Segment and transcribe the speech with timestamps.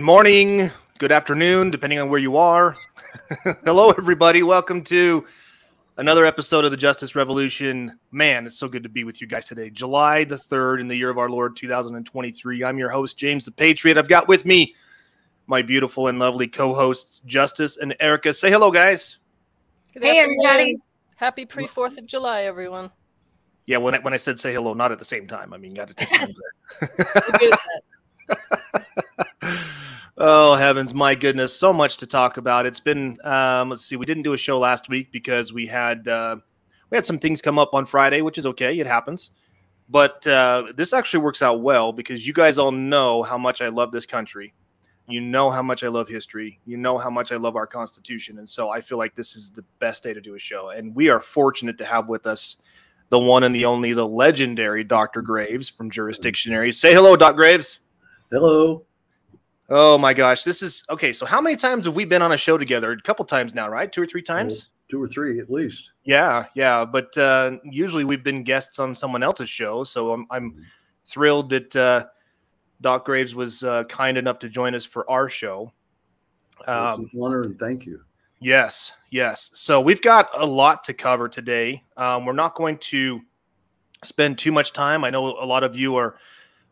[0.00, 2.74] Good morning, good afternoon, depending on where you are.
[3.64, 4.42] Hello, everybody.
[4.42, 5.26] Welcome to
[5.98, 7.98] another episode of the Justice Revolution.
[8.10, 9.68] Man, it's so good to be with you guys today.
[9.68, 12.64] July the 3rd in the year of our Lord 2023.
[12.64, 13.98] I'm your host, James the Patriot.
[13.98, 14.74] I've got with me
[15.46, 18.32] my beautiful and lovely co hosts, Justice and Erica.
[18.32, 19.18] Say hello, guys.
[19.92, 20.46] Good hey, afternoon.
[20.46, 20.76] everybody.
[21.16, 22.90] Happy pre 4th of July, everyone.
[23.66, 25.52] Yeah, when I, when I said say hello, not at the same time.
[25.52, 26.32] I mean, got to take
[26.88, 27.50] there.
[30.22, 32.66] Oh heavens, my goodness, so much to talk about.
[32.66, 36.06] It's been um, let's see, we didn't do a show last week because we had
[36.06, 36.36] uh,
[36.90, 39.30] we had some things come up on Friday, which is okay, it happens.
[39.88, 43.68] But uh, this actually works out well because you guys all know how much I
[43.68, 44.52] love this country.
[45.08, 46.60] You know how much I love history.
[46.66, 49.50] You know how much I love our Constitution, and so I feel like this is
[49.50, 50.68] the best day to do a show.
[50.68, 52.56] And we are fortunate to have with us
[53.08, 55.22] the one and the only, the legendary Dr.
[55.22, 56.74] Graves from Jurisdictionary.
[56.74, 57.80] Say hello, Doc Graves.
[58.30, 58.84] Hello.
[59.70, 61.12] Oh my gosh, this is okay.
[61.12, 62.90] So how many times have we been on a show together?
[62.90, 63.90] A couple times now, right?
[63.90, 64.68] Two or three times.
[64.90, 65.92] two or three at least.
[66.04, 66.84] Yeah, yeah.
[66.84, 70.62] But uh, usually we've been guests on someone else's show, so I'm, I'm mm-hmm.
[71.06, 72.06] thrilled that uh,
[72.80, 75.72] Doc Graves was uh, kind enough to join us for our show.
[76.66, 78.00] Um, it's an honor and thank you.
[78.40, 79.50] Yes, yes.
[79.54, 81.84] So we've got a lot to cover today.
[81.96, 83.20] Um, we're not going to
[84.02, 85.04] spend too much time.
[85.04, 86.16] I know a lot of you are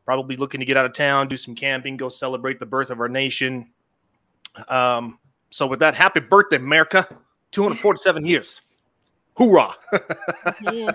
[0.09, 2.99] probably looking to get out of town, do some camping, go celebrate the birth of
[2.99, 3.69] our nation.
[4.67, 5.19] Um,
[5.51, 7.07] so with that, happy birthday, America!
[7.51, 8.63] 247 years.
[9.37, 9.75] Hoorah!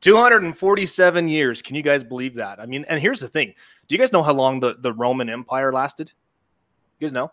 [0.00, 1.62] 247 years.
[1.62, 2.58] Can you guys believe that?
[2.58, 3.54] I mean, and here's the thing.
[3.86, 6.10] Do you guys know how long the, the Roman Empire lasted?
[6.98, 7.30] You guys know?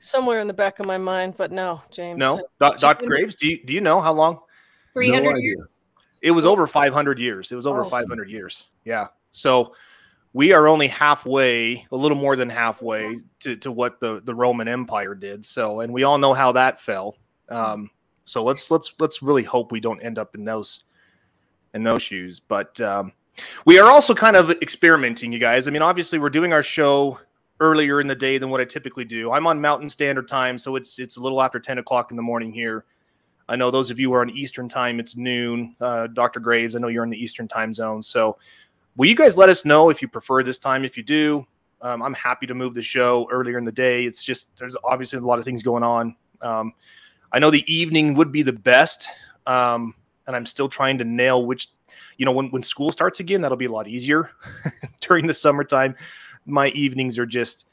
[0.00, 2.18] Somewhere in the back of my mind, but no, James.
[2.18, 3.06] No, Dr.
[3.06, 4.40] Graves, do you, do you know how long?
[4.92, 5.80] 300 no years.
[6.20, 7.50] It was over 500 years.
[7.50, 7.88] It was over oh.
[7.88, 8.66] 500 years.
[8.84, 9.06] Yeah.
[9.30, 9.74] So
[10.32, 14.68] we are only halfway, a little more than halfway to, to what the, the Roman
[14.68, 15.44] Empire did.
[15.44, 17.16] So, and we all know how that fell.
[17.48, 17.90] Um,
[18.24, 20.84] so let's let's let's really hope we don't end up in those
[21.74, 22.38] in those shoes.
[22.38, 23.12] But um,
[23.64, 25.66] we are also kind of experimenting, you guys.
[25.66, 27.18] I mean, obviously, we're doing our show
[27.58, 29.32] earlier in the day than what I typically do.
[29.32, 32.22] I'm on Mountain Standard Time, so it's it's a little after 10 o'clock in the
[32.22, 32.84] morning here.
[33.48, 35.74] I know those of you who are on Eastern Time, it's noon.
[35.80, 36.38] Uh, Dr.
[36.38, 38.38] Graves, I know you're in the Eastern Time zone, so
[39.00, 40.84] Will you guys let us know if you prefer this time?
[40.84, 41.46] If you do,
[41.80, 44.04] um, I'm happy to move the show earlier in the day.
[44.04, 46.14] It's just there's obviously a lot of things going on.
[46.42, 46.74] Um,
[47.32, 49.08] I know the evening would be the best,
[49.46, 49.94] um,
[50.26, 51.68] and I'm still trying to nail which.
[52.18, 54.32] You know, when when school starts again, that'll be a lot easier.
[55.00, 55.96] During the summertime,
[56.44, 57.68] my evenings are just.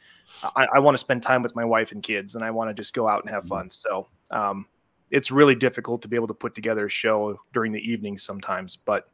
[0.56, 2.74] I, I want to spend time with my wife and kids, and I want to
[2.74, 3.70] just go out and have fun.
[3.70, 4.66] So um,
[5.12, 8.78] it's really difficult to be able to put together a show during the evenings sometimes,
[8.78, 9.10] but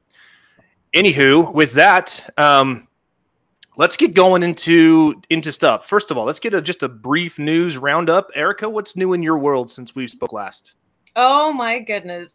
[0.93, 2.87] anywho, with that, um,
[3.77, 5.87] let's get going into into stuff.
[5.87, 8.29] First of all, let's get a, just a brief news roundup.
[8.35, 10.73] Erica, what's new in your world since we spoke last?
[11.15, 12.31] Oh my goodness.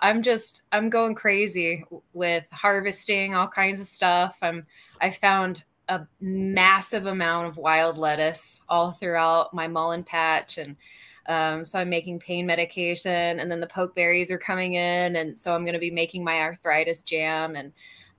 [0.00, 4.38] I'm just I'm going crazy with harvesting all kinds of stuff.
[4.42, 4.64] I'm
[5.00, 10.76] I found a massive amount of wild lettuce all throughout my mullein patch and
[11.28, 15.54] um, so I'm making pain medication, and then the pokeberries are coming in, and so
[15.54, 17.72] I'm going to be making my arthritis jam, and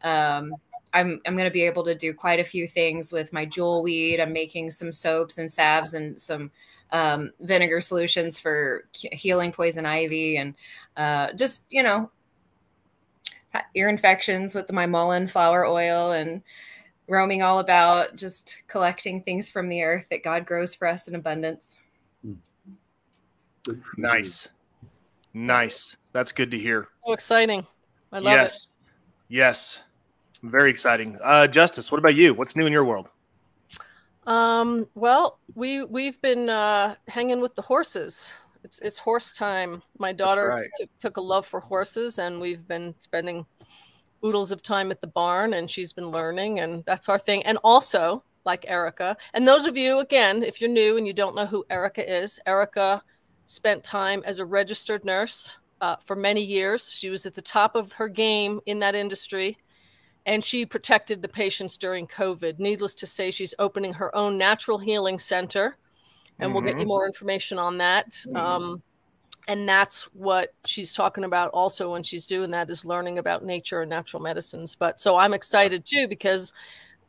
[0.04, 0.56] um,
[0.94, 3.82] I'm I'm going to be able to do quite a few things with my jewel
[3.82, 4.20] weed.
[4.20, 6.52] I'm making some soaps and salves and some
[6.92, 10.56] um, vinegar solutions for healing poison ivy, and
[10.96, 12.12] uh, just you know
[13.74, 16.44] ear infections with my mullein flower oil and
[17.08, 21.16] roaming all about just collecting things from the earth that God grows for us in
[21.16, 21.76] abundance.
[22.26, 22.38] Mm.
[23.98, 24.48] Nice.
[25.34, 25.98] Nice.
[26.12, 26.88] That's good to hear.
[27.06, 27.66] So exciting.
[28.12, 28.66] I love yes.
[28.66, 29.36] it.
[29.36, 29.82] Yes.
[30.44, 31.18] Very exciting.
[31.24, 32.34] Uh, Justice, what about you?
[32.34, 33.10] What's new in your world?
[34.26, 38.40] Um, well, we we've been uh, hanging with the horses.
[38.64, 39.82] It's it's horse time.
[39.98, 40.70] My daughter right.
[40.78, 43.46] t- took a love for horses, and we've been spending
[44.24, 47.44] oodles of time at the barn, and she's been learning, and that's our thing.
[47.44, 51.36] And also, like Erica, and those of you again, if you're new and you don't
[51.36, 53.02] know who Erica is, Erica
[53.50, 56.92] spent time as a registered nurse uh, for many years.
[56.92, 59.58] She was at the top of her game in that industry,
[60.28, 62.60] and she protected the patients during COVID.
[62.60, 65.78] Needless to say, she's opening her own natural healing center,
[66.38, 66.54] and mm-hmm.
[66.54, 66.90] we'll get you mm-hmm.
[66.90, 68.12] more information on that.
[68.12, 68.36] Mm-hmm.
[68.38, 68.84] Um,
[69.48, 73.82] and that's what she's talking about also when she's doing that is learning about nature
[73.82, 74.76] and natural medicines.
[74.76, 76.54] But so I'm excited too because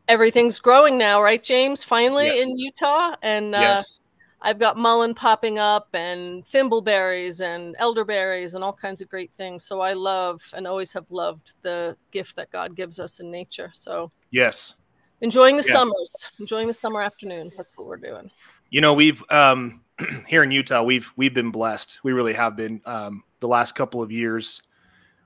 [0.08, 1.84] everything's growing now, right, James?
[1.84, 2.48] Finally yes.
[2.48, 4.00] in Utah, and uh, yes
[4.42, 9.64] I've got mullein popping up and thimbleberries and elderberries and all kinds of great things.
[9.64, 13.70] So I love and always have loved the gift that God gives us in nature.
[13.74, 14.74] So yes,
[15.22, 15.72] Enjoying the yeah.
[15.72, 17.56] summers, enjoying the summer afternoons.
[17.56, 18.30] That's what we're doing.
[18.70, 19.82] You know, we've um,
[20.26, 22.00] here in Utah, we've we've been blessed.
[22.02, 22.80] We really have been.
[22.86, 24.62] Um, the last couple of years,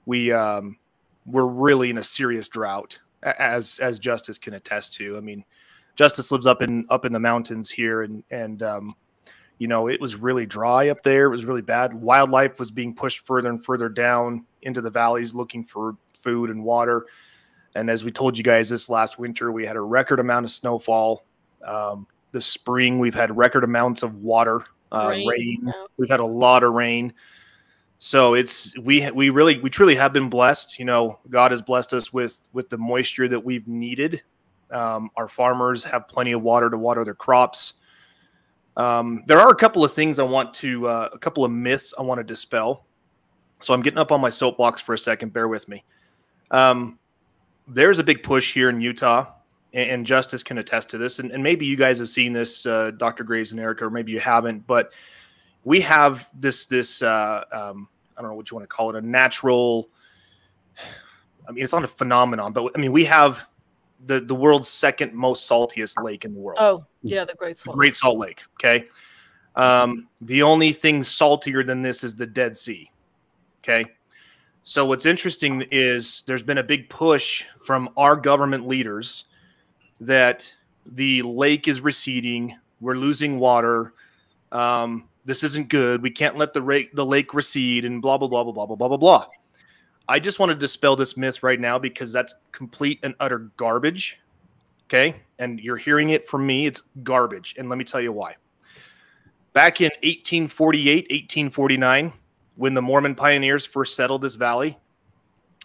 [0.07, 0.79] we um,
[1.27, 5.17] we're really in a serious drought, as as Justice can attest to.
[5.17, 5.45] I mean,
[5.95, 8.93] Justice lives up in up in the mountains here, and and um,
[9.59, 11.27] you know it was really dry up there.
[11.27, 11.95] It was really bad.
[11.95, 16.65] Wildlife was being pushed further and further down into the valleys, looking for food and
[16.65, 17.07] water.
[17.75, 20.51] And as we told you guys this last winter, we had a record amount of
[20.51, 21.25] snowfall.
[21.67, 25.29] Um, this spring, we've had record amounts of water, uh, rain.
[25.29, 25.73] rain.
[25.97, 27.13] We've had a lot of rain.
[27.99, 30.79] So it's we we really we truly have been blessed.
[30.79, 34.23] You know, God has blessed us with with the moisture that we've needed.
[34.71, 37.75] Um, our farmers have plenty of water to water their crops.
[38.77, 41.95] Um, there are a couple of things I want to, uh, a couple of myths
[41.99, 42.85] I want to dispel.
[43.61, 45.33] So I'm getting up on my soapbox for a second.
[45.33, 45.85] Bear with me.
[46.51, 46.99] Um,
[47.67, 49.27] there's a big push here in Utah,
[49.73, 51.19] and, and Justice can attest to this.
[51.19, 53.25] And, and, maybe you guys have seen this, uh, Dr.
[53.25, 54.67] Graves and Erica, or maybe you haven't.
[54.67, 54.93] But
[55.65, 58.97] we have this this uh, um, I don't know what you want to call it,
[58.97, 59.89] a natural.
[61.49, 63.43] I mean, it's not a phenomenon, but I mean, we have
[64.07, 66.59] the the world's second most saltiest lake in the world.
[66.61, 67.75] Oh, yeah, the Great Salt.
[67.75, 68.43] The Great Salt Lake.
[68.55, 68.87] Okay.
[69.57, 72.91] Um, the only thing saltier than this is the Dead Sea.
[73.63, 73.85] Okay.
[74.63, 79.27] So what's interesting is there's been a big push from our government leaders
[80.01, 80.53] that
[80.87, 82.57] the lake is receding.
[82.81, 83.93] We're losing water.
[84.53, 86.03] Um, this isn't good.
[86.03, 88.77] We can't let the, ra- the lake recede and blah, blah, blah, blah, blah, blah,
[88.77, 89.27] blah, blah, blah.
[90.09, 94.21] I just want to dispel this myth right now because that's complete and utter garbage.
[94.87, 95.17] Okay.
[95.39, 96.67] And you're hearing it from me.
[96.67, 97.55] It's garbage.
[97.59, 98.37] And let me tell you why.
[99.55, 102.13] Back in 1848, 1849,
[102.57, 104.79] when the Mormon pioneers first settled this valley.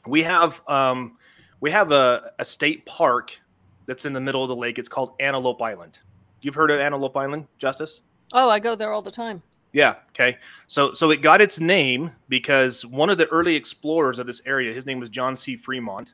[0.08, 1.18] We have um,
[1.60, 3.38] we have a, a state park
[3.86, 4.80] that's in the middle of the lake.
[4.80, 6.00] It's called Antelope Island.
[6.42, 8.02] You've heard of Antelope Island, Justice?
[8.32, 9.42] Oh, I go there all the time.
[9.72, 9.96] Yeah.
[10.10, 10.38] Okay.
[10.68, 14.74] So so it got its name because one of the early explorers of this area,
[14.74, 15.56] his name was John C.
[15.56, 16.14] Fremont.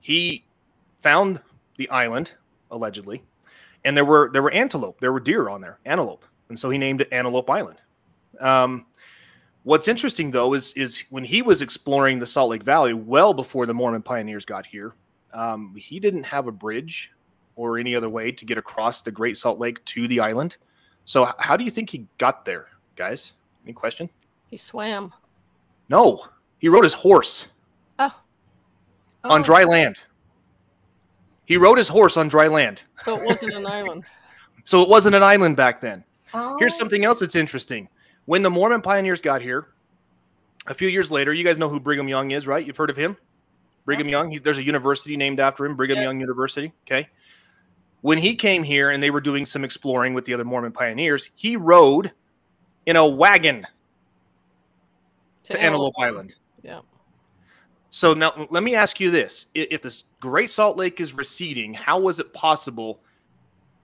[0.00, 0.44] He
[1.00, 1.40] found
[1.76, 2.32] the island
[2.70, 3.22] allegedly,
[3.84, 6.78] and there were there were antelope, there were deer on there, antelope, and so he
[6.78, 7.80] named it Antelope Island.
[8.40, 8.86] Um,
[9.64, 13.64] What's interesting though is is when he was exploring the Salt Lake Valley well before
[13.64, 14.94] the Mormon pioneers got here,
[15.32, 17.10] um, he didn't have a bridge
[17.56, 20.58] or any other way to get across the Great Salt Lake to the island.
[21.04, 23.32] So how do you think he got there, guys?
[23.64, 24.08] Any question?
[24.46, 25.12] He swam.
[25.88, 26.26] No,
[26.58, 27.48] he rode his horse.
[27.98, 28.10] Oh.
[29.24, 29.30] oh.
[29.30, 30.00] On dry land.
[31.46, 32.82] He rode his horse on dry land.
[33.02, 34.10] So it wasn't an island.
[34.66, 36.02] So it wasn't an island back then.
[36.32, 36.56] Oh.
[36.58, 37.86] Here's something else that's interesting.
[38.24, 39.68] When the Mormon pioneers got here,
[40.66, 42.66] a few years later, you guys know who Brigham Young is, right?
[42.66, 43.18] You've heard of him?
[43.84, 44.30] Brigham Young.
[44.30, 46.12] He's, there's a university named after him, Brigham yes.
[46.12, 46.72] Young University.
[46.86, 47.08] Okay.
[48.04, 51.30] When he came here and they were doing some exploring with the other Mormon pioneers,
[51.34, 52.12] he rode
[52.84, 53.66] in a wagon
[55.44, 56.34] to, to Antelope, Antelope Island.
[56.62, 56.80] Yeah.
[57.88, 61.98] So now let me ask you this: If the Great Salt Lake is receding, how
[61.98, 63.00] was it possible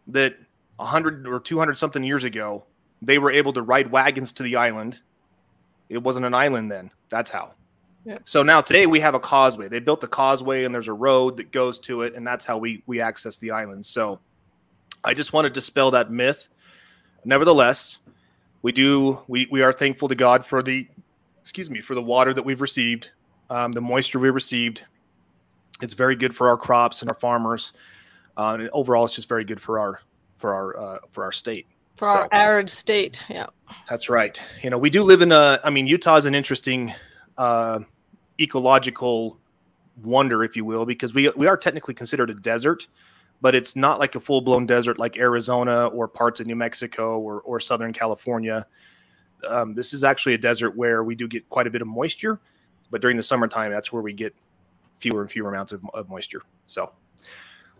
[0.09, 0.37] that
[0.77, 2.65] 100 or 200 something years ago
[3.01, 5.01] they were able to ride wagons to the island.
[5.89, 6.91] It wasn't an island then.
[7.09, 7.55] That's how.
[8.05, 8.17] Yeah.
[8.25, 9.69] So now today we have a causeway.
[9.69, 12.59] They built a causeway and there's a road that goes to it, and that's how
[12.59, 13.85] we we access the island.
[13.85, 14.21] So
[15.05, 16.49] I just want to dispel that myth.
[17.25, 17.99] Nevertheless,
[18.63, 20.89] we do we we are thankful to God for the
[21.41, 23.11] excuse me for the water that we've received,
[23.51, 24.85] um, the moisture we received.
[25.83, 27.73] It's very good for our crops and our farmers.
[28.37, 30.01] Uh, and overall, it's just very good for our
[30.39, 31.67] for our uh, for our state
[31.97, 33.23] for so, our arid state.
[33.29, 33.47] Yeah,
[33.89, 34.43] that's right.
[34.63, 35.61] You know, we do live in a.
[35.63, 36.95] I mean, Utah is an interesting
[37.41, 37.81] uh,
[38.39, 39.39] ecological
[40.03, 42.87] wonder, if you will, because we we are technically considered a desert,
[43.41, 47.19] but it's not like a full blown desert like Arizona or parts of New Mexico
[47.19, 48.67] or or Southern California.
[49.49, 52.39] Um, this is actually a desert where we do get quite a bit of moisture,
[52.91, 54.35] but during the summertime, that's where we get
[54.99, 56.43] fewer and fewer amounts of, of moisture.
[56.67, 56.93] So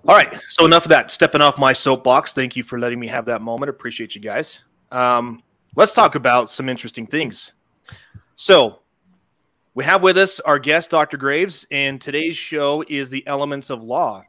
[0.09, 0.41] all right.
[0.49, 1.11] So enough of that.
[1.11, 2.33] Stepping off my soapbox.
[2.33, 3.69] Thank you for letting me have that moment.
[3.69, 4.61] Appreciate you guys.
[4.91, 5.43] Um,
[5.77, 7.53] let's talk about some interesting things.
[8.37, 8.80] So
[9.75, 11.17] we have with us our guest, Dr.
[11.17, 14.25] Graves, and today's show is the elements of law.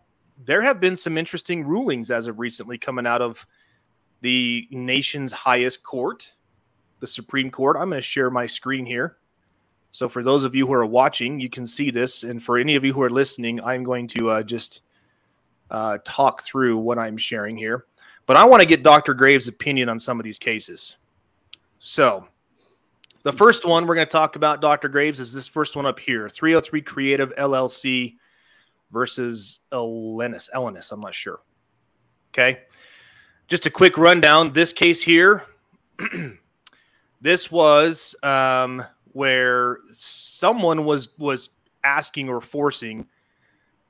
[0.46, 3.46] There have been some interesting rulings as of recently coming out of
[4.22, 6.34] the nation's highest court,
[7.00, 7.76] the Supreme Court.
[7.76, 9.18] I'm going to share my screen here.
[9.90, 12.24] So for those of you who are watching, you can see this.
[12.24, 14.82] And for any of you who are listening, I'm going to uh, just
[15.72, 17.86] uh, talk through what I'm sharing here.
[18.28, 19.16] But I want to get Dr.
[19.16, 20.98] Graves' opinion on some of these cases.
[21.80, 22.28] So,
[23.24, 24.90] the first one we're going to talk about, Dr.
[24.90, 28.16] Graves, is this first one up here 303 Creative LLC
[28.92, 30.50] versus Elenis.
[30.54, 31.40] Elenis, I'm not sure.
[32.34, 32.60] Okay.
[33.48, 34.54] Just a quick rundown.
[34.54, 35.44] This case here,
[37.22, 41.50] this was um, where someone was was
[41.84, 43.08] asking or forcing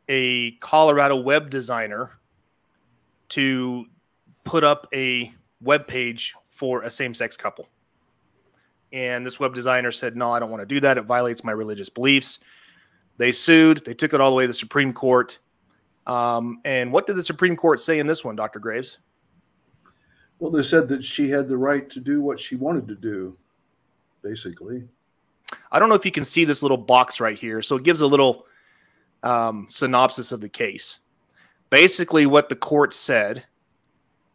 [0.09, 2.11] a Colorado web designer
[3.29, 3.85] to
[4.43, 7.69] put up a web page for a same-sex couple.
[8.93, 10.97] And this web designer said, "No, I don't want to do that.
[10.97, 12.39] It violates my religious beliefs."
[13.17, 13.83] They sued.
[13.85, 15.39] They took it all the way to the Supreme Court.
[16.07, 18.59] Um, and what did the Supreme Court say in this one, Dr.
[18.59, 18.97] Graves?
[20.39, 23.37] Well, they said that she had the right to do what she wanted to do,
[24.23, 24.87] basically.
[25.71, 27.61] I don't know if you can see this little box right here.
[27.61, 28.47] So it gives a little
[29.23, 30.99] um, synopsis of the case.
[31.69, 33.45] Basically, what the court said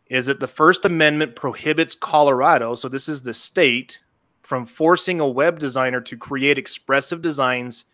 [0.06, 3.98] is that the First Amendment prohibits Colorado, so this is the state,
[4.46, 7.84] from forcing a web designer to create expressive designs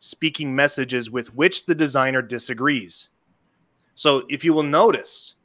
[0.00, 3.08] speaking messages with which the designer disagrees.
[3.94, 5.36] So, if you will notice,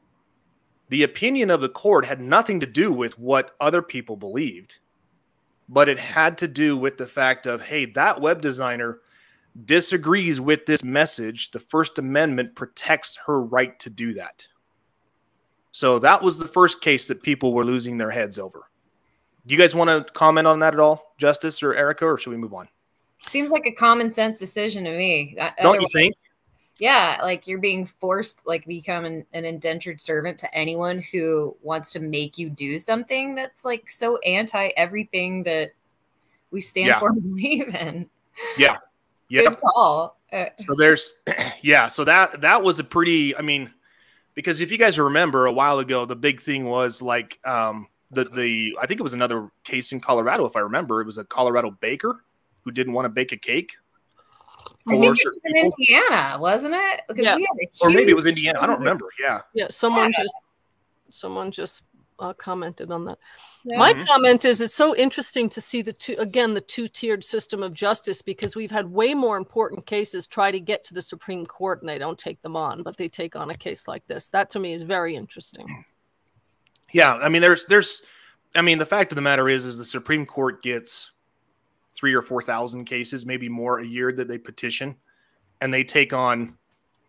[0.89, 4.79] the opinion of the court had nothing to do with what other people believed,
[5.69, 9.01] but it had to do with the fact of, hey, that web designer
[9.65, 11.51] disagrees with this message.
[11.51, 14.47] The First Amendment protects her right to do that.
[15.69, 18.71] So that was the first case that people were losing their heads over.
[19.47, 22.31] Do you guys want to comment on that at all, Justice or Erica, or should
[22.31, 22.67] we move on?
[23.27, 25.37] Seems like a common sense decision to me.
[25.61, 26.15] Don't you think?
[26.79, 31.91] Yeah, like you're being forced, like become an, an, indentured servant to anyone who wants
[31.93, 35.71] to make you do something that's like so anti everything that
[36.51, 36.99] we stand yeah.
[36.99, 38.07] for and believe in.
[38.57, 38.77] Yeah,
[39.29, 39.43] yeah.
[39.43, 40.17] Good call.
[40.31, 41.15] So there's,
[41.61, 41.87] yeah.
[41.87, 43.35] So that that was a pretty.
[43.35, 43.71] I mean,
[44.35, 48.23] because if you guys remember a while ago, the big thing was like um, the
[48.23, 51.23] the I think it was another case in Colorado, if I remember, it was a
[51.23, 52.23] Colorado baker
[52.63, 53.73] who didn't want to bake a cake.
[54.87, 57.01] I think it was in Indiana, wasn't it?
[57.07, 57.37] Because yeah.
[57.81, 58.59] or maybe it was Indiana.
[58.61, 59.05] I don't remember.
[59.19, 59.41] Yeah.
[59.53, 59.67] Yeah.
[59.69, 60.23] Someone yeah.
[60.23, 60.35] just
[61.09, 61.83] someone just
[62.19, 63.19] uh, commented on that.
[63.65, 63.77] Yeah.
[63.77, 64.05] My mm-hmm.
[64.05, 67.73] comment is it's so interesting to see the two again the two tiered system of
[67.73, 71.81] justice because we've had way more important cases try to get to the Supreme Court
[71.81, 74.29] and they don't take them on, but they take on a case like this.
[74.29, 75.83] That to me is very interesting.
[76.93, 78.01] Yeah, I mean, there's there's,
[78.55, 81.11] I mean, the fact of the matter is, is the Supreme Court gets
[81.93, 84.95] three or four thousand cases, maybe more a year that they petition,
[85.61, 86.57] and they take on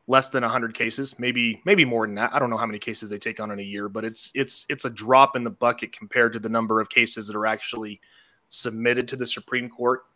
[0.08, 2.34] less than 100 cases maybe maybe more than that.
[2.34, 4.66] I don't know how many cases they take on in a year but it's it's
[4.68, 8.00] it's a drop in the bucket compared to the number of cases that are actually
[8.48, 10.06] submitted to the supreme court.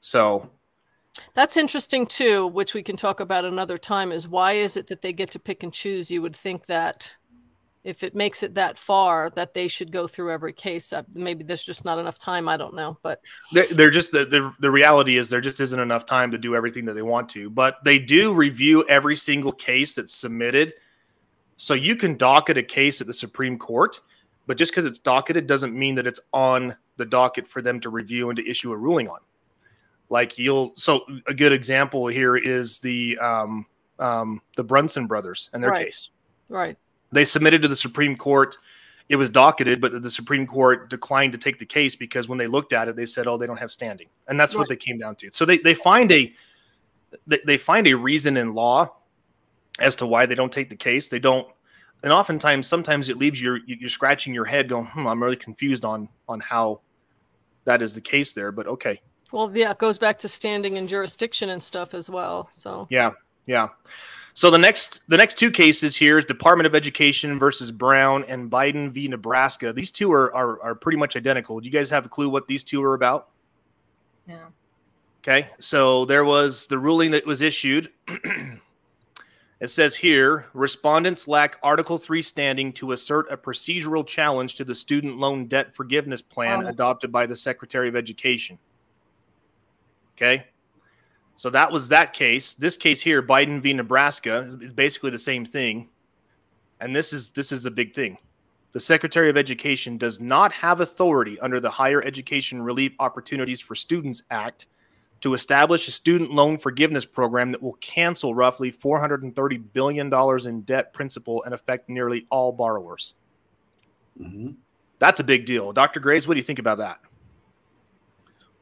[0.00, 0.48] So
[1.34, 5.02] that's interesting too which we can talk about another time is why is it that
[5.02, 6.10] they get to pick and choose?
[6.10, 7.16] You would think that
[7.86, 11.44] if it makes it that far that they should go through every case uh, maybe
[11.44, 13.20] there's just not enough time i don't know but
[13.52, 16.56] they're, they're just the, the, the reality is there just isn't enough time to do
[16.56, 20.74] everything that they want to but they do review every single case that's submitted.
[21.56, 24.00] So you can docket a case at the supreme court
[24.46, 27.90] but just because it's docketed doesn't mean that it's on the docket for them to
[27.90, 29.18] review and to issue a ruling on.
[30.08, 33.66] Like you'll so a good example here is the um,
[33.98, 35.86] um, the brunson brothers and their right.
[35.86, 36.10] case.
[36.48, 36.78] Right
[37.12, 38.56] they submitted to the Supreme Court.
[39.08, 42.48] It was docketed, but the Supreme Court declined to take the case because when they
[42.48, 44.60] looked at it, they said, "Oh, they don't have standing," and that's right.
[44.60, 45.30] what they came down to.
[45.32, 46.32] So they they find a
[47.26, 48.92] they find a reason in law
[49.78, 51.08] as to why they don't take the case.
[51.08, 51.46] They don't,
[52.02, 55.84] and oftentimes, sometimes it leaves you you're scratching your head, going, "Hmm, I'm really confused
[55.84, 56.80] on on how
[57.64, 59.00] that is the case there." But okay.
[59.32, 62.48] Well, yeah, it goes back to standing and jurisdiction and stuff as well.
[62.50, 63.12] So yeah,
[63.46, 63.68] yeah.
[64.36, 68.50] So the next the next two cases here is Department of Education versus Brown and
[68.50, 69.08] Biden v.
[69.08, 69.72] Nebraska.
[69.72, 71.58] These two are, are are pretty much identical.
[71.58, 73.30] Do you guys have a clue what these two are about?
[74.26, 74.38] No.
[75.24, 77.90] Okay, so there was the ruling that was issued.
[79.60, 84.74] it says here respondents lack Article 3 standing to assert a procedural challenge to the
[84.74, 86.68] student loan debt forgiveness plan oh.
[86.68, 88.58] adopted by the Secretary of Education.
[90.14, 90.44] Okay.
[91.36, 92.54] So that was that case.
[92.54, 93.74] This case here, Biden v.
[93.74, 95.88] Nebraska, is, basically the same thing.
[96.80, 98.18] And this is this is a big thing.
[98.72, 103.74] The Secretary of Education does not have authority under the Higher Education Relief Opportunities for
[103.74, 104.66] Students Act
[105.22, 110.12] to establish a student loan forgiveness program that will cancel roughly $430 billion
[110.46, 113.14] in debt principal and affect nearly all borrowers.
[114.20, 114.52] Mm-hmm.
[114.98, 115.72] That's a big deal.
[115.72, 116.00] Dr.
[116.00, 117.00] Graves, what do you think about that?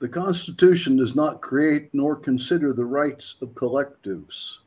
[0.01, 4.59] The Constitution does not create nor consider the rights of collectives.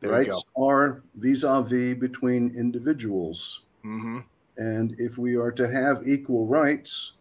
[0.00, 3.60] There rights are vis a vis between individuals.
[3.84, 4.20] Mm-hmm.
[4.56, 7.12] And if we are to have equal rights,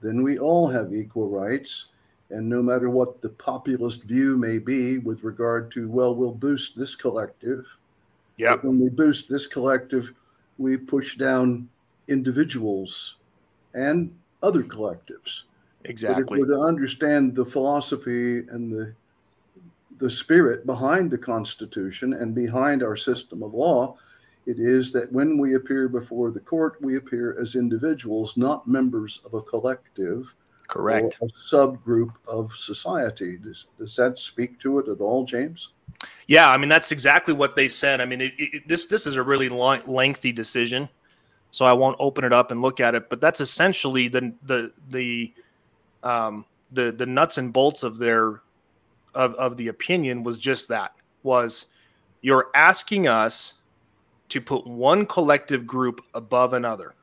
[0.00, 1.86] then we all have equal rights.
[2.30, 6.78] And no matter what the populist view may be with regard to, well, we'll boost
[6.78, 7.66] this collective.
[8.36, 8.56] Yeah.
[8.56, 10.12] When we boost this collective,
[10.58, 11.68] we push down
[12.06, 13.16] individuals
[13.74, 15.42] and other collectives.
[15.84, 16.24] Exactly.
[16.24, 18.94] But if we're to understand the philosophy and the
[19.98, 23.96] the spirit behind the Constitution and behind our system of law,
[24.46, 29.20] it is that when we appear before the court, we appear as individuals, not members
[29.24, 30.34] of a collective
[30.68, 31.18] Correct.
[31.22, 33.38] a subgroup of society.
[33.38, 35.72] Does, does that speak to it at all, James?
[36.26, 38.00] Yeah, I mean that's exactly what they said.
[38.00, 40.88] I mean, it, it, this this is a really long, lengthy decision,
[41.50, 43.08] so I won't open it up and look at it.
[43.08, 45.32] But that's essentially the the the
[46.02, 48.42] um, the the nuts and bolts of their
[49.14, 51.66] of of the opinion was just that was
[52.20, 53.54] you're asking us
[54.28, 56.94] to put one collective group above another.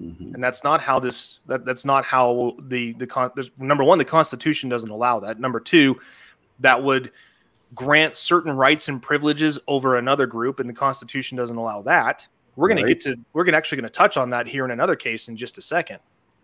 [0.00, 0.34] Mm-hmm.
[0.34, 1.38] And that's not how this.
[1.46, 3.98] That, that's not how the the con, number one.
[3.98, 5.38] The Constitution doesn't allow that.
[5.38, 5.96] Number two,
[6.60, 7.12] that would
[7.74, 12.26] grant certain rights and privileges over another group, and the Constitution doesn't allow that.
[12.56, 12.88] We're going right.
[12.88, 13.24] to get to.
[13.34, 15.58] We're going to actually going to touch on that here in another case in just
[15.58, 16.00] a second.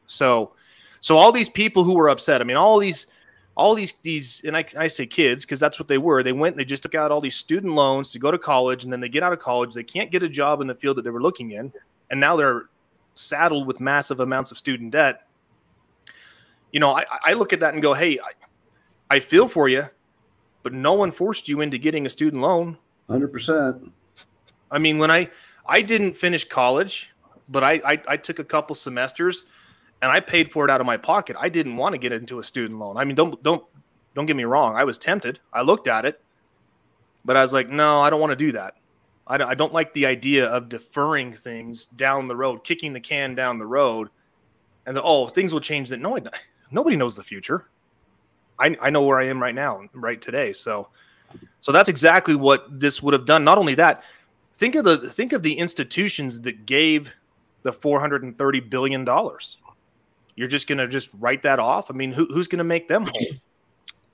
[0.06, 0.52] So,
[1.00, 2.40] so all these people who were upset.
[2.40, 3.06] I mean, all these,
[3.56, 6.22] all these these, and I, I say kids because that's what they were.
[6.22, 6.56] They went.
[6.56, 9.08] They just took out all these student loans to go to college, and then they
[9.08, 9.74] get out of college.
[9.74, 11.72] They can't get a job in the field that they were looking in,
[12.10, 12.68] and now they're
[13.14, 15.26] saddled with massive amounts of student debt,
[16.72, 19.88] you know, I, I look at that and go, hey, I, I feel for you,
[20.62, 22.78] but no one forced you into getting a student loan.
[23.08, 23.90] 100%.
[24.70, 25.28] I mean, when I,
[25.66, 27.10] I didn't finish college,
[27.48, 29.44] but I, I, I took a couple semesters
[30.02, 31.36] and I paid for it out of my pocket.
[31.38, 32.96] I didn't want to get into a student loan.
[32.96, 33.64] I mean, don't, don't,
[34.14, 34.76] don't get me wrong.
[34.76, 35.40] I was tempted.
[35.52, 36.20] I looked at it,
[37.24, 38.74] but I was like, no, I don't want to do that.
[39.30, 43.60] I don't like the idea of deferring things down the road, kicking the can down
[43.60, 44.08] the road,
[44.86, 45.88] and the, oh, things will change.
[45.90, 46.18] That no,
[46.72, 47.68] nobody knows the future.
[48.58, 50.52] I, I know where I am right now, right today.
[50.52, 50.88] So,
[51.60, 53.44] so that's exactly what this would have done.
[53.44, 54.02] Not only that,
[54.54, 57.10] think of the think of the institutions that gave
[57.62, 59.58] the 430 billion dollars.
[60.40, 61.90] You're just going to just write that off.
[61.90, 63.26] I mean, who, who's going to make them whole?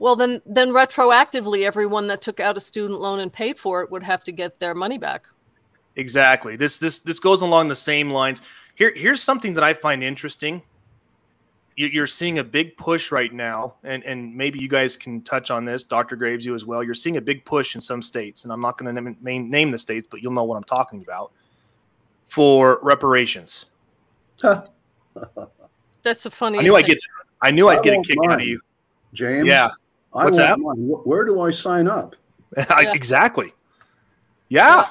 [0.00, 3.92] Well, then, then retroactively, everyone that took out a student loan and paid for it
[3.92, 5.22] would have to get their money back.
[5.94, 6.56] Exactly.
[6.56, 8.42] This this this goes along the same lines.
[8.74, 10.62] Here, here's something that I find interesting.
[11.76, 15.64] You're seeing a big push right now, and and maybe you guys can touch on
[15.64, 16.16] this, Dr.
[16.16, 16.82] Graves, you as well.
[16.82, 19.70] You're seeing a big push in some states, and I'm not going to name, name
[19.70, 21.30] the states, but you'll know what I'm talking about
[22.26, 23.66] for reparations.
[26.06, 26.60] That's a funny.
[26.60, 26.98] I knew I get.
[27.42, 28.60] I knew I'd get a kick out of you,
[29.12, 29.48] James.
[29.48, 29.70] Yeah.
[30.12, 30.56] What's that?
[30.56, 32.14] Where do I sign up?
[32.56, 32.92] yeah.
[32.94, 33.52] exactly.
[34.48, 34.90] Yeah.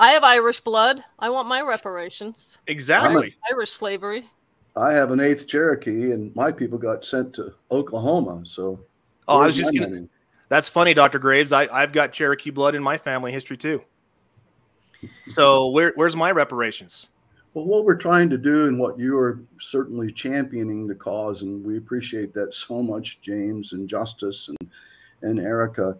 [0.00, 1.04] I have Irish blood.
[1.16, 2.58] I want my reparations.
[2.66, 3.36] Exactly.
[3.52, 4.28] Irish slavery.
[4.74, 8.40] I have an eighth Cherokee, and my people got sent to Oklahoma.
[8.44, 8.80] So,
[9.28, 9.88] oh, I was just gonna.
[9.88, 10.08] Money?
[10.48, 11.52] That's funny, Doctor Graves.
[11.52, 13.84] I, I've got Cherokee blood in my family history too.
[15.28, 17.10] So, where, where's my reparations?
[17.58, 21.64] Well, what we're trying to do, and what you are certainly championing the cause, and
[21.64, 24.70] we appreciate that so much, James and Justice and
[25.22, 25.98] and Erica,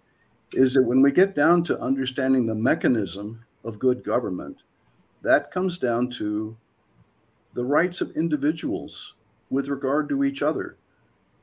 [0.53, 4.59] is that when we get down to understanding the mechanism of good government,
[5.23, 6.57] that comes down to
[7.55, 9.15] the rights of individuals
[9.51, 10.77] with regard to each other,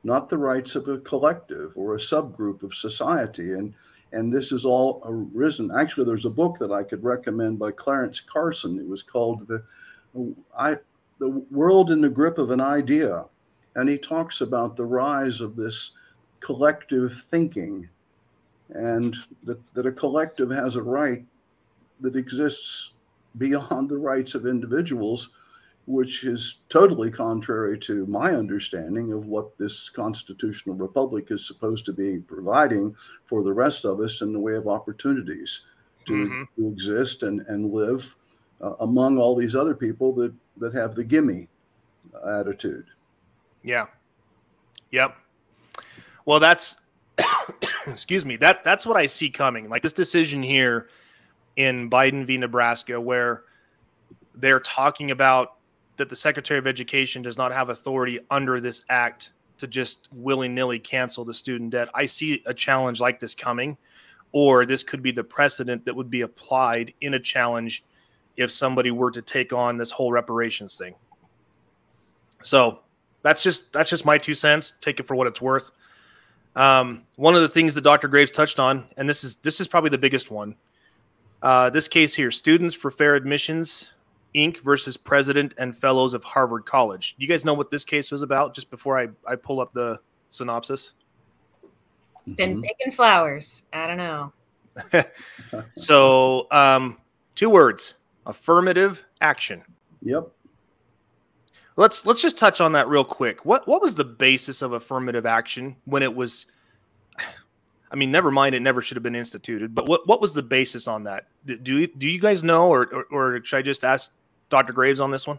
[0.02, 3.52] not the rights of a collective or a subgroup of society.
[3.52, 3.74] And
[4.12, 5.70] and this is all arisen.
[5.76, 8.78] Actually, there's a book that I could recommend by Clarence Carson.
[8.78, 9.62] It was called the
[10.56, 10.76] I,
[11.18, 13.24] the world in the grip of an idea.
[13.74, 15.92] And he talks about the rise of this
[16.40, 17.88] collective thinking
[18.70, 21.24] and that, that a collective has a right
[22.00, 22.92] that exists
[23.38, 25.30] beyond the rights of individuals,
[25.86, 31.92] which is totally contrary to my understanding of what this constitutional republic is supposed to
[31.92, 32.94] be providing
[33.26, 35.66] for the rest of us in the way of opportunities
[36.06, 36.42] to, mm-hmm.
[36.56, 38.16] to exist and, and live
[38.60, 41.48] uh, among all these other people that that have the gimme
[42.26, 42.86] attitude.
[43.62, 43.86] Yeah.
[44.90, 45.16] Yep.
[46.24, 46.76] Well, that's
[47.86, 48.36] excuse me.
[48.36, 49.68] That that's what I see coming.
[49.68, 50.88] Like this decision here
[51.56, 52.36] in Biden v.
[52.36, 53.44] Nebraska, where
[54.34, 55.54] they're talking about
[55.96, 60.48] that the Secretary of Education does not have authority under this act to just willy
[60.48, 61.88] nilly cancel the student debt.
[61.94, 63.78] I see a challenge like this coming,
[64.32, 67.82] or this could be the precedent that would be applied in a challenge
[68.36, 70.94] if somebody were to take on this whole reparations thing.
[72.42, 72.80] So
[73.22, 74.74] that's just that's just my two cents.
[74.80, 75.70] Take it for what it's worth.
[76.54, 78.08] Um, one of the things that Dr.
[78.08, 80.54] Graves touched on, and this is this is probably the biggest one.
[81.42, 83.88] Uh, this case here: Students for Fair Admissions
[84.34, 84.58] Inc.
[84.58, 87.14] versus President and Fellows of Harvard College.
[87.18, 88.54] You guys know what this case was about?
[88.54, 90.92] Just before I I pull up the synopsis.
[92.26, 92.60] Been mm-hmm.
[92.62, 93.62] picking flowers.
[93.72, 94.32] I don't know.
[95.76, 96.98] so, um,
[97.34, 97.94] two words:
[98.26, 99.62] affirmative action.
[100.02, 100.30] Yep.
[101.76, 103.44] Let's let's just touch on that real quick.
[103.44, 106.46] What what was the basis of affirmative action when it was?
[107.88, 109.74] I mean, never mind, it never should have been instituted.
[109.74, 111.28] But what what was the basis on that?
[111.44, 114.10] Do you, do you guys know, or, or or should I just ask
[114.50, 114.72] Dr.
[114.72, 115.38] Graves on this one?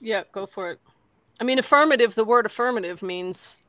[0.00, 0.80] Yeah, go for it.
[1.40, 2.14] I mean, affirmative.
[2.14, 3.62] The word affirmative means,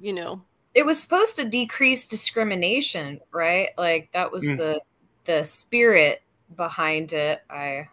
[0.00, 0.42] you know,
[0.74, 3.70] it was supposed to decrease discrimination, right?
[3.78, 4.56] Like that was mm.
[4.56, 4.80] the
[5.24, 6.21] the spirit
[6.56, 7.42] behind it.
[7.50, 7.88] I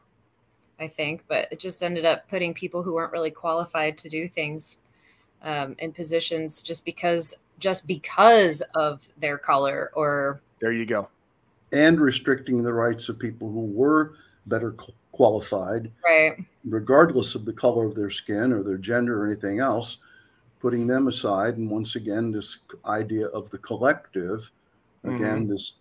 [0.79, 4.27] I think, but it just ended up putting people who weren't really qualified to do
[4.27, 4.77] things
[5.41, 11.07] um, in positions just because just because of their color or there you go
[11.71, 14.13] and restricting the rights of people who were
[14.45, 14.75] better
[15.11, 19.97] qualified right regardless of the color of their skin or their gender or anything else
[20.59, 24.51] putting them aside and once again this idea of the collective
[25.03, 25.51] again mm-hmm.
[25.51, 25.73] this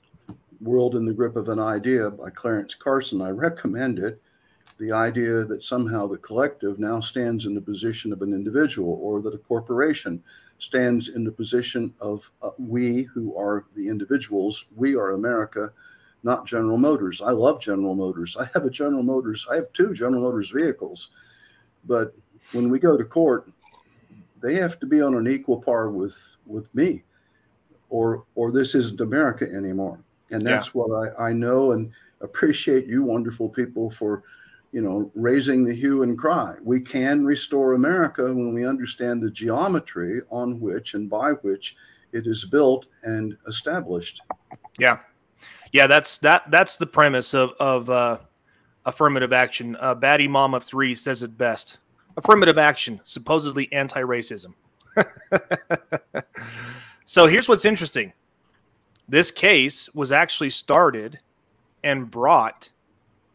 [0.60, 3.22] world in the grip of an idea by clarence carson.
[3.22, 4.20] I recommend it.
[4.78, 9.20] The idea that somehow the collective now stands in the position of an individual or
[9.22, 10.22] that a corporation
[10.58, 14.66] stands in the position of uh, we who are the individuals.
[14.76, 15.72] We are america
[16.24, 17.22] not general motors.
[17.22, 18.36] I love general motors.
[18.36, 21.10] I have a general motors i have two general motors vehicles.
[21.84, 22.14] But
[22.52, 23.50] when we go to court
[24.40, 27.02] they have to be on an equal par with with me
[27.90, 30.72] or or this isn't america anymore and that's yeah.
[30.72, 34.22] what I, I know and appreciate you wonderful people for
[34.72, 36.54] you know, raising the hue and cry.
[36.62, 41.76] We can restore America when we understand the geometry on which and by which
[42.12, 44.20] it is built and established.
[44.78, 44.98] Yeah,
[45.72, 46.50] yeah, that's that.
[46.50, 48.18] That's the premise of of uh,
[48.84, 49.76] affirmative action.
[49.80, 51.78] Uh, Batty Mama Three says it best:
[52.16, 54.54] affirmative action, supposedly anti-racism.
[57.04, 58.12] so here's what's interesting:
[59.08, 61.18] this case was actually started
[61.82, 62.70] and brought,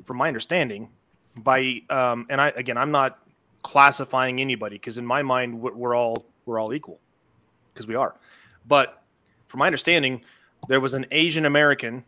[0.04, 0.90] from my understanding,
[1.38, 3.20] by um, and I again I'm not
[3.64, 7.00] classifying anybody because in my mind we're all we're all equal
[7.74, 8.16] because we are.
[8.68, 9.02] But
[9.48, 10.22] from my understanding,
[10.68, 12.04] there was an Asian American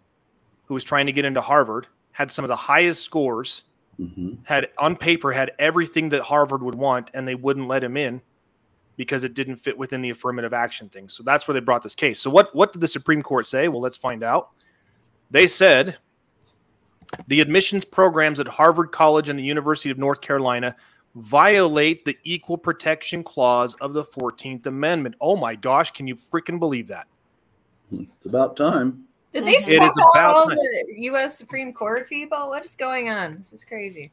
[0.65, 3.63] who was trying to get into Harvard, had some of the highest scores,
[3.99, 4.33] mm-hmm.
[4.43, 8.21] had on paper had everything that Harvard would want, and they wouldn't let him in
[8.97, 11.07] because it didn't fit within the affirmative action thing.
[11.09, 12.19] So that's where they brought this case.
[12.19, 13.67] So what what did the Supreme Court say?
[13.67, 14.49] Well, let's find out.
[15.31, 15.97] They said
[17.27, 20.75] the admissions programs at Harvard College and the University of North Carolina
[21.15, 25.15] violate the equal protection clause of the 14th Amendment.
[25.21, 27.07] Oh my gosh, can you freaking believe that?
[27.91, 29.05] It's about time.
[29.31, 30.57] Did they swap all time.
[30.57, 31.37] the U.S.
[31.37, 32.49] Supreme Court people?
[32.49, 33.33] What is going on?
[33.35, 34.11] This is crazy.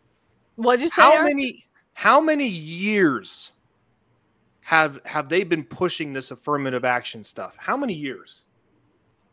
[0.57, 1.03] What'd you say?
[1.03, 1.64] How many?
[1.95, 3.53] How many years
[4.62, 7.55] have have they been pushing this affirmative action stuff?
[7.57, 8.44] How many years?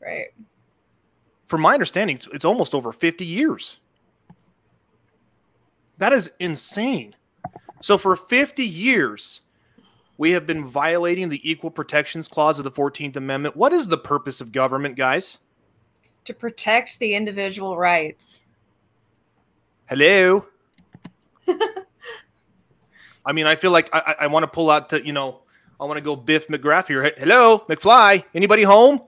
[0.02, 0.30] Right
[1.50, 3.78] from my understanding, it's, it's almost over 50 years.
[5.98, 7.16] That is insane.
[7.82, 9.42] So for 50 years,
[10.16, 13.58] we have been violating the Equal Protections Clause of the 14th Amendment.
[13.58, 15.40] What is the purpose of government, guys?
[16.26, 18.42] To protect the individual rights.
[19.88, 20.46] Hello.
[23.30, 25.42] I mean, I feel like I, I want to pull out to, you know,
[25.80, 27.14] I want to go Biff McGrath here.
[27.16, 28.24] Hello, McFly.
[28.34, 29.02] Anybody home?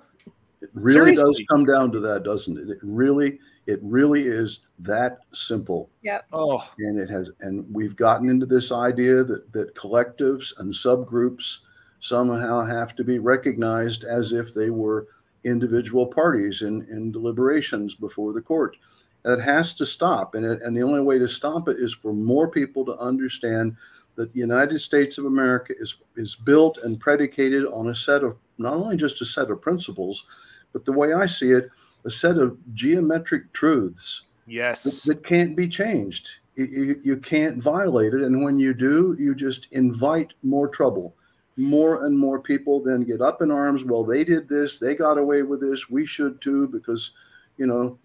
[0.61, 1.25] It really Seriously.
[1.25, 2.69] does come down to that, doesn't it?
[2.69, 5.89] It really, it really is that simple.
[6.03, 6.27] Yep.
[6.31, 6.69] Oh.
[6.77, 11.57] And it has, and we've gotten into this idea that that collectives and subgroups
[11.99, 15.07] somehow have to be recognized as if they were
[15.43, 18.77] individual parties in, in deliberations before the court.
[19.23, 20.35] That has to stop.
[20.35, 23.77] And, it, and the only way to stop it is for more people to understand
[24.15, 28.37] that the United States of America is, is built and predicated on a set of
[28.57, 30.25] not only just a set of principles,
[30.73, 31.69] but the way I see it,
[32.05, 34.23] a set of geometric truths.
[34.47, 34.83] Yes.
[34.83, 36.29] That, that can't be changed.
[36.55, 38.21] You, you can't violate it.
[38.21, 41.15] And when you do, you just invite more trouble.
[41.57, 43.83] More and more people then get up in arms.
[43.83, 44.77] Well, they did this.
[44.77, 45.89] They got away with this.
[45.89, 47.13] We should too, because,
[47.57, 47.97] you know,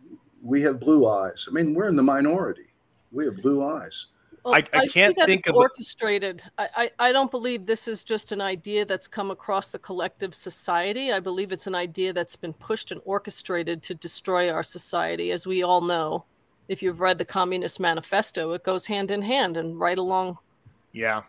[0.43, 1.47] we have blue eyes.
[1.49, 2.69] I mean, we're in the minority.
[3.13, 4.07] We have blue eyes.
[4.47, 6.41] Well, I, I, I, can't think of orchestrated.
[6.57, 10.37] I, I, I don't believe this is just an idea that's come across the collective
[10.37, 11.11] society.
[11.11, 15.49] I believe it's an idea that's been pushed and orchestrated to destroy our society, as
[15.49, 16.27] we all know.
[16.69, 20.39] If you've read the Communist Manifesto, it goes hand in hand and right along.
[20.93, 21.23] Yeah.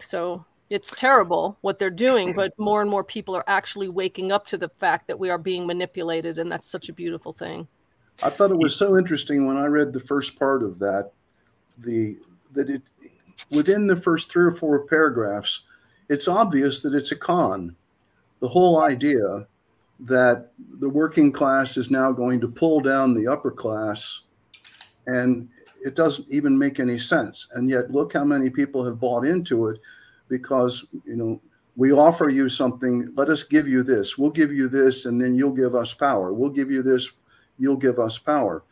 [0.00, 4.46] So it's terrible what they're doing, but more and more people are actually waking up
[4.46, 7.68] to the fact that we are being manipulated, and that's such a beautiful thing.
[8.22, 11.10] I thought it was so interesting when I read the first part of that.
[11.76, 12.16] The
[12.54, 12.82] that it
[13.50, 15.62] within the first three or four paragraphs,
[16.08, 17.76] it's obvious that it's a con.
[18.40, 19.46] The whole idea
[20.00, 24.22] that the working class is now going to pull down the upper class
[25.06, 25.48] and
[25.82, 27.48] it doesn't even make any sense.
[27.54, 29.80] And yet look how many people have bought into it
[30.28, 31.40] because you know
[31.76, 35.34] we offer you something let us give you this we'll give you this and then
[35.34, 36.32] you'll give us power.
[36.32, 37.12] We'll give you this
[37.58, 38.64] you'll give us power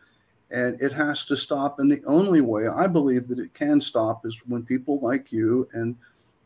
[0.52, 4.24] and it has to stop and the only way i believe that it can stop
[4.24, 5.96] is when people like you and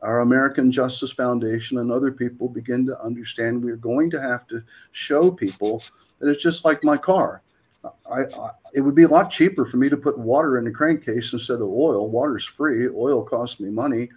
[0.02, 4.62] our American Justice Foundation and other people begin to understand we're going to have to
[4.92, 5.82] show people
[6.18, 7.42] that it's just like my car.
[8.10, 10.70] I, I, it would be a lot cheaper for me to put water in the
[10.70, 12.10] crankcase instead of oil.
[12.10, 14.08] Water's free, oil costs me money,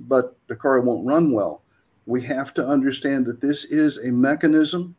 [0.00, 1.62] but the car won't run well.
[2.06, 4.94] We have to understand that this is a mechanism.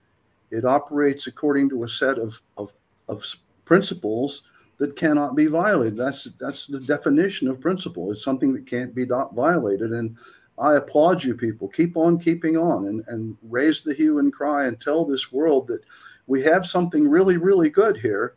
[0.52, 2.74] It operates according to a set of, of,
[3.08, 3.26] of
[3.70, 4.42] principles
[4.80, 5.96] that cannot be violated.
[5.96, 8.12] That's that's the definition of principle.
[8.12, 9.92] It's something that can't be violated.
[9.94, 10.18] And
[10.58, 11.68] I applaud you people.
[11.68, 15.68] Keep on keeping on and, and raise the hue and cry and tell this world
[15.68, 15.84] that
[16.26, 18.34] we have something really, really good here,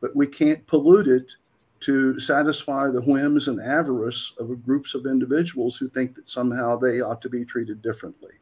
[0.00, 1.26] but we can't pollute it
[1.80, 7.00] to satisfy the whims and avarice of groups of individuals who think that somehow they
[7.00, 8.34] ought to be treated differently.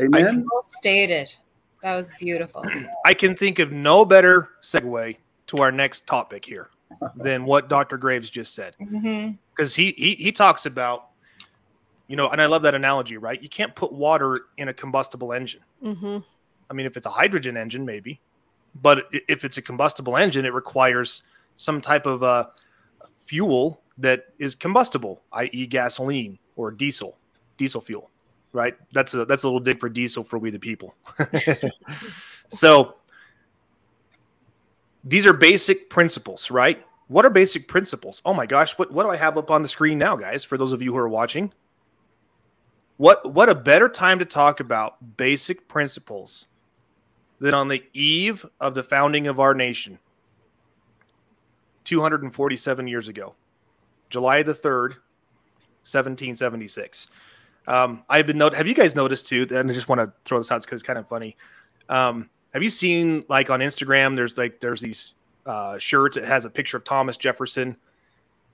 [0.00, 0.46] Amen.
[0.52, 1.34] Well stated.
[1.82, 2.64] That was beautiful.
[3.04, 5.16] I can think of no better segue
[5.48, 6.70] to our next topic here
[7.16, 7.96] than what Dr.
[7.98, 8.74] Graves just said.
[8.78, 9.82] Because mm-hmm.
[9.82, 11.08] he, he he talks about,
[12.08, 13.40] you know, and I love that analogy, right?
[13.42, 15.62] You can't put water in a combustible engine.
[15.84, 16.18] Mm-hmm.
[16.68, 18.20] I mean, if it's a hydrogen engine, maybe,
[18.82, 21.22] but if it's a combustible engine, it requires
[21.56, 22.46] some type of uh,
[23.16, 27.16] fuel that is combustible, i.e., gasoline or diesel,
[27.56, 28.10] diesel fuel,
[28.52, 28.76] right?
[28.92, 30.94] That's a that's a little dig for diesel for we the people.
[32.48, 32.96] so
[35.06, 36.84] these are basic principles, right?
[37.08, 38.20] What are basic principles?
[38.24, 40.44] Oh my gosh, what, what do I have up on the screen now, guys?
[40.44, 41.52] For those of you who are watching,
[42.96, 46.46] what what a better time to talk about basic principles
[47.38, 49.98] than on the eve of the founding of our nation
[51.84, 53.34] 247 years ago
[54.08, 54.96] july the 3rd
[55.84, 57.08] 1776
[57.68, 60.38] um, i've been note have you guys noticed too and i just want to throw
[60.38, 61.36] this out because it's kind of funny
[61.88, 64.16] um, have you seen like on Instagram?
[64.16, 65.12] There's like there's these
[65.44, 66.16] uh, shirts.
[66.16, 67.76] It has a picture of Thomas Jefferson,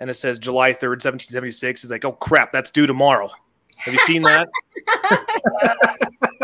[0.00, 1.84] and it says July third, seventeen seventy six.
[1.84, 3.30] Is like, oh crap, that's due tomorrow.
[3.76, 4.48] Have you seen that?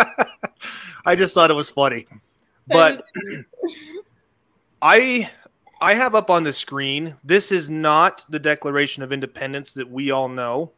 [1.05, 2.07] I just thought it was funny,
[2.69, 3.03] but
[4.81, 5.29] I
[5.81, 7.17] I have up on the screen.
[7.25, 10.71] This is not the Declaration of Independence that we all know.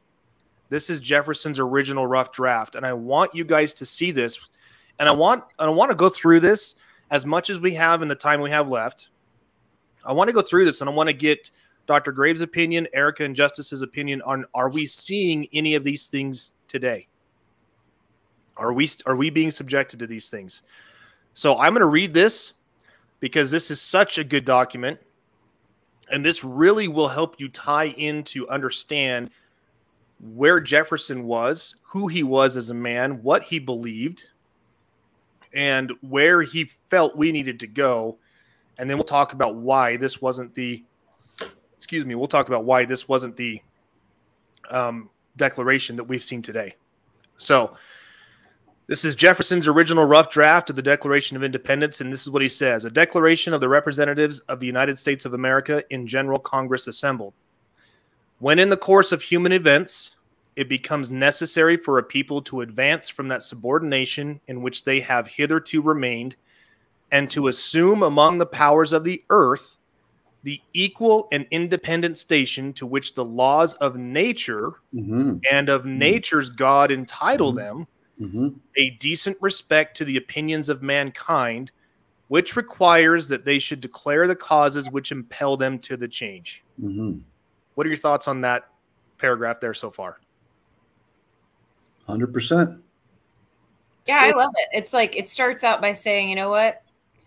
[0.70, 4.40] This is Jefferson's original rough draft, and I want you guys to see this
[5.00, 6.76] and I want I want to go through this
[7.10, 9.08] as much as we have in the time we have left.
[10.04, 11.50] I want to go through this and I want to get
[11.86, 12.12] Dr.
[12.12, 17.08] Graves' opinion, Erica and Justice's opinion on are we seeing any of these things today?
[18.56, 20.62] Are we are we being subjected to these things?
[21.32, 22.52] So I'm going to read this
[23.20, 25.00] because this is such a good document
[26.10, 29.30] and this really will help you tie in to understand
[30.34, 34.26] where Jefferson was, who he was as a man, what he believed,
[35.52, 38.18] and where he felt we needed to go.
[38.78, 40.82] And then we'll talk about why this wasn't the,
[41.76, 43.60] excuse me, we'll talk about why this wasn't the
[44.70, 46.74] um, declaration that we've seen today.
[47.36, 47.76] So,
[48.86, 52.42] this is Jefferson's original rough draft of the Declaration of Independence, and this is what
[52.42, 56.40] he says A declaration of the representatives of the United States of America in General
[56.40, 57.32] Congress assembled.
[58.40, 60.16] When in the course of human events,
[60.60, 65.26] it becomes necessary for a people to advance from that subordination in which they have
[65.26, 66.36] hitherto remained
[67.10, 69.78] and to assume among the powers of the earth
[70.42, 75.38] the equal and independent station to which the laws of nature mm-hmm.
[75.50, 75.96] and of mm-hmm.
[75.96, 77.58] nature's God entitle mm-hmm.
[77.58, 77.86] them,
[78.20, 78.48] mm-hmm.
[78.76, 81.72] a decent respect to the opinions of mankind,
[82.28, 86.62] which requires that they should declare the causes which impel them to the change.
[86.78, 87.20] Mm-hmm.
[87.76, 88.68] What are your thoughts on that
[89.16, 90.20] paragraph there so far?
[92.10, 92.78] Hundred percent.
[94.08, 94.68] Yeah, I love it.
[94.72, 96.82] It's like it starts out by saying, you know what?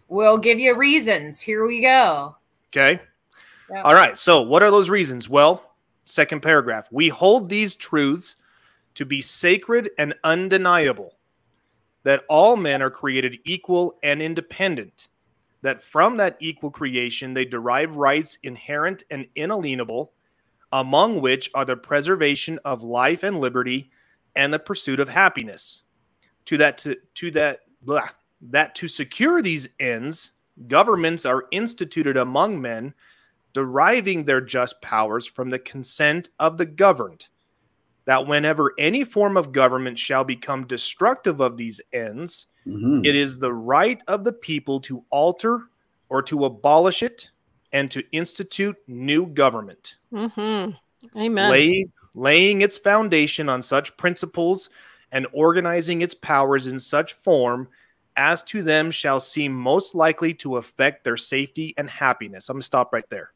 [0.10, 1.42] We'll give you reasons.
[1.42, 2.36] Here we go.
[2.70, 3.00] Okay.
[3.70, 3.86] Yep.
[3.86, 4.18] All right.
[4.18, 5.30] So, what are those reasons?
[5.30, 5.74] Well,
[6.06, 6.88] second paragraph.
[6.92, 8.36] We hold these truths
[8.96, 11.14] to be sacred and undeniable
[12.04, 15.08] that all men are created equal and independent,
[15.62, 20.12] that from that equal creation they derive rights inherent and inalienable,
[20.74, 23.90] among which are the preservation of life and liberty
[24.36, 25.84] and the pursuit of happiness.
[26.46, 28.10] To that to, to that blah,
[28.42, 30.32] that to secure these ends,
[30.68, 32.94] governments are instituted among men,
[33.54, 37.28] deriving their just powers from the consent of the governed,
[38.06, 43.06] that whenever any form of government shall become destructive of these ends, mm-hmm.
[43.06, 45.70] it is the right of the people to alter
[46.10, 47.30] or to abolish it
[47.72, 49.96] and to institute new government.
[50.12, 50.72] Mm-hmm.
[51.20, 51.52] Amen.
[51.52, 54.70] Lay, laying its foundation on such principles
[55.12, 57.68] and organizing its powers in such form
[58.16, 62.50] as to them shall seem most likely to affect their safety and happiness.
[62.50, 63.32] I'm going to stop right there.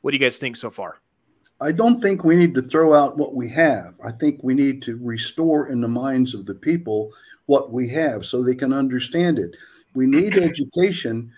[0.00, 0.98] What do you guys think so far?
[1.60, 3.94] I don't think we need to throw out what we have.
[4.04, 7.12] I think we need to restore in the minds of the people
[7.46, 9.56] what we have so they can understand it.
[9.94, 11.32] We need education.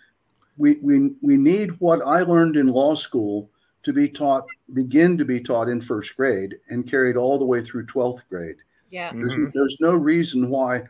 [0.58, 3.49] We, we, we need what I learned in law school
[3.82, 7.62] to be taught, begin to be taught in first grade and carried all the way
[7.62, 8.56] through 12th grade.
[8.90, 9.12] Yeah.
[9.12, 9.50] There's, mm-hmm.
[9.54, 10.84] there's no reason why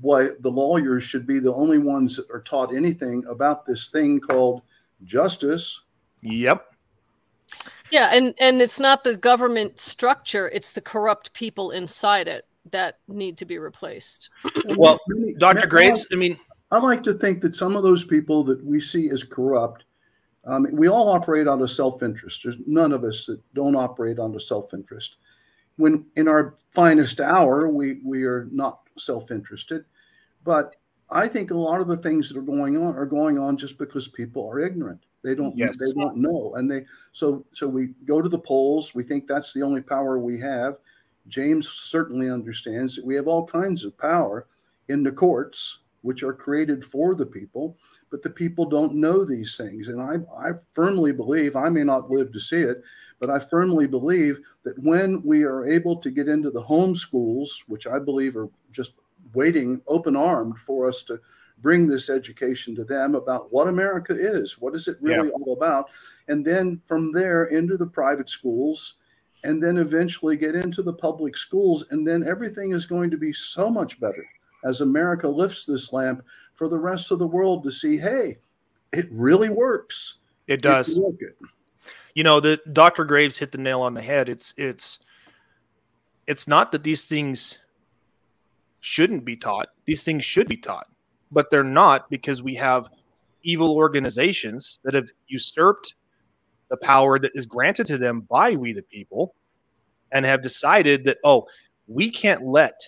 [0.00, 4.20] why the lawyers should be the only ones that are taught anything about this thing
[4.20, 4.62] called
[5.04, 5.82] justice.
[6.22, 6.66] Yep.
[7.90, 12.98] Yeah, and and it's not the government structure; it's the corrupt people inside it that
[13.06, 14.30] need to be replaced.
[14.76, 14.98] well,
[15.38, 15.66] Dr.
[15.66, 16.38] Graves, I mean,
[16.70, 19.84] I like to think that some of those people that we see as corrupt,
[20.46, 22.42] um, we all operate out of self-interest.
[22.42, 25.16] There's none of us that don't operate out of self-interest.
[25.76, 29.84] When in our finest hour, we we are not self-interested,
[30.44, 30.76] but
[31.10, 33.78] I think a lot of the things that are going on are going on just
[33.78, 35.00] because people are ignorant.
[35.22, 35.76] They don't yes.
[35.78, 36.54] they don't know.
[36.54, 38.94] And they so so we go to the polls.
[38.94, 40.76] We think that's the only power we have.
[41.26, 44.46] James certainly understands that we have all kinds of power
[44.88, 47.78] in the courts, which are created for the people,
[48.14, 49.88] but the people don't know these things.
[49.88, 52.80] And I, I firmly believe, I may not live to see it,
[53.18, 57.64] but I firmly believe that when we are able to get into the home schools,
[57.66, 58.92] which I believe are just
[59.32, 61.20] waiting open armed for us to
[61.58, 65.34] bring this education to them about what America is, what is it really yeah.
[65.34, 65.90] all about,
[66.28, 68.94] and then from there into the private schools,
[69.42, 73.32] and then eventually get into the public schools, and then everything is going to be
[73.32, 74.24] so much better
[74.64, 76.24] as America lifts this lamp
[76.54, 78.38] for the rest of the world to see, hey,
[78.92, 80.18] it really works.
[80.46, 80.96] It does.
[80.96, 81.36] It.
[82.14, 83.04] You know, the Dr.
[83.04, 84.28] Graves hit the nail on the head.
[84.28, 84.98] It's it's
[86.26, 87.58] it's not that these things
[88.80, 89.68] shouldn't be taught.
[89.84, 90.86] These things should be taught
[91.34, 92.88] but they're not because we have
[93.42, 95.96] evil organizations that have usurped
[96.70, 99.34] the power that is granted to them by we the people
[100.12, 101.46] and have decided that oh
[101.86, 102.80] we can't let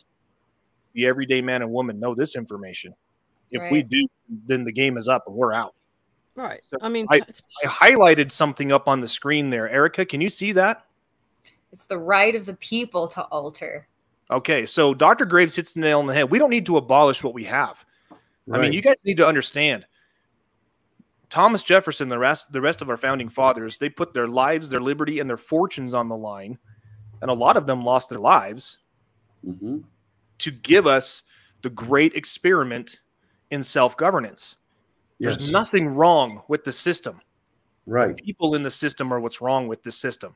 [0.95, 2.95] the everyday man and woman know this information
[3.51, 3.73] if right.
[3.73, 4.07] we do
[4.47, 5.75] then the game is up and we're out
[6.35, 7.21] right so i mean I,
[7.65, 10.85] I highlighted something up on the screen there erica can you see that
[11.73, 13.89] it's the right of the people to alter
[14.31, 17.23] okay so dr graves hits the nail on the head we don't need to abolish
[17.23, 17.85] what we have
[18.47, 18.61] Right.
[18.61, 19.87] I mean, you guys need to understand.
[21.29, 24.81] Thomas Jefferson, the rest, the rest of our founding fathers, they put their lives, their
[24.81, 26.59] liberty, and their fortunes on the line,
[27.21, 28.79] and a lot of them lost their lives
[29.45, 29.79] mm-hmm.
[30.39, 31.25] to give us
[31.63, 33.01] the great experiment
[33.51, 34.57] in self-governance.
[35.19, 35.37] Yes.
[35.37, 37.21] There's nothing wrong with the system.
[37.89, 38.17] Right.
[38.17, 40.35] people in the system are what's wrong with the system.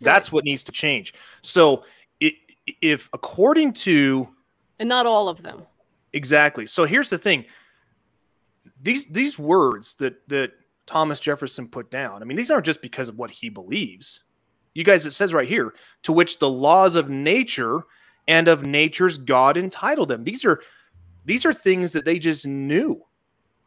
[0.00, 1.14] That's what needs to change.
[1.40, 1.84] So,
[2.20, 2.34] it,
[2.82, 4.28] if according to,
[4.78, 5.62] and not all of them,
[6.14, 6.66] Exactly.
[6.66, 7.44] So here's the thing.
[8.80, 10.52] These these words that that
[10.86, 12.22] Thomas Jefferson put down.
[12.22, 14.22] I mean, these aren't just because of what he believes.
[14.74, 15.74] You guys, it says right here,
[16.04, 17.80] to which the laws of nature
[18.26, 20.24] and of nature's God entitled them.
[20.24, 20.60] These are
[21.24, 23.04] these are things that they just knew.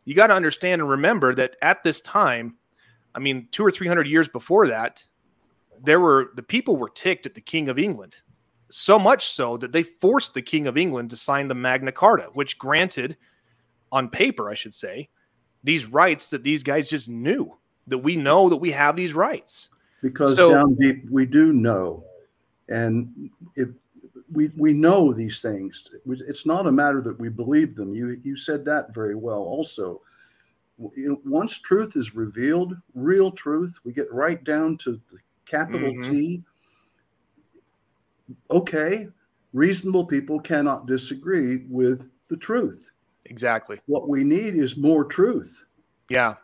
[0.05, 2.55] You got to understand and remember that at this time,
[3.13, 5.05] I mean, two or three hundred years before that,
[5.83, 8.21] there were the people were ticked at the King of England
[8.69, 12.29] so much so that they forced the King of England to sign the Magna Carta,
[12.33, 13.17] which granted,
[13.91, 15.09] on paper, I should say,
[15.63, 19.69] these rights that these guys just knew that we know that we have these rights.
[20.01, 22.03] Because so, down deep, we do know.
[22.69, 23.69] And it,
[24.31, 25.89] we, we know these things.
[26.05, 27.93] It's not a matter that we believe them.
[27.93, 30.01] You, you said that very well also.
[30.77, 36.11] Once truth is revealed, real truth, we get right down to the capital mm-hmm.
[36.11, 36.43] T
[38.49, 39.07] okay,
[39.53, 42.91] reasonable people cannot disagree with the truth.
[43.25, 43.79] Exactly.
[43.87, 45.65] What we need is more truth.
[46.09, 46.35] Yeah.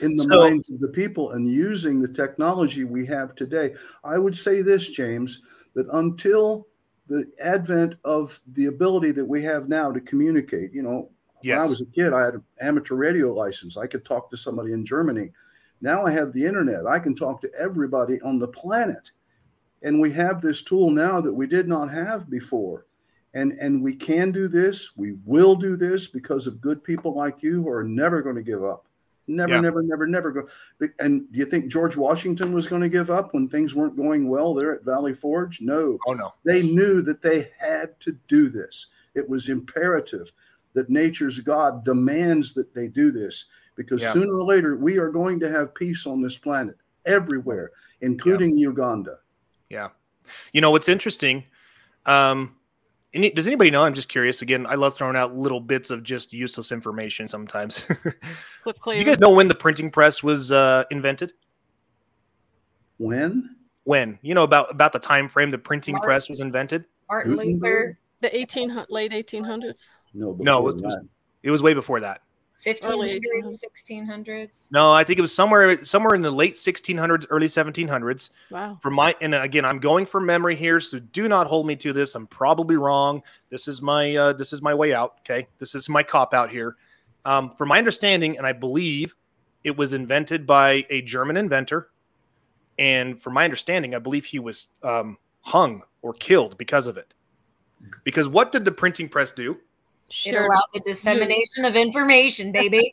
[0.00, 3.74] In the so, minds of the people and using the technology we have today.
[4.04, 5.42] I would say this, James,
[5.74, 6.66] that until
[7.08, 11.10] the advent of the ability that we have now to communicate, you know,
[11.42, 11.58] yes.
[11.58, 13.76] when I was a kid, I had an amateur radio license.
[13.76, 15.30] I could talk to somebody in Germany.
[15.80, 16.86] Now I have the internet.
[16.86, 19.10] I can talk to everybody on the planet.
[19.82, 22.86] And we have this tool now that we did not have before.
[23.34, 24.96] And, and we can do this.
[24.96, 28.42] We will do this because of good people like you who are never going to
[28.42, 28.86] give up.
[29.28, 29.60] Never, yeah.
[29.60, 30.48] never, never, never go.
[30.98, 34.28] And do you think George Washington was going to give up when things weren't going
[34.28, 35.60] well there at Valley Forge?
[35.60, 35.98] No.
[36.06, 36.34] Oh, no.
[36.44, 38.88] They knew that they had to do this.
[39.14, 40.30] It was imperative
[40.74, 43.46] that nature's God demands that they do this
[43.76, 44.12] because yeah.
[44.12, 47.70] sooner or later we are going to have peace on this planet everywhere,
[48.02, 48.68] including yeah.
[48.68, 49.18] Uganda.
[49.70, 49.88] Yeah.
[50.52, 51.44] You know, what's interesting.
[52.04, 52.56] Um,
[53.14, 53.82] any, does anybody know?
[53.82, 54.42] I'm just curious.
[54.42, 57.86] Again, I love throwing out little bits of just useless information sometimes.
[58.86, 61.32] you guys know when the printing press was uh, invented?
[62.98, 63.56] When?
[63.84, 64.18] When?
[64.22, 66.84] You know about about the time frame the printing Martin, press was invented?
[67.08, 67.98] Martin Luther.
[68.20, 69.90] The 18 late 1800s.
[70.14, 70.96] No, no, it was,
[71.42, 72.22] it was way before that.
[72.64, 73.20] 1500s,
[73.90, 74.68] 1600s.
[74.70, 78.30] No, I think it was somewhere somewhere in the late 1600s, early 1700s.
[78.50, 78.78] Wow.
[78.82, 81.92] From my and again, I'm going from memory here, so do not hold me to
[81.92, 82.14] this.
[82.14, 83.22] I'm probably wrong.
[83.50, 85.18] This is my uh, this is my way out.
[85.20, 86.76] Okay, this is my cop out here.
[87.24, 89.14] Um, from my understanding, and I believe
[89.64, 91.90] it was invented by a German inventor.
[92.78, 97.14] And from my understanding, I believe he was um, hung or killed because of it.
[98.04, 99.56] Because what did the printing press do?
[100.08, 102.92] It allowed the dissemination of information, baby.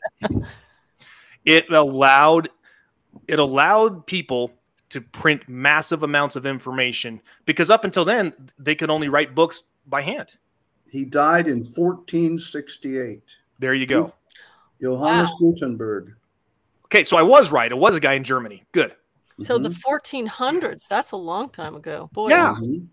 [1.44, 2.48] it allowed
[3.28, 4.52] it allowed people
[4.90, 9.62] to print massive amounts of information because up until then they could only write books
[9.86, 10.36] by hand.
[10.88, 13.22] He died in 1468.
[13.58, 14.12] There you go.
[14.80, 15.50] Johannes wow.
[15.50, 16.14] Gutenberg.
[16.86, 17.70] Okay, so I was right.
[17.70, 18.62] It was a guy in Germany.
[18.72, 18.94] Good.
[19.40, 19.64] So mm-hmm.
[19.64, 22.08] the 1400s, that's a long time ago.
[22.12, 22.28] Boy.
[22.28, 22.54] Yeah.
[22.54, 22.84] Mm-hmm.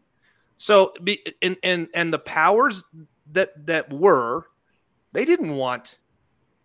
[0.57, 0.93] So
[1.41, 2.83] and and and the powers
[3.31, 4.47] that that were
[5.11, 5.97] they didn't want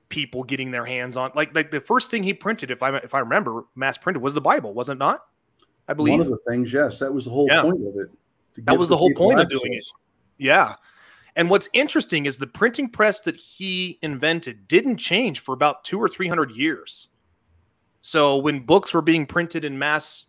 [0.08, 3.12] people getting their hands on like like the first thing he printed if i if
[3.12, 5.22] i remember mass printed was the bible was it not?
[5.88, 7.62] I believe one of the things yes that was the whole yeah.
[7.62, 8.10] point of it
[8.64, 9.56] that was the, whole point access.
[9.56, 9.82] of doing it.
[10.38, 10.76] Yeah.
[11.34, 16.00] And what's interesting is the printing press that he invented didn't change for about two
[16.00, 17.08] or three hundred years.
[18.00, 20.26] So when books were being printed in mass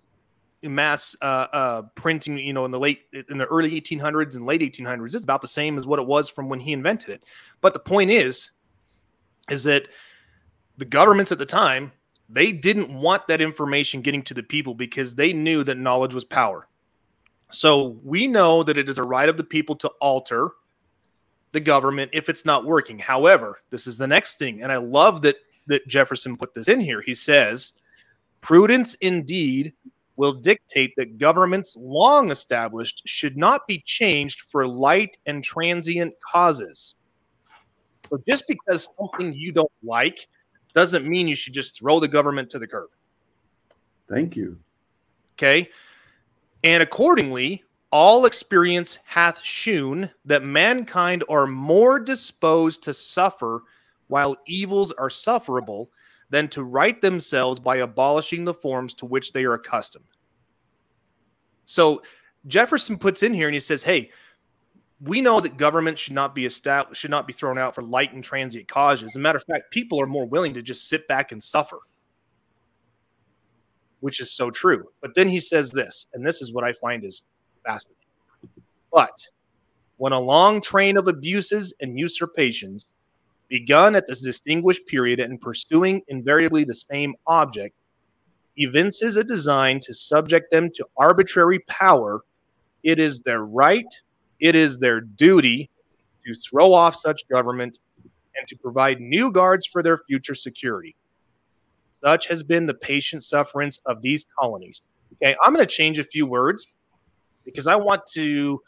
[0.63, 4.61] mass uh, uh, printing, you know, in the late, in the early 1800s and late
[4.61, 7.23] 1800s, it's about the same as what it was from when he invented it.
[7.61, 8.51] But the point is,
[9.49, 9.87] is that
[10.77, 11.91] the governments at the time
[12.29, 16.25] they didn't want that information getting to the people because they knew that knowledge was
[16.25, 16.67] power.
[17.51, 20.49] So we know that it is a right of the people to alter
[21.53, 22.99] the government if it's not working.
[22.99, 25.37] However, this is the next thing, and I love that
[25.67, 27.01] that Jefferson put this in here.
[27.01, 27.73] He says,
[28.41, 29.73] "Prudence indeed
[30.17, 36.95] will dictate that governments long established should not be changed for light and transient causes.
[38.09, 40.27] So just because something you don't like
[40.73, 42.89] doesn't mean you should just throw the government to the curb.
[44.09, 44.57] Thank you.
[45.35, 45.69] Okay.
[46.63, 53.63] And accordingly, all experience hath shewn that mankind are more disposed to suffer
[54.07, 55.89] while evils are sufferable
[56.29, 60.05] than to right themselves by abolishing the forms to which they are accustomed.
[61.65, 62.01] So
[62.47, 64.11] Jefferson puts in here and he says, "Hey,
[65.01, 68.13] we know that government should not be established, should not be thrown out for light
[68.13, 69.11] and transient causes.
[69.11, 71.79] As a matter of fact, people are more willing to just sit back and suffer."
[73.99, 74.85] Which is so true.
[75.01, 77.23] But then he says this, and this is what I find is
[77.65, 78.05] fascinating.
[78.91, 79.27] But
[79.97, 82.91] when a long train of abuses and usurpations
[83.49, 87.75] begun at this distinguished period and pursuing invariably the same object,
[88.57, 92.21] evinces a design to subject them to arbitrary power,
[92.83, 93.87] it is their right,
[94.39, 95.69] it is their duty
[96.25, 97.79] to throw off such government
[98.37, 100.95] and to provide new guards for their future security.
[101.91, 104.83] Such has been the patient sufferance of these colonies.
[105.13, 106.67] Okay, I'm going to change a few words
[107.43, 108.61] because I want to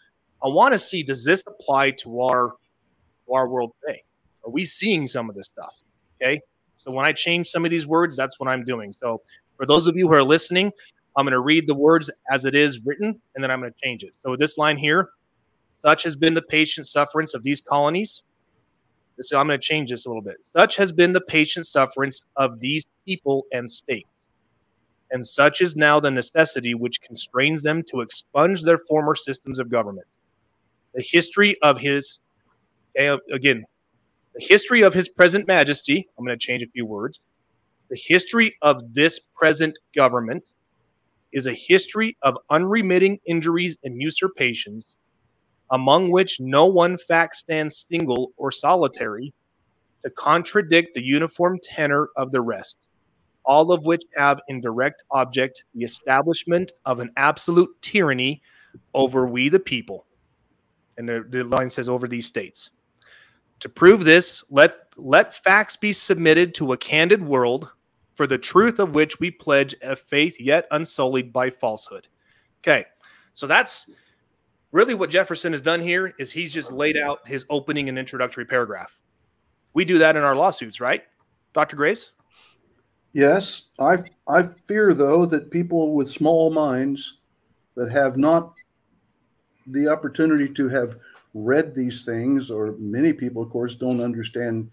[0.43, 2.53] I want to see does this apply to our
[3.27, 4.03] to our world today?
[4.45, 5.73] Are we seeing some of this stuff?
[6.21, 6.41] Okay.
[6.77, 8.93] So when I change some of these words, that's what I'm doing.
[8.93, 9.21] So
[9.57, 10.71] for those of you who are listening,
[11.17, 13.79] I'm going to read the words as it is written, and then I'm going to
[13.83, 14.15] change it.
[14.15, 15.09] So this line here,
[15.73, 18.23] such has been the patient sufferance of these colonies.
[19.19, 20.37] So I'm going to change this a little bit.
[20.43, 24.27] Such has been the patient sufferance of these people and states.
[25.11, 29.69] And such is now the necessity which constrains them to expunge their former systems of
[29.69, 30.07] government.
[30.93, 32.21] The history of his,
[32.95, 33.65] again,
[34.33, 37.21] the history of his present majesty, I'm going to change a few words,
[37.89, 40.43] the history of this present government
[41.31, 44.95] is a history of unremitting injuries and usurpations,
[45.71, 49.33] among which no one fact stands single or solitary
[50.03, 52.77] to contradict the uniform tenor of the rest,
[53.43, 58.41] all of which have in direct object the establishment of an absolute tyranny
[58.93, 60.05] over we the people.
[60.97, 62.71] And the, the line says over these states.
[63.61, 67.69] To prove this, let let facts be submitted to a candid world,
[68.15, 72.07] for the truth of which we pledge a faith yet unsullied by falsehood.
[72.61, 72.85] Okay,
[73.33, 73.89] so that's
[74.71, 78.45] really what Jefferson has done here is he's just laid out his opening and introductory
[78.45, 78.99] paragraph.
[79.73, 81.03] We do that in our lawsuits, right,
[81.53, 81.75] Dr.
[81.75, 82.11] Graves?
[83.13, 83.97] Yes, I
[84.27, 87.17] I fear though that people with small minds
[87.75, 88.53] that have not
[89.67, 90.97] the opportunity to have
[91.33, 94.69] read these things, or many people, of course, don't understand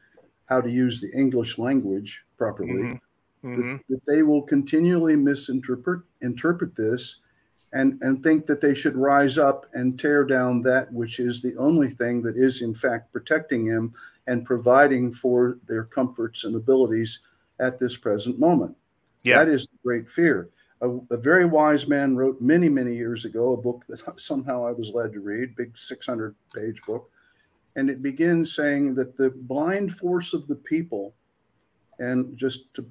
[0.46, 3.48] how to use the English language properly, mm-hmm.
[3.48, 3.72] Mm-hmm.
[3.72, 7.20] That, that, they will continually misinterpret interpret this
[7.72, 11.54] and, and think that they should rise up and tear down that which is the
[11.57, 13.92] only thing that is, in fact, protecting them
[14.26, 17.20] and providing for their comforts and abilities
[17.61, 18.76] at this present moment.
[19.22, 19.44] Yeah.
[19.44, 20.48] That is the great fear.
[20.83, 24.72] A, a, very wise man wrote many, many years ago a book that somehow I
[24.72, 27.11] was led to read, big 600 page book.
[27.77, 31.14] And it begins saying that the blind force of the people,
[31.99, 32.87] and just to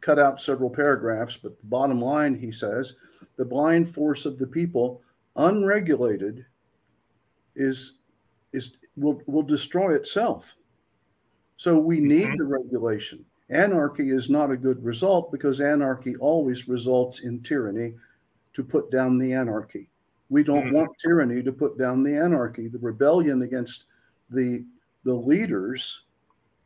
[0.00, 2.96] cut out several paragraphs, but the bottom line, he says,
[3.36, 5.02] the blind force of the people,
[5.36, 6.44] unregulated,
[7.54, 7.98] is
[8.52, 10.54] is will will destroy itself.
[11.56, 12.36] So we need mm-hmm.
[12.36, 13.24] the regulation.
[13.52, 17.94] Anarchy is not a good result because anarchy always results in tyranny
[18.54, 19.88] to put down the anarchy.
[20.30, 20.76] We don't mm-hmm.
[20.76, 22.68] want tyranny to put down the anarchy.
[22.68, 23.86] The rebellion against
[24.30, 24.64] the
[25.04, 26.04] the leaders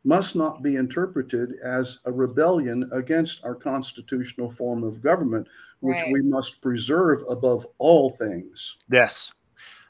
[0.03, 5.47] must not be interpreted as a rebellion against our constitutional form of government,
[5.81, 6.13] which right.
[6.13, 8.77] we must preserve above all things.
[8.89, 9.33] Yes.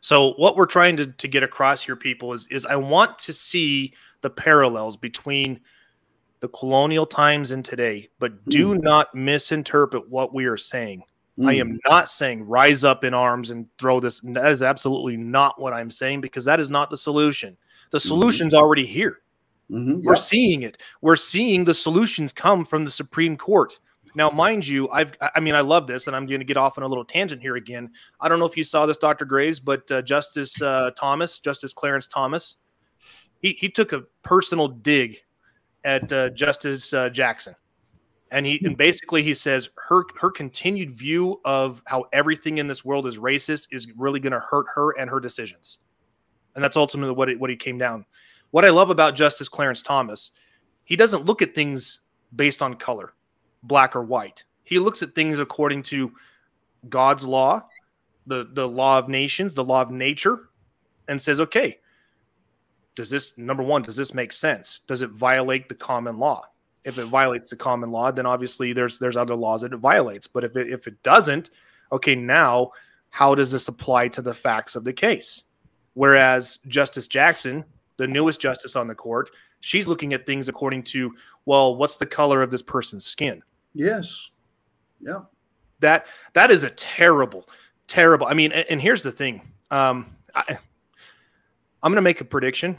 [0.02, 3.34] So what we're trying to, to get across here, people, is is I want to
[3.34, 5.60] see the parallels between
[6.40, 8.82] the colonial times and today, but do mm.
[8.82, 11.04] not misinterpret what we are saying.
[11.40, 11.50] Mm.
[11.50, 14.22] I am not saying rise up in arms and throw this.
[14.24, 17.58] That is absolutely not what I'm saying because that is not the solution.
[17.92, 18.08] The mm-hmm.
[18.08, 18.64] solution's mm-hmm.
[18.64, 19.20] already here.
[19.72, 20.00] Mm-hmm.
[20.04, 20.78] We're seeing it.
[21.02, 23.80] We're seeing the solutions come from the Supreme Court.
[24.16, 26.78] Now, mind you, I've I mean I love this, and I'm going to get off
[26.78, 27.92] on a little tangent here again.
[28.20, 29.26] I don't know if you saw this, Dr.
[29.26, 32.56] Graves, but uh, Justice uh, Thomas, Justice Clarence Thomas,
[33.42, 35.18] he he took a personal dig
[35.84, 37.56] at uh, Justice uh, Jackson,
[38.32, 42.84] and he and basically he says her her continued view of how everything in this
[42.84, 45.80] world is racist is really going to hurt her and her decisions,
[46.56, 48.06] and that's ultimately what it, what he came down.
[48.52, 50.32] What I love about Justice Clarence Thomas,
[50.84, 52.00] he doesn't look at things
[52.36, 53.14] based on color,
[53.64, 54.44] black or white.
[54.64, 56.12] He looks at things according to
[56.90, 57.68] God's law,
[58.26, 60.50] the the law of nations, the law of nature,
[61.08, 61.80] and says, okay,
[62.98, 64.80] does this number one does this make sense?
[64.80, 66.44] Does it violate the common law?
[66.84, 70.26] If it violates the common law then obviously there's there's other laws that it violates.
[70.26, 71.52] But if it if it doesn't
[71.92, 72.72] okay now
[73.12, 75.44] how does this apply to the facts of the case?
[75.94, 77.64] Whereas justice jackson
[77.98, 79.30] the newest justice on the court
[79.60, 81.14] she's looking at things according to
[81.46, 83.44] well what's the color of this person's skin?
[83.76, 84.32] Yes.
[85.00, 85.22] Yeah
[85.80, 87.48] that that is a terrible
[87.86, 89.40] terrible i mean and, and here's the thing.
[89.70, 90.58] Um I,
[91.84, 92.76] I'm going to make a prediction,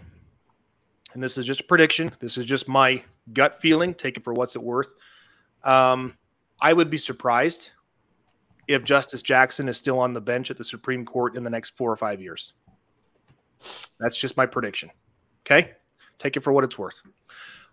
[1.14, 2.10] and this is just a prediction.
[2.20, 3.94] This is just my gut feeling.
[3.94, 4.92] Take it for what's it worth.
[5.62, 6.16] Um,
[6.60, 7.70] I would be surprised
[8.66, 11.70] if Justice Jackson is still on the bench at the Supreme Court in the next
[11.70, 12.54] four or five years.
[14.00, 14.90] That's just my prediction.
[15.46, 15.72] Okay,
[16.18, 17.00] take it for what it's worth.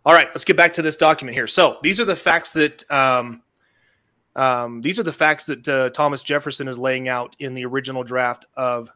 [0.06, 1.48] All right, let's get back to this document here.
[1.48, 3.42] So these are the facts that um,
[4.36, 8.04] um, these are the facts that uh, Thomas Jefferson is laying out in the original
[8.04, 8.90] draft of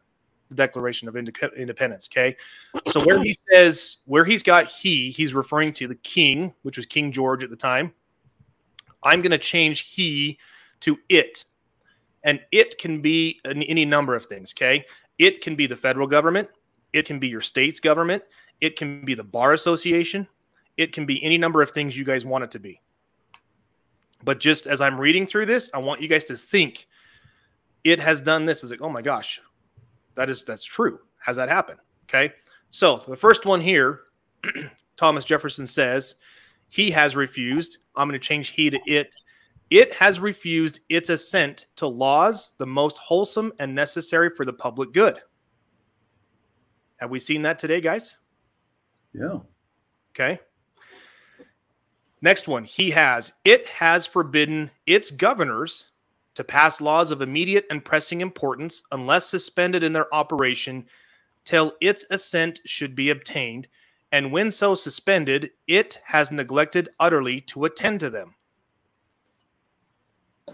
[0.54, 2.08] Declaration of Independence.
[2.12, 2.36] Okay,
[2.88, 6.86] so where he says where he's got he, he's referring to the king, which was
[6.86, 7.92] King George at the time.
[9.02, 10.38] I'm going to change he
[10.80, 11.44] to it,
[12.22, 14.52] and it can be any number of things.
[14.56, 14.84] Okay,
[15.18, 16.48] it can be the federal government,
[16.92, 18.22] it can be your state's government,
[18.60, 20.28] it can be the bar association,
[20.76, 22.80] it can be any number of things you guys want it to be.
[24.22, 26.86] But just as I'm reading through this, I want you guys to think
[27.84, 28.62] it has done this.
[28.62, 29.40] Is like, oh my gosh,
[30.20, 30.98] that is that's true.
[31.24, 31.80] Has that happened?
[32.04, 32.34] Okay.
[32.70, 34.00] So the first one here,
[34.98, 36.16] Thomas Jefferson says
[36.68, 37.78] he has refused.
[37.96, 39.16] I'm going to change he to it.
[39.70, 44.92] It has refused its assent to laws the most wholesome and necessary for the public
[44.92, 45.22] good.
[46.98, 48.18] Have we seen that today, guys?
[49.14, 49.38] Yeah.
[50.14, 50.38] Okay.
[52.20, 53.32] Next one, he has.
[53.46, 55.86] It has forbidden its governors
[56.34, 60.86] to pass laws of immediate and pressing importance unless suspended in their operation
[61.44, 63.66] till its assent should be obtained,
[64.12, 68.34] and when so suspended, it has neglected utterly to attend to them.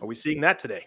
[0.01, 0.87] Are we seeing that today?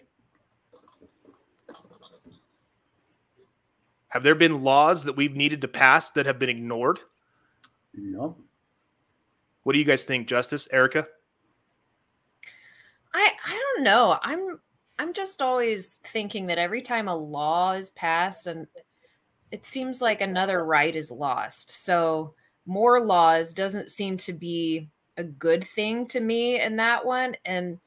[4.08, 6.98] Have there been laws that we've needed to pass that have been ignored?
[7.94, 8.32] Yep.
[9.62, 11.06] What do you guys think, Justice Erica?
[13.14, 14.18] I I don't know.
[14.22, 14.58] I'm
[15.00, 18.66] I'm just always thinking that every time a law is passed and
[19.50, 21.70] it seems like another right is lost.
[21.70, 22.34] So
[22.66, 27.78] more laws doesn't seem to be a good thing to me in that one and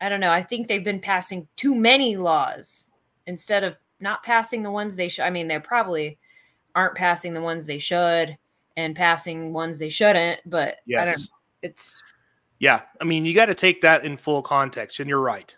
[0.00, 0.30] I don't know.
[0.30, 2.88] I think they've been passing too many laws
[3.26, 5.24] instead of not passing the ones they should.
[5.24, 6.16] I mean, they probably
[6.74, 8.38] aren't passing the ones they should
[8.74, 11.02] and passing ones they shouldn't, but yes.
[11.02, 11.28] I don't
[11.60, 12.02] it's
[12.58, 15.54] yeah, I mean, you got to take that in full context, and you're right.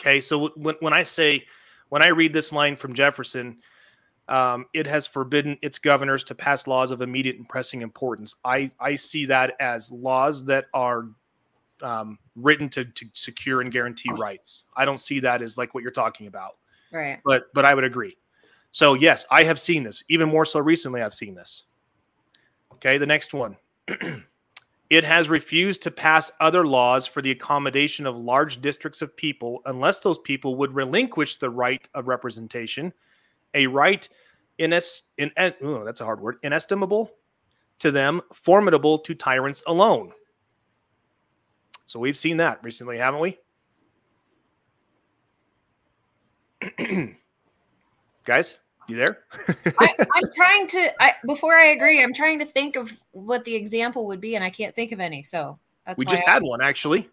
[0.00, 1.44] Okay, so when, when I say,
[1.90, 3.58] when I read this line from Jefferson,
[4.28, 8.36] um, it has forbidden its governors to pass laws of immediate and pressing importance.
[8.44, 11.08] I, I see that as laws that are
[11.82, 14.64] um, written to, to secure and guarantee rights.
[14.76, 16.56] I don't see that as like what you're talking about.
[16.92, 17.20] Right.
[17.24, 18.16] But but I would agree.
[18.70, 20.02] So yes, I have seen this.
[20.08, 21.64] Even more so recently, I've seen this.
[22.74, 23.56] Okay, the next one.
[24.90, 29.62] It has refused to pass other laws for the accommodation of large districts of people
[29.64, 32.92] unless those people would relinquish the right of representation,
[33.54, 34.08] a right
[34.58, 35.30] ines, in,
[35.62, 37.12] oh, that's a hard word, inestimable
[37.78, 40.12] to them, formidable to tyrants alone.
[41.86, 43.38] So we've seen that recently, haven't we?
[48.24, 48.58] Guys?
[48.90, 49.24] You there?
[49.78, 51.02] I, am trying to.
[51.02, 54.44] I, before I agree, I'm trying to think of what the example would be, and
[54.44, 55.22] I can't think of any.
[55.22, 55.58] So
[55.96, 57.08] we just I, had one actually.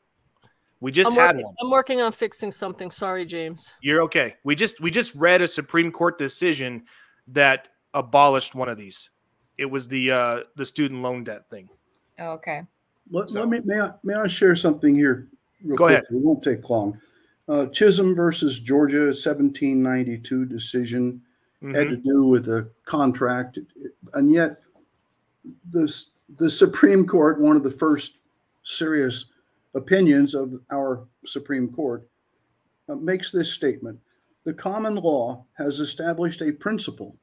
[0.80, 1.55] We just I'm had working, one.
[1.61, 2.91] I'm working on fixing something.
[2.91, 3.73] Sorry, James.
[3.82, 4.36] You're okay.
[4.43, 6.84] We just we just read a Supreme Court decision
[7.28, 9.09] that abolished one of these.
[9.57, 11.69] It was the uh the student loan debt thing.
[12.19, 12.63] Oh, okay.
[13.11, 13.39] Let, so.
[13.39, 15.28] let me may I, may I share something here?
[15.67, 15.91] Go quick.
[15.91, 16.03] ahead.
[16.09, 16.99] It won't take long.
[17.49, 21.21] Uh, Chisholm versus Georgia, 1792 decision
[21.64, 21.76] mm-hmm.
[21.76, 23.60] had to do with a contract,
[24.14, 24.62] and yet
[25.72, 25.93] the
[26.38, 28.18] the Supreme Court, one of the first
[28.64, 29.26] serious
[29.74, 32.08] opinions of our Supreme Court,
[32.89, 33.99] uh, makes this statement:
[34.43, 37.16] the common law has established a principle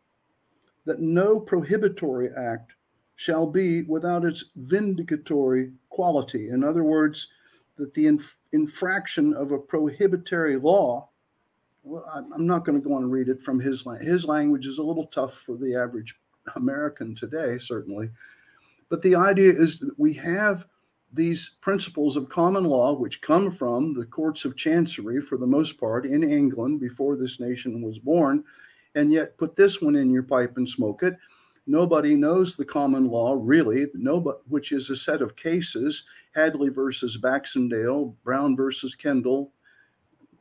[0.85, 2.73] that no prohibitory act
[3.17, 6.49] shall be without its vindicatory quality.
[6.51, 7.31] In other words,
[7.77, 11.09] that the inf- infraction of a prohibitory law
[12.13, 14.09] I'm not going to go on and read it from his language.
[14.09, 16.15] His language is a little tough for the average
[16.57, 18.11] American today, certainly.
[18.89, 20.67] But the idea is that we have
[21.13, 25.79] these principles of common law, which come from the courts of chancery for the most
[25.79, 28.45] part in England before this nation was born,
[28.95, 31.17] and yet put this one in your pipe and smoke it.
[31.67, 36.05] Nobody knows the common law really, nobody, which is a set of cases
[36.35, 39.53] Hadley versus Baxendale, Brown versus Kendall,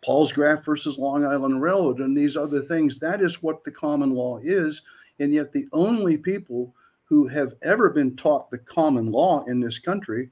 [0.06, 2.99] Palsgraf versus Long Island Railroad and these other things.
[2.99, 4.82] That is what the common law is.
[5.20, 6.74] And yet, the only people
[7.06, 10.30] who have ever been taught the common law in this country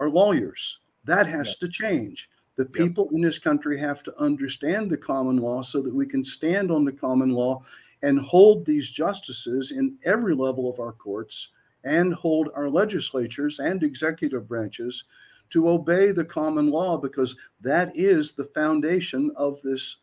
[0.00, 0.78] are lawyers.
[1.04, 1.58] That has yep.
[1.58, 2.28] to change.
[2.56, 3.14] The people yep.
[3.14, 6.84] in this country have to understand the common law so that we can stand on
[6.84, 7.62] the common law
[8.02, 11.50] and hold these justices in every level of our courts
[11.84, 15.04] and hold our legislatures and executive branches
[15.50, 19.98] to obey the common law because that is the foundation of this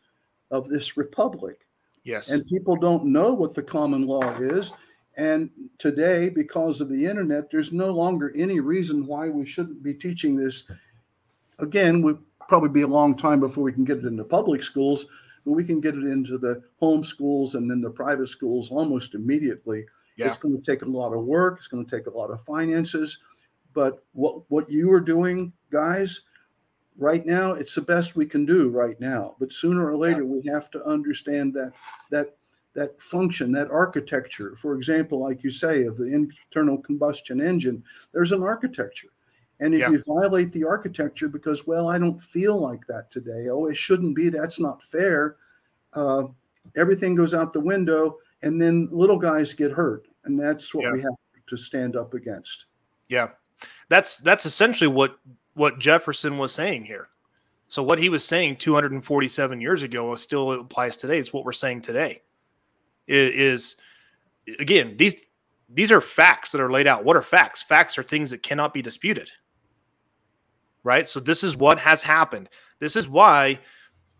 [0.50, 1.66] of this republic.
[2.04, 2.30] Yes.
[2.30, 4.72] And people don't know what the common law is.
[5.18, 9.92] And today, because of the internet, there's no longer any reason why we shouldn't be
[9.92, 10.70] teaching this.
[11.58, 12.18] Again, would
[12.48, 15.06] probably be a long time before we can get it into public schools,
[15.44, 19.14] but we can get it into the home schools and then the private schools almost
[19.14, 19.84] immediately.
[20.16, 20.28] Yeah.
[20.28, 21.58] It's going to take a lot of work.
[21.58, 23.18] It's going to take a lot of finances.
[23.78, 26.22] But what what you are doing, guys,
[26.96, 29.36] right now, it's the best we can do right now.
[29.38, 31.74] But sooner or later, we have to understand that
[32.10, 32.34] that
[32.74, 34.56] that function, that architecture.
[34.56, 39.10] For example, like you say, of the internal combustion engine, there's an architecture.
[39.60, 39.90] And if yeah.
[39.90, 44.16] you violate the architecture because, well, I don't feel like that today, oh, it shouldn't
[44.16, 45.36] be, that's not fair,
[45.92, 46.24] uh,
[46.76, 50.08] everything goes out the window, and then little guys get hurt.
[50.24, 50.92] And that's what yeah.
[50.92, 52.66] we have to stand up against.
[53.08, 53.28] Yeah
[53.88, 55.18] that's that's essentially what
[55.54, 57.08] what Jefferson was saying here.
[57.68, 61.18] So what he was saying 247 years ago still applies today.
[61.18, 62.22] It's what we're saying today.
[63.06, 63.76] Is,
[64.46, 65.24] is again these
[65.68, 67.04] these are facts that are laid out.
[67.04, 67.62] What are facts?
[67.62, 69.30] Facts are things that cannot be disputed.
[70.82, 71.08] Right?
[71.08, 72.48] So this is what has happened.
[72.78, 73.58] This is why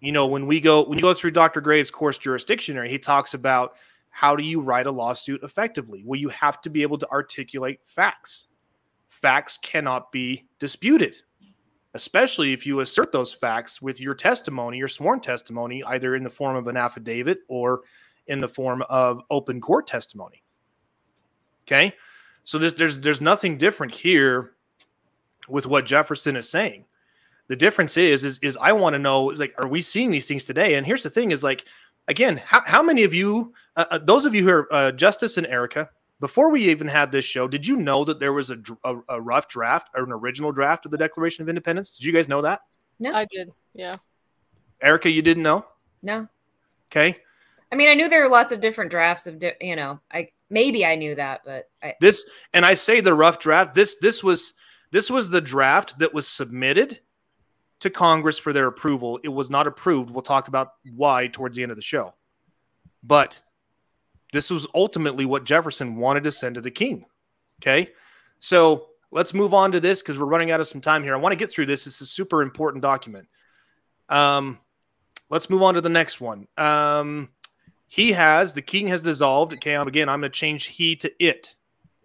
[0.01, 1.61] you know when we go when you go through Dr.
[1.61, 3.74] Graves' course jurisdictionary, he talks about
[4.11, 6.03] how do you write a lawsuit effectively?
[6.05, 8.47] Well, you have to be able to articulate facts
[9.21, 11.16] facts cannot be disputed,
[11.95, 16.31] especially if you assert those facts with your testimony, your sworn testimony, either in the
[16.31, 17.83] form of an affidavit or
[18.27, 20.43] in the form of open court testimony.
[21.66, 21.95] Okay.
[22.45, 24.53] So there's there's there's nothing different here
[25.49, 26.85] with what Jefferson is saying.
[27.49, 30.27] The difference is, is, is I want to know is like, are we seeing these
[30.27, 30.75] things today?
[30.75, 31.64] And here's the thing: is like,
[32.07, 35.37] again, how, how many of you, uh, uh, those of you who are uh, Justice
[35.37, 35.91] and Erica,
[36.21, 39.21] before we even had this show, did you know that there was a, a, a,
[39.21, 41.97] rough draft or an original draft of the Declaration of Independence?
[41.97, 42.62] Did you guys know that?
[42.99, 43.53] No, I did.
[43.75, 43.97] Yeah.
[44.83, 45.64] Erica, you didn't know?
[46.03, 46.29] No.
[46.91, 47.16] Okay.
[47.71, 50.31] I mean, I knew there were lots of different drafts of, di- you know, I
[50.51, 53.75] maybe I knew that, but I- this and I say the rough draft.
[53.75, 54.55] This this was
[54.91, 57.01] this was the draft that was submitted
[57.81, 59.21] to Congress for their approval.
[59.23, 60.11] It was not approved.
[60.11, 62.14] We'll talk about why towards the end of the show.
[63.03, 63.41] But
[64.33, 67.07] this was ultimately what Jefferson wanted to send to the king.
[67.61, 67.91] Okay.
[68.39, 71.14] So let's move on to this because we're running out of some time here.
[71.14, 71.87] I want to get through this.
[71.87, 73.29] It's a super important document.
[74.09, 74.59] Um,
[75.31, 76.47] let's move on to the next one.
[76.57, 77.31] Um,
[77.87, 79.55] he has, the king has dissolved.
[79.55, 79.74] Okay.
[79.74, 81.55] Again, I'm going to change he to it.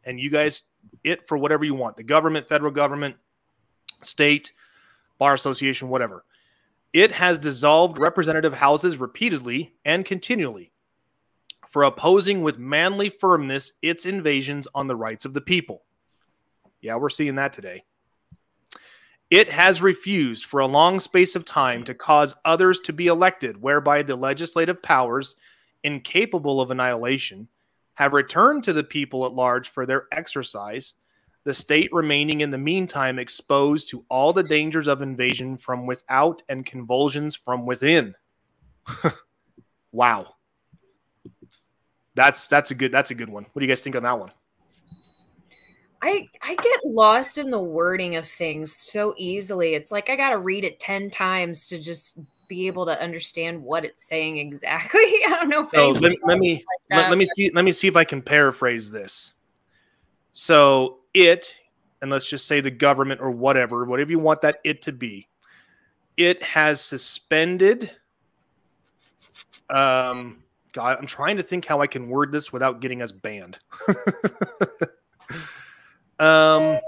[0.05, 0.63] And you guys,
[1.03, 3.15] it for whatever you want the government, federal government,
[4.01, 4.51] state,
[5.17, 6.25] bar association, whatever.
[6.91, 10.72] It has dissolved representative houses repeatedly and continually
[11.73, 15.81] for opposing with manly firmness its invasions on the rights of the people.
[16.81, 17.83] Yeah, we're seeing that today.
[19.31, 23.59] It has refused for a long space of time to cause others to be elected,
[23.59, 25.35] whereby the legislative powers,
[25.83, 27.47] incapable of annihilation,
[27.95, 30.93] have returned to the people at large for their exercise,
[31.43, 36.43] the state remaining in the meantime exposed to all the dangers of invasion from without
[36.47, 38.13] and convulsions from within.
[39.91, 40.35] wow.
[42.15, 43.45] That's that's a good that's a good one.
[43.53, 44.31] What do you guys think on that one?
[46.03, 49.73] I I get lost in the wording of things so easily.
[49.73, 53.63] It's like I got to read it 10 times to just be able to understand
[53.63, 54.99] what it's saying exactly.
[55.27, 56.55] I don't know so let, let, me
[56.89, 59.33] like let, let me see let me see if I can paraphrase this.
[60.33, 61.55] So it
[62.01, 65.29] and let's just say the government or whatever, whatever you want that it to be,
[66.17, 67.91] it has suspended
[69.69, 70.42] um
[70.73, 73.59] God, I'm trying to think how I can word this without getting us banned.
[76.19, 76.79] um,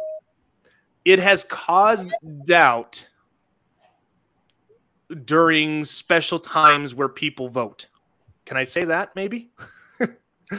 [1.05, 2.11] it has caused
[2.45, 3.07] doubt
[5.23, 7.85] during special times where people vote.
[8.45, 9.51] Can I say that maybe?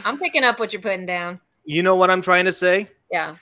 [0.05, 1.39] I'm picking up what you're putting down.
[1.65, 2.89] You know what I'm trying to say?
[3.11, 3.35] Yeah.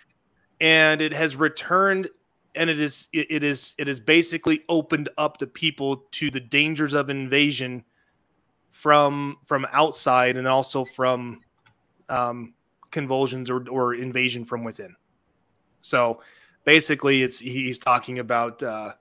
[0.60, 2.10] And it has returned
[2.56, 6.94] and it is it, is it is basically opened up the people to the dangers
[6.94, 7.84] of invasion
[8.76, 11.40] from from outside and also from
[12.10, 12.54] um,
[12.92, 14.94] convulsions or, or invasion from within.
[15.80, 16.22] So
[16.66, 18.94] basically, it's he's talking about uh,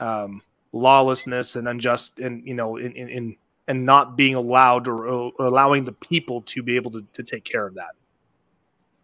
[0.00, 0.40] um,
[0.72, 3.36] lawlessness and unjust and you know in, in, in
[3.68, 7.44] and not being allowed or, or, allowing the people to be able to, to take
[7.44, 7.90] care of that.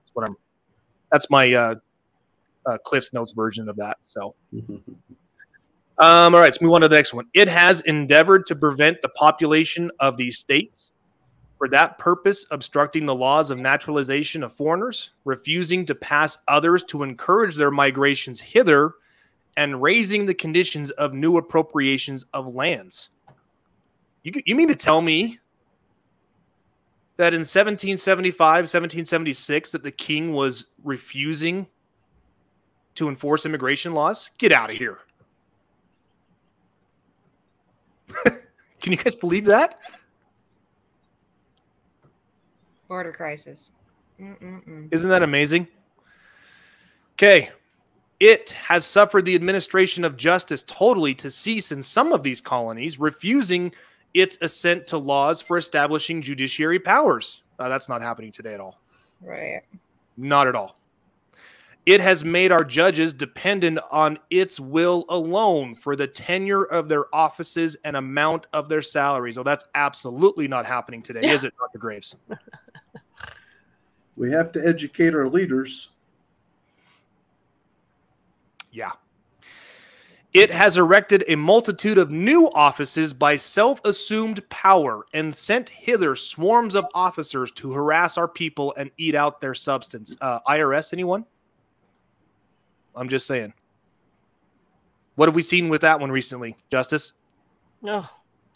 [0.04, 0.36] That's what I'm.
[1.12, 1.74] That's my uh,
[2.66, 3.98] uh, Cliff's Notes version of that.
[4.00, 4.34] So.
[5.98, 7.26] Um, all right, let's move on to the next one.
[7.34, 10.92] It has endeavored to prevent the population of these states.
[11.58, 17.02] For that purpose, obstructing the laws of naturalization of foreigners, refusing to pass others to
[17.02, 18.92] encourage their migrations hither,
[19.56, 23.08] and raising the conditions of new appropriations of lands.
[24.22, 25.40] You, you mean to tell me
[27.16, 31.66] that in 1775, 1776, that the king was refusing
[32.94, 34.30] to enforce immigration laws?
[34.38, 34.98] Get out of here.
[38.80, 39.78] Can you guys believe that?
[42.88, 43.70] Border crisis.
[44.20, 44.88] Mm-mm-mm.
[44.92, 45.68] Isn't that amazing?
[47.14, 47.50] Okay.
[48.20, 52.98] It has suffered the administration of justice totally to cease in some of these colonies,
[52.98, 53.72] refusing
[54.14, 57.42] its assent to laws for establishing judiciary powers.
[57.58, 58.80] Uh, that's not happening today at all.
[59.20, 59.62] Right.
[60.16, 60.76] Not at all.
[61.88, 67.06] It has made our judges dependent on its will alone for the tenure of their
[67.14, 69.38] offices and amount of their salaries.
[69.38, 71.78] Oh, that's absolutely not happening today, is it, Dr.
[71.78, 72.14] Graves?
[74.16, 75.88] We have to educate our leaders.
[78.70, 78.92] Yeah.
[80.34, 86.16] It has erected a multitude of new offices by self assumed power and sent hither
[86.16, 90.18] swarms of officers to harass our people and eat out their substance.
[90.20, 91.24] Uh, IRS, anyone?
[92.98, 93.54] I'm just saying.
[95.14, 97.12] What have we seen with that one recently, Justice?
[97.80, 98.10] No, oh,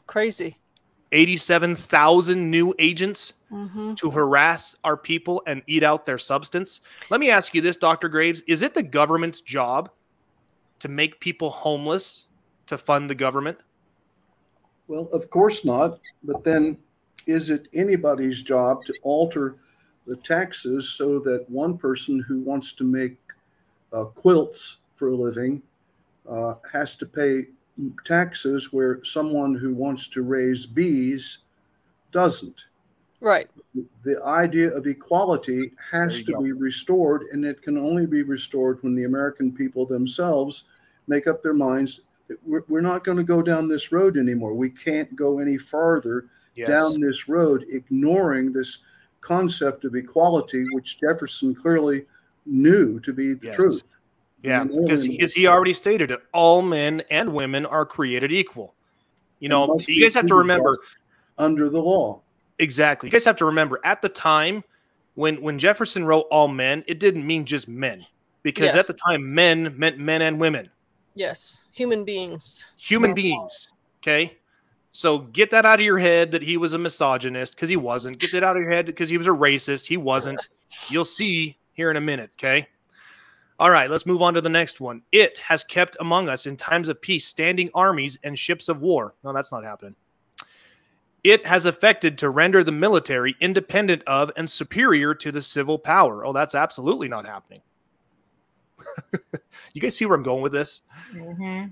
[0.07, 0.59] crazy.
[1.13, 3.95] 87,000 new agents mm-hmm.
[3.95, 6.81] to harass our people and eat out their substance.
[7.11, 8.09] Let me ask you this, Dr.
[8.09, 8.43] Graves.
[8.47, 9.91] Is it the government's job
[10.81, 12.27] to make people homeless
[12.67, 13.59] to fund the government?
[14.89, 16.01] Well, of course not.
[16.25, 16.79] But then
[17.27, 19.57] is it anybody's job to alter
[20.07, 23.22] the taxes so that one person who wants to make
[23.93, 25.63] uh, quilts for a living
[26.29, 27.47] uh, has to pay
[28.05, 31.39] taxes where someone who wants to raise bees
[32.13, 32.67] doesn't.
[33.21, 33.49] Right.
[34.03, 36.43] The idea of equality has to go.
[36.43, 40.65] be restored, and it can only be restored when the American people themselves
[41.07, 44.55] make up their minds that we're, we're not going to go down this road anymore.
[44.55, 46.27] We can't go any farther
[46.57, 46.69] yes.
[46.69, 48.81] down this road, ignoring this
[49.21, 52.07] concept of equality, which Jefferson clearly
[52.47, 53.57] knew to be the yes.
[53.57, 53.97] truth.
[54.43, 56.21] Yeah, because because he already stated it.
[56.33, 58.75] All men and women are created equal.
[59.39, 60.77] You know, you guys have to remember
[61.39, 62.21] under the law.
[62.59, 63.09] Exactly.
[63.09, 64.65] You guys have to remember at the time
[65.15, 68.05] when when Jefferson wrote all men, it didn't mean just men.
[68.43, 68.77] Because yes.
[68.77, 70.69] at the time men meant men and women.
[71.15, 72.67] Yes, human beings.
[72.77, 73.69] Human beings.
[74.03, 74.39] Okay.
[74.91, 78.19] So get that out of your head that he was a misogynist because he wasn't.
[78.19, 79.87] Get that out of your head because he was a racist.
[79.87, 80.49] He wasn't.
[80.89, 82.31] You'll see here in a minute.
[82.39, 82.67] Okay.
[83.59, 85.03] All right, let's move on to the next one.
[85.13, 89.15] It has kept among us in times of peace standing armies and ships of war.
[89.23, 89.95] No, that's not happening.
[91.23, 96.27] It has affected to render the military independent of and superior to the civil power.
[96.27, 97.61] Oh, that's absolutely not happening.
[99.73, 100.83] you guys see where I'm going with this?
[101.15, 101.69] Mm-hmm.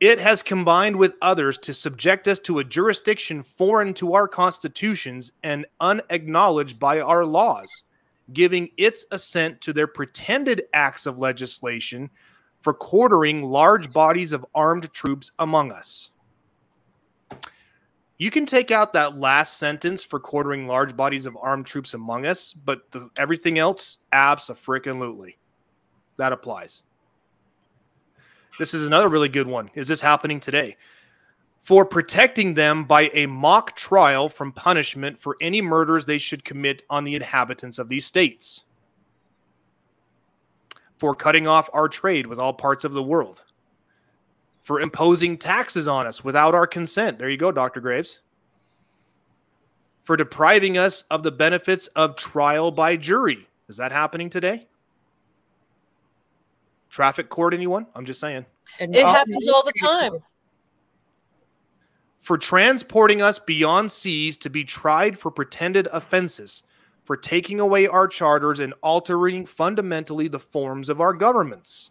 [0.00, 5.32] It has combined with others to subject us to a jurisdiction foreign to our constitutions
[5.42, 7.84] and unacknowledged by our laws
[8.32, 12.10] giving its assent to their pretended acts of legislation
[12.60, 16.10] for quartering large bodies of armed troops among us.
[18.16, 22.26] You can take out that last sentence for quartering large bodies of armed troops among
[22.26, 25.36] us, but the, everything else, absolutely.
[26.16, 26.84] That applies.
[28.58, 29.68] This is another really good one.
[29.74, 30.76] Is this happening today?
[31.64, 36.82] For protecting them by a mock trial from punishment for any murders they should commit
[36.90, 38.64] on the inhabitants of these states,
[40.98, 43.40] for cutting off our trade with all parts of the world,
[44.60, 47.18] for imposing taxes on us without our consent.
[47.18, 47.80] There you go, Dr.
[47.80, 48.20] Graves.
[50.02, 53.48] For depriving us of the benefits of trial by jury.
[53.70, 54.68] Is that happening today?
[56.90, 57.86] Traffic court, anyone?
[57.94, 58.44] I'm just saying.
[58.78, 60.20] It happens all the time
[62.24, 66.62] for transporting us beyond seas to be tried for pretended offenses,
[67.02, 71.90] for taking away our charters and altering fundamentally the forms of our governments,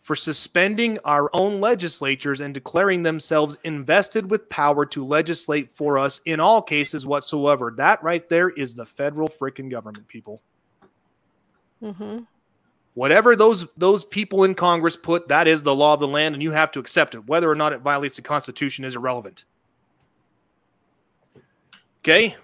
[0.00, 6.20] for suspending our own legislatures and declaring themselves invested with power to legislate for us
[6.24, 7.74] in all cases whatsoever.
[7.76, 10.40] That right there is the federal freaking government, people.
[11.82, 12.18] Mm-hmm
[12.96, 16.42] whatever those those people in Congress put, that is the law of the land, and
[16.42, 17.28] you have to accept it.
[17.28, 19.44] Whether or not it violates the Constitution is irrelevant.
[22.00, 22.36] Okay,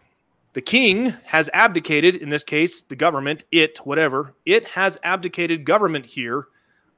[0.52, 2.16] the king has abdicated.
[2.16, 6.48] In this case, the government, it, whatever, it has abdicated government here,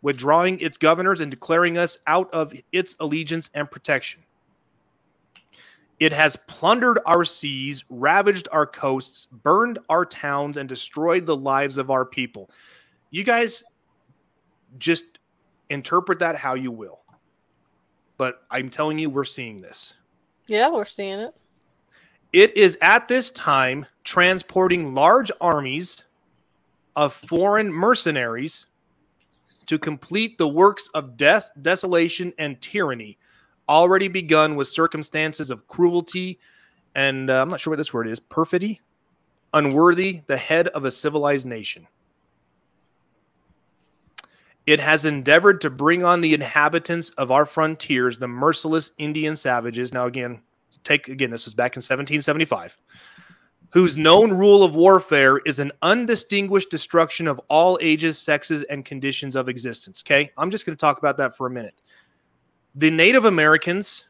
[0.03, 4.23] withdrawing its governors and declaring us out of its allegiance and protection.
[6.01, 11.79] It has plundered our seas, ravaged our coasts, burned our towns, and destroyed the lives
[11.79, 12.51] of our people.
[13.15, 13.63] You guys
[14.77, 15.05] just
[15.71, 17.03] interpret that how you will.
[18.19, 19.95] But I'm telling you, we're seeing this.
[20.49, 21.33] Yeah, we're seeing it.
[22.33, 26.03] It is at this time transporting large armies
[26.97, 28.67] of foreign mercenaries
[29.67, 33.17] to complete the works of death, desolation, and tyranny
[33.69, 36.41] already begun with circumstances of cruelty
[36.97, 38.81] and uh, I'm not sure what this word is perfidy,
[39.53, 41.87] unworthy the head of a civilized nation.
[44.67, 49.93] It has endeavored to bring on the inhabitants of our frontiers, the merciless Indian savages.
[49.93, 50.41] Now, again,
[50.85, 52.77] take again, this was back in 1775,
[53.71, 59.37] whose known rule of warfare is an undistinguished destruction of all ages, sexes, and conditions
[59.37, 60.03] of existence.
[60.05, 61.75] Okay, I'm just going to talk about that for a minute.
[62.75, 64.07] The Native Americans,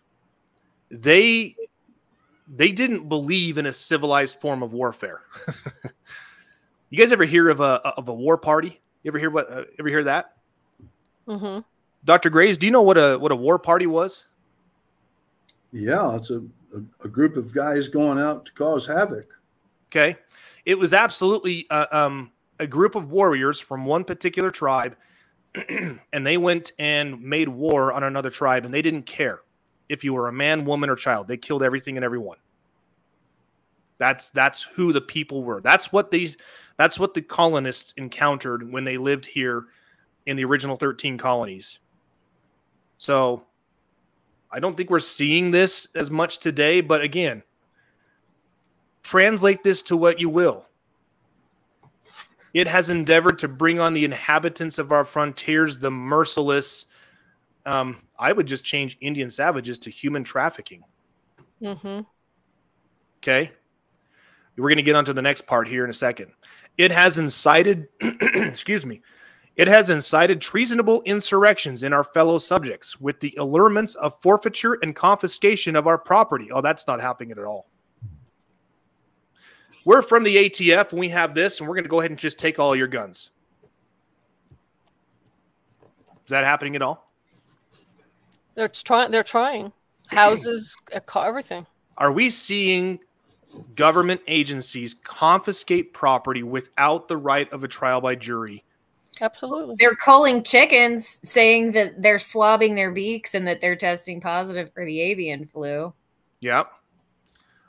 [0.88, 1.56] they
[2.46, 5.22] they didn't believe in a civilized form of warfare.
[6.90, 8.80] you guys ever hear of a of a war party?
[9.02, 9.50] You ever hear what?
[9.50, 10.34] Uh, ever hear that?
[11.28, 11.60] Mm-hmm.
[12.04, 12.30] Dr.
[12.30, 14.26] Graves, do you know what a what a war party was?
[15.72, 16.38] Yeah, it's a,
[16.74, 19.26] a, a group of guys going out to cause havoc.
[19.90, 20.16] Okay,
[20.64, 24.96] it was absolutely uh, um, a group of warriors from one particular tribe,
[26.12, 29.40] and they went and made war on another tribe, and they didn't care
[29.88, 31.26] if you were a man, woman, or child.
[31.26, 32.38] They killed everything and everyone.
[33.98, 35.60] That's that's who the people were.
[35.60, 36.36] That's what these.
[36.76, 39.66] That's what the colonists encountered when they lived here
[40.26, 41.78] in the original 13 colonies.
[42.98, 43.44] So
[44.50, 47.42] I don't think we're seeing this as much today, but again,
[49.02, 50.66] translate this to what you will.
[52.54, 56.86] It has endeavored to bring on the inhabitants of our frontiers the merciless.
[57.66, 60.84] Um, I would just change Indian savages to human trafficking.
[61.60, 62.02] Mm-hmm.
[63.18, 63.50] Okay.
[64.56, 66.30] We're going to get onto the next part here in a second.
[66.78, 69.02] It has incited, excuse me,
[69.56, 74.96] it has incited treasonable insurrections in our fellow subjects with the allurements of forfeiture and
[74.96, 76.50] confiscation of our property.
[76.50, 77.68] Oh, that's not happening at all.
[79.84, 82.18] We're from the ATF and we have this, and we're going to go ahead and
[82.18, 83.30] just take all your guns.
[86.24, 87.12] Is that happening at all?
[88.54, 89.10] They're trying.
[89.10, 89.72] They're trying.
[90.08, 91.66] Houses, uh, everything.
[91.98, 92.98] Are we seeing
[93.76, 98.64] government agencies confiscate property without the right of a trial by jury?
[99.20, 99.76] Absolutely.
[99.78, 104.84] They're calling chickens, saying that they're swabbing their beaks and that they're testing positive for
[104.84, 105.92] the avian flu.
[106.40, 106.70] Yep.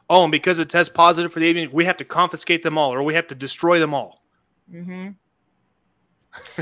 [0.09, 2.93] Oh, and because it tests positive for the avian, we have to confiscate them all,
[2.93, 4.23] or we have to destroy them all.
[4.71, 5.09] Mm-hmm.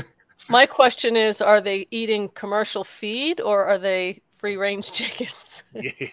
[0.48, 5.64] My question is: Are they eating commercial feed, or are they free range chickens?
[5.74, 6.08] yeah.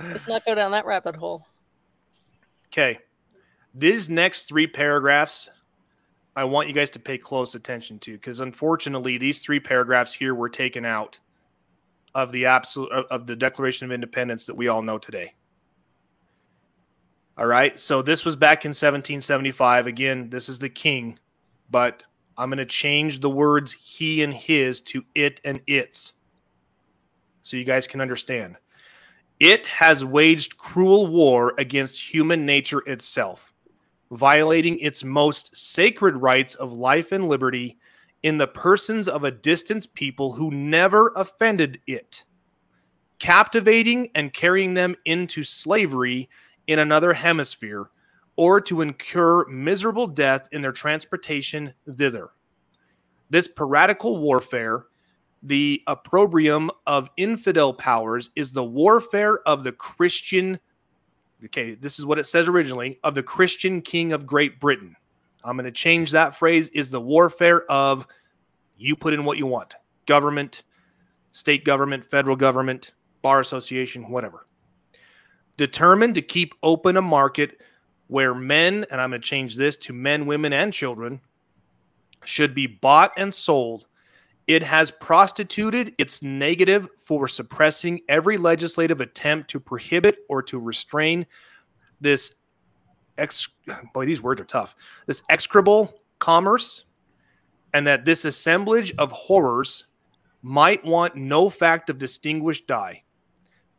[0.00, 1.46] Let's not go down that rabbit hole.
[2.68, 2.98] Okay.
[3.74, 5.50] These next three paragraphs,
[6.34, 10.34] I want you guys to pay close attention to because unfortunately, these three paragraphs here
[10.34, 11.18] were taken out
[12.14, 15.34] of the absolute of the Declaration of Independence that we all know today.
[17.36, 17.78] All right.
[17.78, 19.86] So this was back in 1775.
[19.86, 21.18] Again, this is the king,
[21.70, 22.02] but
[22.36, 26.12] I'm going to change the words he and his to it and its
[27.42, 28.56] so you guys can understand.
[29.40, 33.51] It has waged cruel war against human nature itself,
[34.12, 37.78] violating its most sacred rights of life and liberty
[38.22, 42.22] in the persons of a distant people who never offended it,
[43.18, 46.28] captivating and carrying them into slavery
[46.66, 47.90] in another hemisphere,
[48.36, 52.30] or to incur miserable death in their transportation thither.
[53.30, 54.86] This piratical warfare
[55.42, 60.60] the opprobrium of infidel powers is the warfare of the Christian.
[61.44, 64.96] Okay, this is what it says originally of the Christian king of Great Britain.
[65.44, 68.06] I'm going to change that phrase is the warfare of
[68.76, 69.74] you put in what you want
[70.06, 70.62] government,
[71.32, 74.46] state government, federal government, bar association, whatever.
[75.56, 77.60] Determined to keep open a market
[78.08, 81.20] where men, and I'm going to change this to men, women, and children,
[82.24, 83.86] should be bought and sold
[84.46, 91.26] it has prostituted its negative for suppressing every legislative attempt to prohibit or to restrain
[92.00, 92.34] this
[93.18, 93.48] ex
[93.94, 94.74] boy these words are tough.
[95.06, 96.84] This execrable commerce
[97.74, 99.86] and that this assemblage of horrors
[100.42, 103.02] might want no fact of distinguished dye.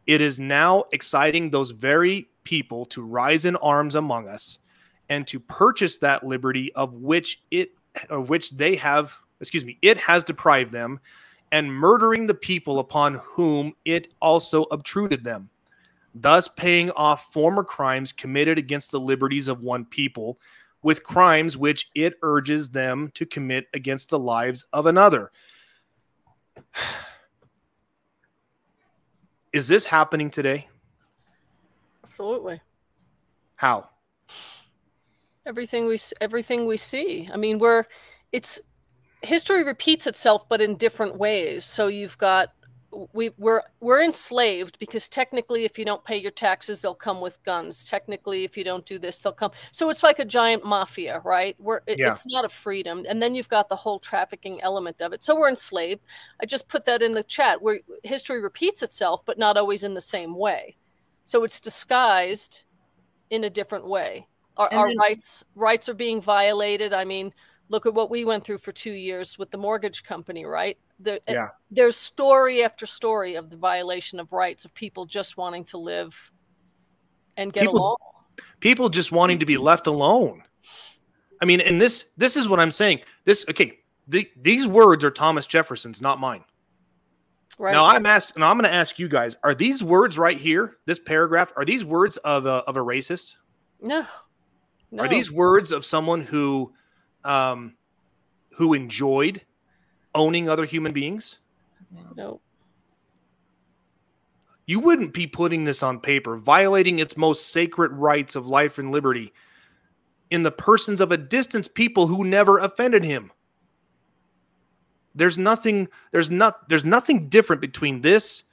[0.08, 4.60] It is now exciting those very people to rise in arms among us
[5.10, 7.72] and to purchase that liberty of which it
[8.10, 11.00] of which they have excuse me, it has deprived them
[11.52, 15.50] and murdering the people upon whom it also obtruded them,
[16.16, 20.40] thus paying off former crimes committed against the liberties of one people
[20.82, 25.32] with crimes which it urges them to commit against the lives of another.
[29.54, 30.68] Is this happening today?
[32.04, 32.62] Absolutely.
[33.56, 33.90] How?
[35.46, 37.30] Everything we everything we see.
[37.32, 37.84] I mean, we're
[38.32, 38.60] it's
[39.24, 41.66] history repeats itself, but in different ways.
[41.66, 42.54] So you've got
[43.14, 47.44] we we're we're enslaved because technically if you don't pay your taxes they'll come with
[47.44, 47.84] guns.
[47.84, 49.52] Technically if you don't do this they'll come.
[49.72, 51.56] So it's like a giant mafia right?
[51.60, 52.12] We're it, yeah.
[52.12, 53.04] it's not a freedom.
[53.10, 55.24] And then you've got the whole trafficking element of it.
[55.24, 56.06] So we're enslaved.
[56.40, 57.62] I just put that in the chat.
[57.62, 60.76] Where history repeats itself but not always in the same way.
[61.26, 62.64] So it's disguised
[63.32, 64.28] in a different way.
[64.58, 66.94] Our, our then, rights rights are being violated.
[66.94, 67.34] I mean
[67.70, 70.78] look at what we went through for two years with the mortgage company, right?
[71.00, 71.50] There, eh, yeah.
[71.72, 76.32] There's story after story of the violation of rights of people just wanting to live
[77.38, 77.98] and get people, along.
[78.60, 80.44] People just wanting to be left alone.
[81.42, 83.02] I mean, and this this is what I'm saying.
[83.26, 83.80] This okay.
[84.06, 86.44] The, these words are Thomas Jefferson's, not mine.
[87.58, 87.72] Right.
[87.72, 90.78] Now I'm asked, and I'm going to ask you guys: Are these words right here,
[90.86, 93.36] this paragraph, are these words of a of a racist?
[93.80, 94.06] No.
[94.92, 95.04] no.
[95.04, 96.74] Are these words of someone who
[97.24, 97.76] um,
[98.56, 99.42] who enjoyed
[100.14, 101.40] owning other human beings?
[102.16, 102.42] No.
[104.66, 108.92] You wouldn't be putting this on paper, violating its most sacred rights of life and
[108.92, 109.34] liberty
[110.30, 113.32] in the persons of a distant people who never offended him.
[115.14, 118.46] There's nothing there's not there's nothing different between this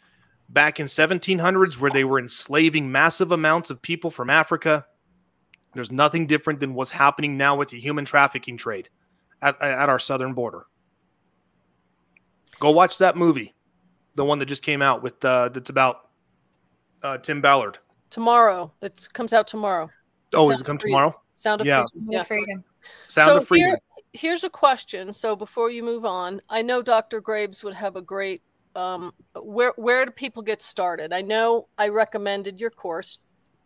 [0.49, 4.85] back in 1700s where they were enslaving massive amounts of people from Africa
[5.73, 8.89] There's nothing different than what's happening now with the human trafficking trade
[9.41, 10.67] at, at our southern border.
[12.59, 13.55] Go watch that movie,
[14.17, 16.11] the one that just came out with uh, that's about
[17.03, 17.79] uh, Tim Ballard.
[18.11, 19.89] Tomorrow, that comes out tomorrow.
[20.35, 21.21] Oh, Sound does it come tomorrow?
[21.35, 21.85] Sound of yeah.
[21.93, 22.09] freedom.
[22.11, 22.23] Yeah.
[22.25, 22.65] freedom.
[23.07, 23.71] Sound so of freedom.
[23.71, 23.79] Here,
[24.13, 25.13] here's a question.
[25.13, 27.21] So before you move on, I know Dr.
[27.21, 28.43] Graves would have a great.
[28.77, 31.13] Um, where where do people get started?
[31.13, 33.19] I know I recommended your course,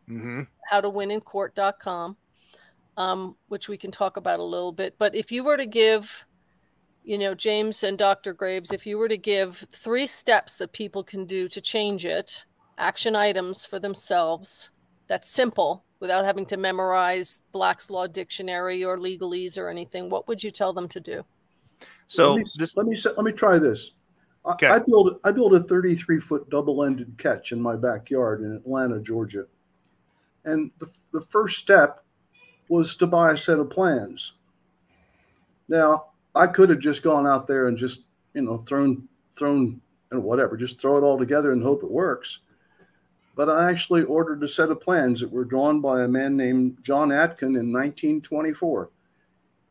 [0.09, 0.43] mm-hmm.
[0.71, 2.17] how to win in court.com,
[2.97, 4.95] um, which we can talk about a little bit.
[4.99, 6.27] But if you were to give,
[7.05, 8.33] you know, James and Dr.
[8.33, 12.45] Graves, if you were to give three steps that people can do to change it,
[12.79, 14.71] action items for themselves,
[15.07, 20.45] that's simple without having to memorize Black's Law Dictionary or legalese or anything, what would
[20.45, 21.25] you tell them to do?
[22.09, 23.93] So let me, this, let me let me try this.
[24.45, 24.67] Okay.
[24.67, 28.53] I, I built I built a 33 foot double ended ketch in my backyard in
[28.55, 29.47] Atlanta, Georgia,
[30.45, 32.05] and the, the first step
[32.69, 34.33] was to buy a set of plans.
[35.69, 39.81] Now I could have just gone out there and just you know thrown thrown
[40.11, 42.41] and whatever, just throw it all together and hope it works.
[43.37, 46.79] But I actually ordered a set of plans that were drawn by a man named
[46.83, 48.91] John Atkin in 1924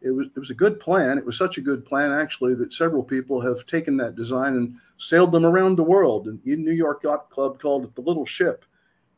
[0.03, 1.17] it was it was a good plan.
[1.17, 4.75] It was such a good plan actually that several people have taken that design and
[4.97, 6.27] sailed them around the world.
[6.27, 8.63] And New York Yacht Club called it the Little Ship,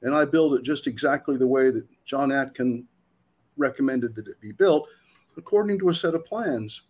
[0.06, 2.88] and I build it just exactly the way that John Atkin
[3.58, 4.88] recommended that it be built,
[5.36, 6.84] according to a set of plans.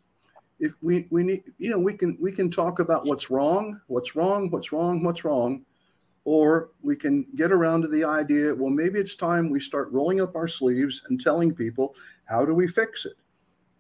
[0.60, 4.16] If we we need you know we can we can talk about what's wrong, what's
[4.16, 5.66] wrong, what's wrong, what's wrong,
[6.24, 8.54] or we can get around to the idea.
[8.54, 11.96] Well, maybe it's time we start rolling up our sleeves and telling people
[12.26, 13.18] how do we fix it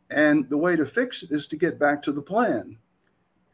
[0.10, 2.78] and the way to fix it is to get back to the plan.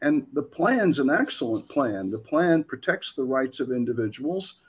[0.00, 2.10] And the plan's an excellent plan.
[2.10, 4.60] The plan protects the rights of individuals,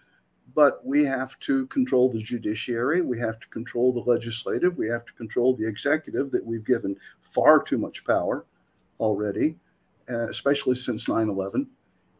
[0.55, 3.01] but we have to control the judiciary.
[3.01, 4.77] We have to control the legislative.
[4.77, 8.45] We have to control the executive that we've given far too much power
[8.99, 9.55] already,
[10.09, 11.67] uh, especially since 9 11.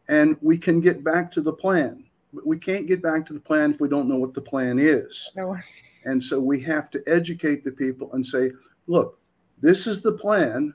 [0.08, 2.04] And we can get back to the plan.
[2.32, 4.78] But we can't get back to the plan if we don't know what the plan
[4.78, 5.30] is.
[5.36, 5.56] No.
[6.04, 8.50] And so we have to educate the people and say,
[8.86, 9.18] look,
[9.60, 10.74] this is the plan.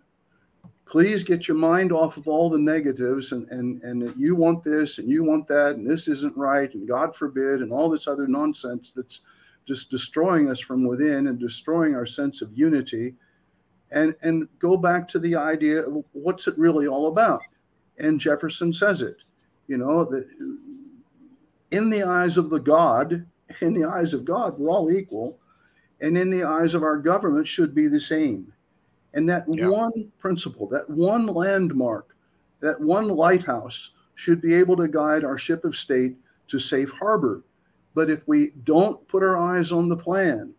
[0.89, 4.97] Please get your mind off of all the negatives and, and, and you want this
[4.97, 8.27] and you want that and this isn't right and God forbid and all this other
[8.27, 9.21] nonsense that's
[9.67, 13.13] just destroying us from within and destroying our sense of unity
[13.91, 17.41] and, and go back to the idea of what's it really all about.
[17.99, 19.17] And Jefferson says it,
[19.67, 20.27] you know, that
[21.69, 23.27] in the eyes of the God,
[23.61, 25.39] in the eyes of God, we're all equal.
[26.01, 28.53] And in the eyes of our government should be the same.
[29.13, 29.67] And that yeah.
[29.67, 32.15] one principle, that one landmark,
[32.59, 36.15] that one lighthouse should be able to guide our ship of state
[36.49, 37.43] to safe harbor.
[37.95, 40.53] But if we don't put our eyes on the plan,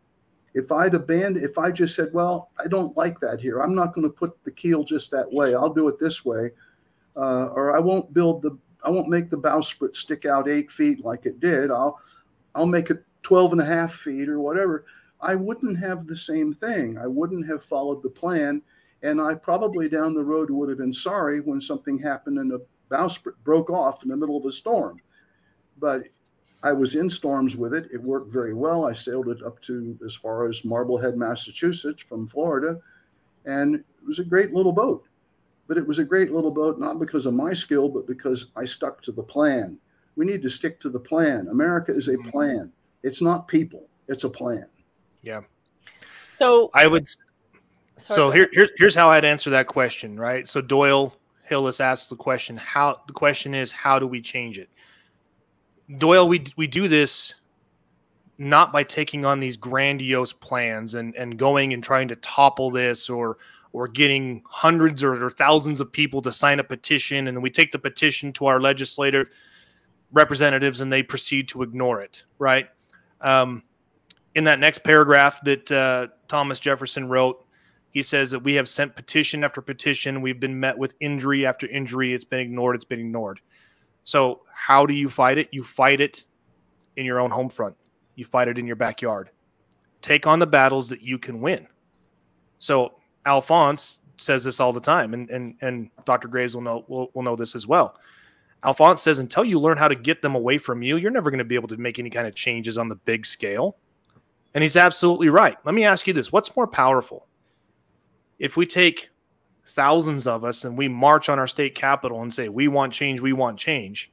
[0.54, 3.94] if I'd abandoned, if I just said, well, I don't like that here, I'm not
[3.94, 6.50] going to put the keel just that way, I'll do it this way,
[7.16, 11.04] uh, or I won't build the, I won't make the bowsprit stick out eight feet
[11.04, 12.00] like it did, I'll,
[12.54, 14.84] I'll make it 12 and a half feet or whatever.
[15.22, 16.98] I wouldn't have the same thing.
[16.98, 18.62] I wouldn't have followed the plan.
[19.02, 22.64] And I probably down the road would have been sorry when something happened and the
[22.90, 25.00] bowsprit broke off in the middle of a storm.
[25.78, 26.04] But
[26.62, 27.88] I was in storms with it.
[27.92, 28.84] It worked very well.
[28.84, 32.78] I sailed it up to as far as Marblehead, Massachusetts from Florida.
[33.46, 35.06] And it was a great little boat.
[35.66, 38.64] But it was a great little boat, not because of my skill, but because I
[38.64, 39.78] stuck to the plan.
[40.16, 41.48] We need to stick to the plan.
[41.48, 42.28] America is a mm-hmm.
[42.30, 42.72] plan,
[43.02, 44.66] it's not people, it's a plan.
[45.22, 45.40] Yeah.
[46.28, 47.04] So I would.
[47.06, 50.48] Sorry, so here, here's here's how I'd answer that question, right?
[50.48, 51.14] So Doyle
[51.44, 54.70] Hillis asks the question: How the question is, how do we change it?
[55.98, 57.34] Doyle, we we do this
[58.38, 63.10] not by taking on these grandiose plans and and going and trying to topple this
[63.10, 63.36] or
[63.72, 67.70] or getting hundreds or, or thousands of people to sign a petition, and we take
[67.70, 69.28] the petition to our legislative
[70.12, 72.68] representatives, and they proceed to ignore it, right?
[73.20, 73.62] Um,
[74.34, 77.44] in that next paragraph that uh, Thomas Jefferson wrote,
[77.90, 80.22] he says that we have sent petition after petition.
[80.22, 82.14] We've been met with injury after injury.
[82.14, 82.76] It's been ignored.
[82.76, 83.40] It's been ignored.
[84.04, 85.48] So, how do you fight it?
[85.50, 86.24] You fight it
[86.96, 87.76] in your own home front,
[88.14, 89.30] you fight it in your backyard.
[90.02, 91.66] Take on the battles that you can win.
[92.58, 92.94] So,
[93.26, 96.28] Alphonse says this all the time, and, and, and Dr.
[96.28, 97.96] Graves will know, will, will know this as well.
[98.62, 101.38] Alphonse says, until you learn how to get them away from you, you're never going
[101.38, 103.76] to be able to make any kind of changes on the big scale.
[104.54, 105.56] And he's absolutely right.
[105.64, 107.26] Let me ask you this what's more powerful?
[108.38, 109.10] If we take
[109.64, 113.20] thousands of us and we march on our state capital and say, we want change,
[113.20, 114.10] we want change,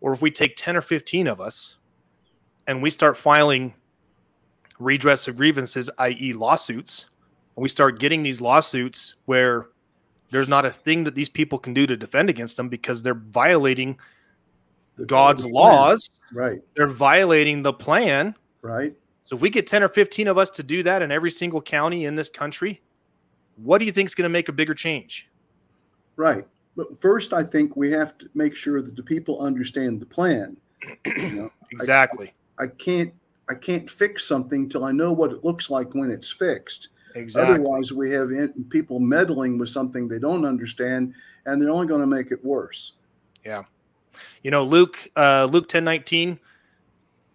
[0.00, 1.76] or if we take 10 or 15 of us
[2.66, 3.74] and we start filing
[4.78, 7.06] redress of grievances, i.e., lawsuits,
[7.56, 9.68] and we start getting these lawsuits where
[10.30, 13.14] there's not a thing that these people can do to defend against them because they're
[13.14, 13.98] violating
[14.96, 16.10] the God's laws.
[16.32, 16.60] Right.
[16.74, 18.34] They're violating the plan.
[18.62, 18.94] Right.
[19.26, 21.60] So if we get 10 or 15 of us to do that in every single
[21.60, 22.80] county in this country,
[23.56, 25.28] what do you think is going to make a bigger change?
[26.14, 26.46] Right.
[26.76, 30.56] But first, I think we have to make sure that the people understand the plan.
[31.04, 32.34] You know, exactly.
[32.56, 33.12] I, I, can't
[33.48, 36.90] I can't fix something till I know what it looks like when it's fixed.
[37.16, 37.54] Exactly.
[37.54, 38.30] Otherwise, we have
[38.70, 41.14] people meddling with something they don't understand,
[41.46, 42.92] and they're only going to make it worse.
[43.44, 43.64] Yeah.
[44.44, 46.38] You know, Luke uh, Luke ten nineteen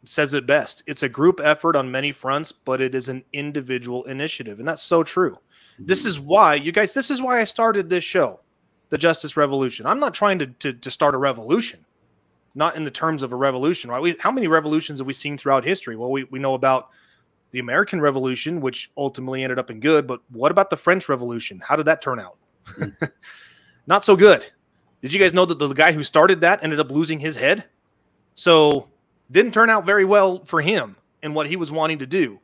[0.06, 0.84] says it best.
[0.88, 4.82] It's a group effort on many fronts, but it is an individual initiative, and that's
[4.82, 5.38] so true.
[5.80, 6.28] This is mm-hmm.
[6.28, 6.94] why you guys.
[6.94, 8.40] This is why I started this show,
[8.90, 9.86] the Justice Revolution.
[9.86, 11.86] I'm not trying to to, to start a revolution,
[12.56, 14.02] not in the terms of a revolution, right?
[14.02, 15.96] We, how many revolutions have we seen throughout history?
[15.96, 16.90] Well, we we know about
[17.52, 21.62] the American Revolution, which ultimately ended up in good, but what about the French Revolution?
[21.66, 22.38] How did that turn out?
[22.68, 23.12] Mm.
[23.88, 24.50] not so good.
[25.02, 27.66] Did you guys know that the guy who started that ended up losing his head?
[28.36, 28.88] So
[29.32, 32.40] didn't turn out very well for him and what he was wanting to do.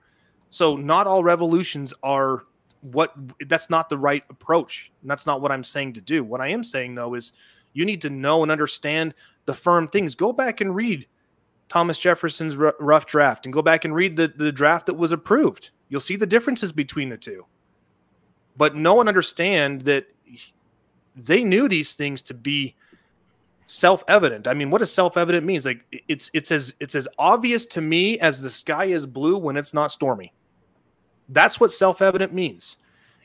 [0.50, 2.44] So not all revolutions are
[2.82, 3.14] what
[3.48, 4.92] that's not the right approach.
[5.02, 6.24] And that's not what I'm saying to do.
[6.24, 7.34] What I am saying though is
[7.74, 9.14] you need to know and understand
[9.46, 10.16] the firm things.
[10.16, 11.08] Go back and read
[11.70, 15.72] Thomas Jefferson's rough draft and go back and read the, the draft that was approved.
[15.90, 17.46] You'll see the differences between the two.
[18.56, 20.08] But no one understand that
[21.16, 22.76] they knew these things to be
[23.68, 24.48] self-evident.
[24.48, 25.66] I mean, what does self-evident means?
[25.66, 29.58] Like it's it's as it's as obvious to me as the sky is blue when
[29.58, 30.34] it's not stormy.
[31.30, 32.78] That's what self evident means.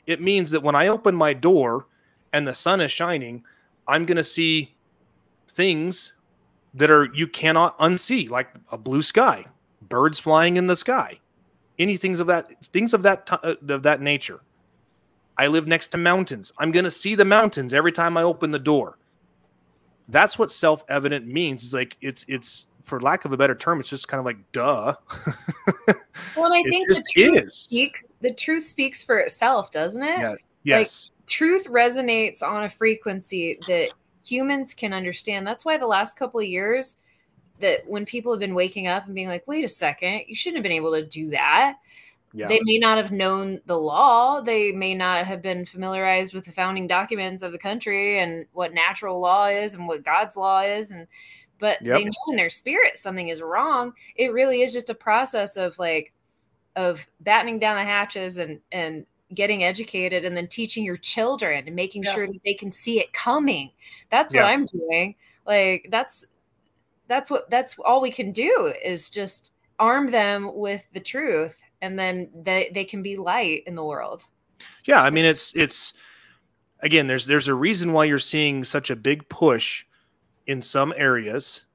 [0.05, 1.87] It means that when I open my door
[2.33, 3.43] and the sun is shining,
[3.87, 4.75] I'm going to see
[5.47, 6.13] things
[6.73, 9.45] that are you cannot unsee, like a blue sky,
[9.81, 11.19] birds flying in the sky,
[11.79, 14.41] anything of that things of that uh, of that nature.
[15.37, 16.51] I live next to mountains.
[16.59, 18.99] I'm going to see the mountains every time I open the door.
[20.09, 21.63] That's what self-evident means.
[21.63, 24.37] It's like it's it's for lack of a better term, it's just kind of like
[24.51, 24.95] duh.
[26.35, 27.53] well, I think the truth is.
[27.55, 30.19] speaks the truth speaks for itself, doesn't it?
[30.19, 30.35] Yeah.
[30.63, 31.11] Yes.
[31.11, 33.93] Like, truth resonates on a frequency that
[34.25, 35.45] humans can understand.
[35.47, 36.97] That's why the last couple of years
[37.59, 40.57] that when people have been waking up and being like, wait a second, you shouldn't
[40.57, 41.77] have been able to do that.
[42.33, 42.47] Yeah.
[42.47, 44.41] They may not have known the law.
[44.41, 48.73] They may not have been familiarized with the founding documents of the country and what
[48.73, 50.89] natural law is and what God's law is.
[50.89, 51.07] And
[51.59, 51.95] but yep.
[51.95, 53.93] they know in their spirit something is wrong.
[54.15, 56.11] It really is just a process of like
[56.75, 61.75] of battening down the hatches and and getting educated and then teaching your children and
[61.75, 62.13] making yeah.
[62.13, 63.71] sure that they can see it coming.
[64.09, 64.41] That's yeah.
[64.41, 65.15] what I'm doing.
[65.45, 66.25] Like that's
[67.07, 71.99] that's what that's all we can do is just arm them with the truth and
[71.99, 74.23] then they, they can be light in the world.
[74.85, 75.93] Yeah, I mean it's it's
[76.79, 79.85] again there's there's a reason why you're seeing such a big push
[80.47, 81.65] in some areas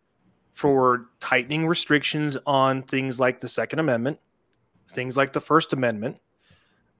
[0.50, 4.18] for tightening restrictions on things like the Second Amendment,
[4.90, 6.18] things like the First Amendment.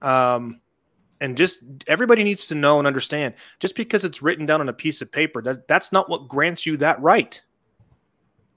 [0.01, 0.61] Um,
[1.21, 4.73] and just everybody needs to know and understand just because it's written down on a
[4.73, 7.43] piece of paper, that, that's not what grants you that right.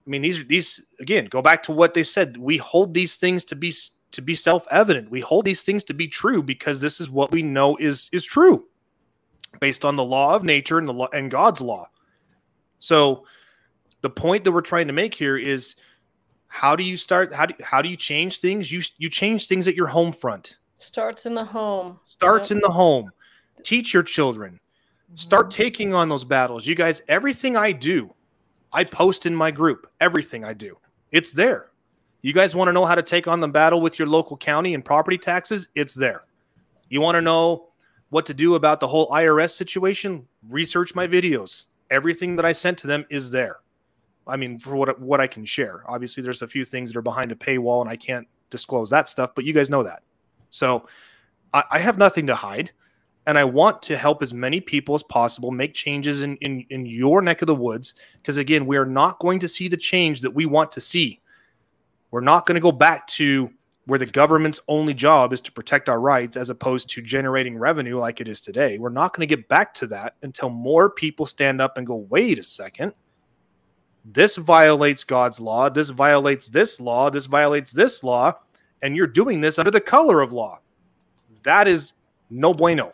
[0.06, 2.38] I mean, these these again go back to what they said.
[2.38, 3.74] We hold these things to be
[4.12, 5.10] to be self-evident.
[5.10, 8.26] We hold these things to be true because this is what we know is is
[8.26, 8.66] true
[9.60, 11.90] based on the law of nature and the law and God's law.
[12.78, 13.26] So
[14.02, 15.76] the point that we're trying to make here is
[16.48, 18.72] how do you start how do, how do you change things?
[18.72, 20.58] You you change things at your home front.
[20.76, 22.00] Starts in the home.
[22.06, 22.58] Starts yep.
[22.58, 23.12] in the home.
[23.64, 24.60] Teach your children.
[25.16, 25.62] Start mm-hmm.
[25.62, 26.66] taking on those battles.
[26.66, 28.14] You guys, everything I do,
[28.74, 29.88] I post in my group.
[30.00, 30.78] Everything I do.
[31.12, 31.71] It's there.
[32.22, 34.74] You guys want to know how to take on the battle with your local county
[34.74, 35.68] and property taxes?
[35.76, 36.24] It's there.
[36.90, 37.70] You want to know
[38.10, 40.28] what to do about the whole IRS situation?
[40.50, 43.58] Research my videos everything that I sent to them is there.
[44.26, 45.84] I mean, for what what I can share.
[45.86, 49.10] Obviously, there's a few things that are behind a paywall, and I can't disclose that
[49.10, 49.36] stuff.
[49.36, 50.02] But you guys know that.
[50.50, 50.88] So
[51.54, 52.72] I, I have nothing to hide,
[53.28, 56.86] and I want to help as many people as possible make changes in in, in
[56.86, 57.94] your neck of the woods.
[58.22, 61.20] Because again, we are not going to see the change that we want to see.
[62.12, 63.50] We're not going to go back to
[63.86, 67.98] where the government's only job is to protect our rights as opposed to generating revenue
[67.98, 68.78] like it is today.
[68.78, 71.96] We're not going to get back to that until more people stand up and go,
[71.96, 72.94] wait a second.
[74.06, 75.70] This violates God's law.
[75.70, 77.10] This violates this law.
[77.10, 78.34] This violates this law.
[78.82, 80.60] And you're doing this under the color of law.
[81.44, 81.94] That is
[82.30, 82.94] no bueno.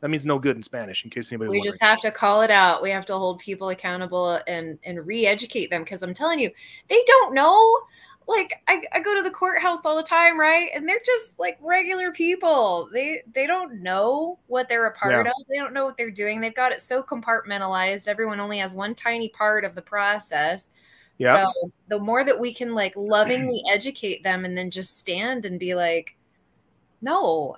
[0.00, 1.50] That means no good in Spanish, in case anybody.
[1.50, 2.82] We just have to call it out.
[2.82, 6.50] We have to hold people accountable and and re-educate them because I'm telling you,
[6.88, 7.78] they don't know.
[8.28, 10.70] Like I, I go to the courthouse all the time, right?
[10.74, 12.88] And they're just like regular people.
[12.92, 15.30] They they don't know what they're a part yeah.
[15.30, 15.46] of.
[15.48, 16.40] They don't know what they're doing.
[16.40, 18.08] They've got it so compartmentalized.
[18.08, 20.70] Everyone only has one tiny part of the process.
[21.18, 21.44] Yeah.
[21.44, 25.58] So the more that we can like lovingly educate them and then just stand and
[25.58, 26.16] be like,
[27.00, 27.56] no.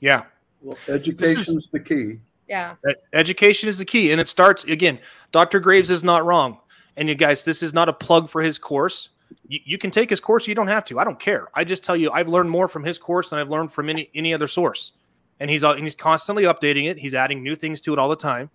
[0.00, 0.24] Yeah.
[0.62, 2.20] Well, education is, the key.
[2.48, 2.76] Yeah.
[3.12, 4.12] Education is the key.
[4.12, 4.98] And it starts again,
[5.32, 5.60] Dr.
[5.60, 6.58] Graves is not wrong.
[6.96, 9.10] And you guys, this is not a plug for his course.
[9.48, 10.98] You, you, can take his course, you don't have to.
[10.98, 11.48] I don't care.
[11.54, 14.10] I just tell you, I've learned more from his course than I've learned from any
[14.14, 14.92] any other source.
[15.40, 16.98] And he's and he's constantly updating it.
[16.98, 18.50] He's adding new things to it all the time.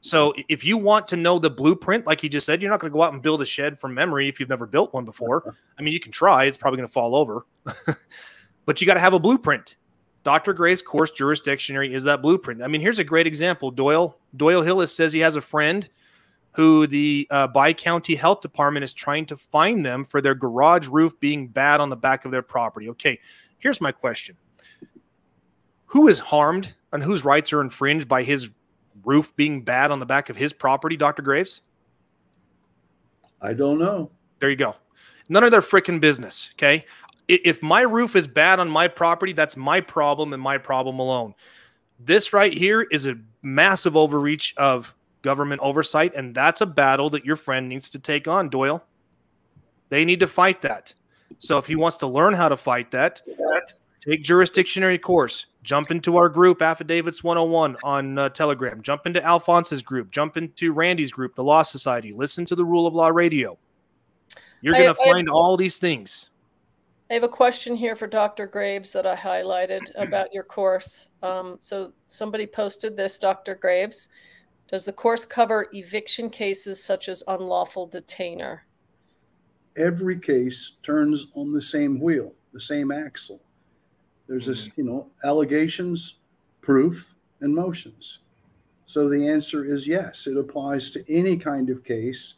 [0.00, 2.90] So if you want to know the blueprint, like he just said, you're not going
[2.90, 5.54] to go out and build a shed from memory if you've never built one before.
[5.78, 7.46] I mean, you can try; it's probably going to fall over,
[8.66, 9.76] but you got to have a blueprint.
[10.24, 10.52] Dr.
[10.54, 12.60] Gray's course jurisdictionary is that blueprint.
[12.60, 13.70] I mean, here's a great example.
[13.70, 15.88] Doyle Doyle Hillis says he has a friend
[16.56, 20.88] who the uh, Bi County Health Department is trying to find them for their garage
[20.88, 22.88] roof being bad on the back of their property.
[22.90, 23.20] Okay,
[23.58, 24.36] here's my question:
[25.86, 28.50] Who is harmed and whose rights are infringed by his
[29.04, 31.22] roof being bad on the back of his property, Dr.
[31.22, 31.60] Graves?
[33.40, 34.10] I don't know.
[34.40, 34.74] There you go.
[35.28, 36.50] None of their freaking business.
[36.54, 36.84] Okay
[37.28, 41.34] if my roof is bad on my property, that's my problem and my problem alone.
[41.98, 47.24] This right here is a massive overreach of government oversight, and that's a battle that
[47.24, 48.84] your friend needs to take on, Doyle.
[49.88, 50.94] They need to fight that.
[51.38, 53.22] So if he wants to learn how to fight that,
[54.00, 59.82] take jurisdictionary course, jump into our group, Affidavits 101 on uh, Telegram, jump into Alphonse's
[59.82, 63.58] group, jump into Randy's group, the Law Society, listen to the Rule of Law Radio.
[64.60, 66.28] You're going to find I, all these things.
[67.10, 68.46] I have a question here for Dr.
[68.46, 71.08] Graves that I highlighted about your course.
[71.22, 73.54] Um, so somebody posted this, Dr.
[73.54, 74.08] Graves.
[74.68, 78.64] Does the course cover eviction cases such as unlawful detainer?
[79.76, 83.40] Every case turns on the same wheel, the same axle.
[84.26, 84.80] There's this, mm-hmm.
[84.80, 86.16] you know, allegations,
[86.62, 88.20] proof, and motions.
[88.86, 90.26] So the answer is yes.
[90.26, 92.34] It applies to any kind of case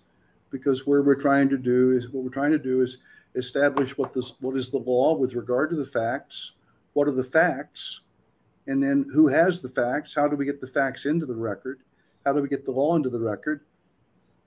[0.51, 2.99] because where we're trying to do is what we're trying to do is
[3.35, 6.53] establish what this what is the law with regard to the facts,
[6.95, 8.01] what are the facts,
[8.67, 11.81] and then who has the facts, how do we get the facts into the record,
[12.29, 13.63] how do we get the law into the record,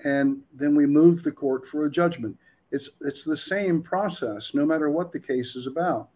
[0.04, 2.38] and then we move the court for a judgment.
[2.70, 6.10] It's it's the same process no matter what the case is about.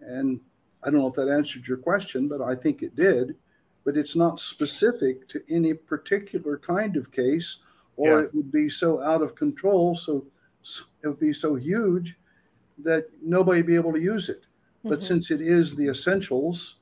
[0.00, 0.40] And
[0.82, 3.36] I don't know if that answered your question, but I think it did.
[3.84, 7.58] But it's not specific to any particular kind of case,
[7.98, 8.24] or yeah.
[8.24, 10.24] it would be so out of control, so
[11.02, 12.18] it would be so huge
[12.78, 14.40] that nobody would be able to use it.
[14.40, 14.88] Mm-hmm.
[14.88, 16.76] But since it is the essentials,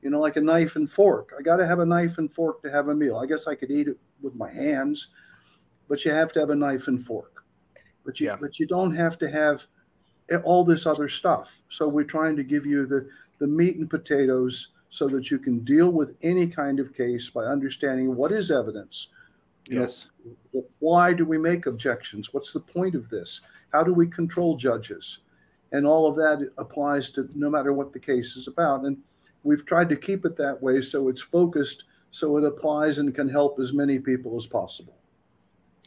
[0.00, 2.62] you know, like a knife and fork, I got to have a knife and fork
[2.62, 3.18] to have a meal.
[3.18, 5.08] I guess I could eat it with my hands,
[5.88, 7.44] but you have to have a knife and fork.
[8.04, 8.36] But you, yeah.
[8.40, 9.66] but you don't have to have
[10.44, 11.62] all this other stuff.
[11.68, 13.08] So we're trying to give you the
[13.38, 17.44] the meat and potatoes so that you can deal with any kind of case by
[17.44, 19.08] understanding what is evidence,
[19.66, 20.08] you yes.
[20.52, 22.32] Know, why do we make objections?
[22.32, 23.40] What's the point of this?
[23.72, 25.20] How do we control judges?
[25.72, 28.84] And all of that applies to no matter what the case is about.
[28.84, 28.98] And
[29.44, 33.28] we've tried to keep it that way so it's focused, so it applies and can
[33.28, 34.96] help as many people as possible.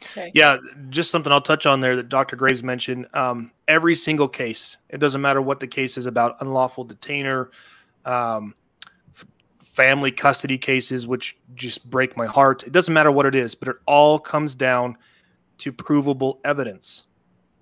[0.04, 0.32] Okay.
[0.34, 0.58] Yeah,
[0.90, 2.36] just something I'll touch on there that Dr.
[2.36, 3.08] Graves mentioned.
[3.14, 7.50] Um, every single case, it doesn't matter what the case is about, unlawful detainer,
[8.04, 8.56] um,
[9.64, 12.64] family custody cases, which just break my heart.
[12.64, 14.98] It doesn't matter what it is, but it all comes down
[15.60, 17.04] to provable evidence.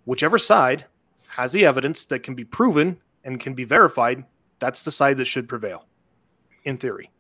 [0.06, 0.86] Whichever side
[1.28, 4.26] has the evidence that can be proven and can be verified,
[4.64, 5.86] that's the side that should prevail,
[6.64, 7.12] in theory.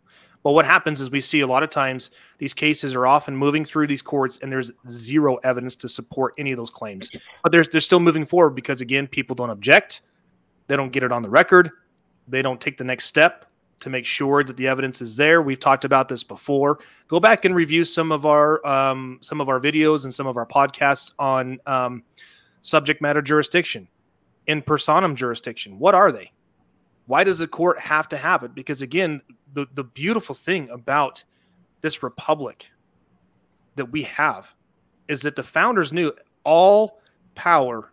[0.44, 3.64] But what happens is we see a lot of times these cases are often moving
[3.64, 7.10] through these courts and there's zero evidence to support any of those claims.
[7.41, 10.02] But they're, they're still moving forward because, again, people don't object,
[10.68, 11.72] they don't get it on the record,
[12.28, 13.45] they don't take the next step
[13.80, 15.41] to make sure that the evidence is there.
[15.41, 16.80] We've talked about this before.
[17.07, 20.38] Go back and review some of our um, some of our videos and some of
[20.38, 22.03] our podcasts on um,
[22.61, 23.88] subject matter jurisdiction,
[24.48, 25.80] in personam jurisdiction.
[25.80, 26.32] What are they?
[27.05, 28.55] Why does the court have to have it?
[28.55, 29.21] Because again,
[29.53, 31.23] the the beautiful thing about
[31.81, 32.71] this republic
[33.75, 34.47] that we have
[35.07, 36.13] is that the founders knew
[36.43, 37.01] all
[37.35, 37.91] power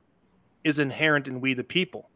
[0.64, 2.08] is inherent in we the people.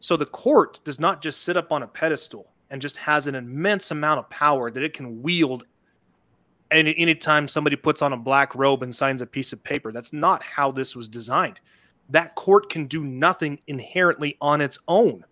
[0.00, 3.34] So the court does not just sit up on a pedestal and just has an
[3.34, 5.64] immense amount of power that it can wield
[6.70, 9.92] any anytime somebody puts on a black robe and signs a piece of paper.
[9.92, 11.60] That's not how this was designed.
[12.08, 15.24] That court can do nothing inherently on its own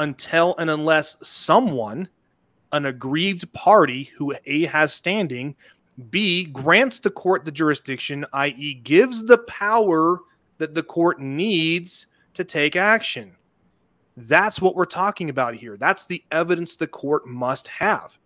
[0.00, 2.08] until and unless someone
[2.72, 5.54] an aggrieved party who A has standing,
[6.08, 10.18] B grants the court the jurisdiction, i.e., gives the power
[10.58, 13.36] that the court needs to take action.
[14.16, 15.76] That's what we're talking about here.
[15.76, 18.18] That's the evidence the court must have.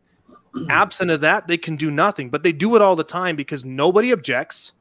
[0.69, 3.65] Absent of that, they can do nothing, but they do it all the time because
[3.65, 4.73] nobody objects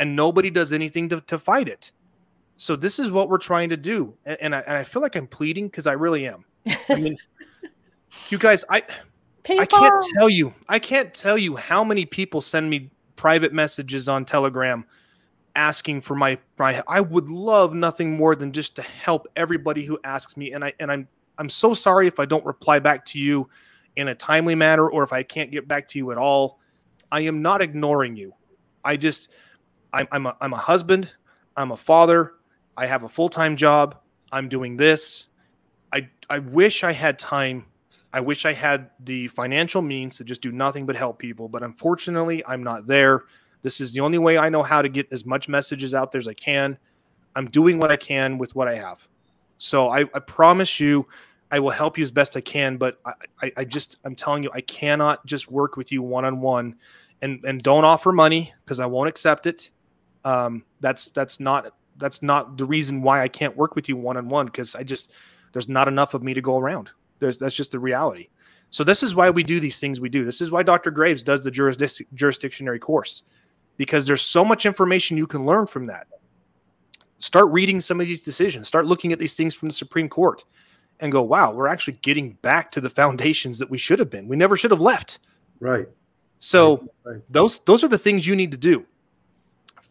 [0.00, 1.92] and nobody does anything to, to fight it.
[2.56, 4.14] So this is what we're trying to do.
[4.24, 6.44] And, and I, and I feel like I'm pleading because I really am.
[6.88, 7.16] I mean,
[8.30, 8.82] you guys, I
[9.44, 9.62] People.
[9.62, 10.54] I can't tell you.
[10.68, 14.84] I can't tell you how many people send me private messages on Telegram
[15.54, 19.98] asking for my my I would love nothing more than just to help everybody who
[20.04, 21.08] asks me and I and I'm
[21.38, 23.48] I'm so sorry if I don't reply back to you
[23.96, 26.60] in a timely manner or if I can't get back to you at all.
[27.10, 28.32] I am not ignoring you.
[28.84, 29.28] I just
[29.92, 31.10] I'm I'm a, I'm a husband,
[31.56, 32.34] I'm a father,
[32.76, 33.96] I have a full-time job,
[34.30, 35.26] I'm doing this.
[35.92, 37.66] I I wish I had time
[38.12, 41.62] I wish I had the financial means to just do nothing but help people, but
[41.62, 43.22] unfortunately, I'm not there.
[43.62, 46.18] This is the only way I know how to get as much messages out there
[46.18, 46.76] as I can.
[47.34, 49.06] I'm doing what I can with what I have.
[49.56, 51.06] So I, I promise you,
[51.50, 52.76] I will help you as best I can.
[52.76, 53.12] But I,
[53.42, 56.74] I, I just, I'm telling you, I cannot just work with you one on one,
[57.22, 59.70] and and don't offer money because I won't accept it.
[60.24, 64.16] Um, that's that's not that's not the reason why I can't work with you one
[64.16, 65.10] on one because I just
[65.52, 66.90] there's not enough of me to go around.
[67.18, 68.28] There's, that's just the reality.
[68.70, 70.24] So this is why we do these things we do.
[70.24, 70.90] This is why Dr.
[70.90, 73.22] Graves does the jurisdic- jurisdictionary course
[73.76, 76.06] because there's so much information you can learn from that.
[77.18, 78.66] Start reading some of these decisions.
[78.66, 80.44] Start looking at these things from the Supreme Court
[81.00, 84.26] and go, "Wow, we're actually getting back to the foundations that we should have been.
[84.26, 85.18] We never should have left."
[85.60, 85.88] Right.
[86.38, 86.88] So right.
[87.04, 87.22] Right.
[87.30, 88.84] those those are the things you need to do.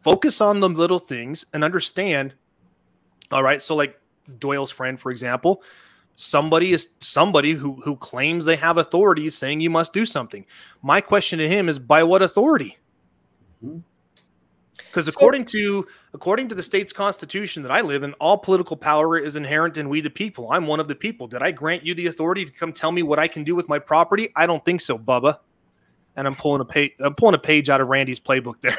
[0.01, 2.33] Focus on the little things and understand.
[3.31, 3.99] All right, so like
[4.39, 5.61] Doyle's friend, for example,
[6.15, 10.45] somebody is somebody who who claims they have authority saying you must do something.
[10.81, 12.77] My question to him is by what authority?
[13.61, 15.09] Because mm-hmm.
[15.09, 19.35] according to according to the state's constitution that I live in, all political power is
[19.35, 20.51] inherent in we the people.
[20.51, 21.27] I'm one of the people.
[21.27, 23.69] Did I grant you the authority to come tell me what I can do with
[23.69, 24.29] my property?
[24.35, 25.39] I don't think so, Bubba.
[26.15, 26.93] And I'm pulling a page.
[26.99, 28.77] I'm pulling a page out of Randy's playbook there.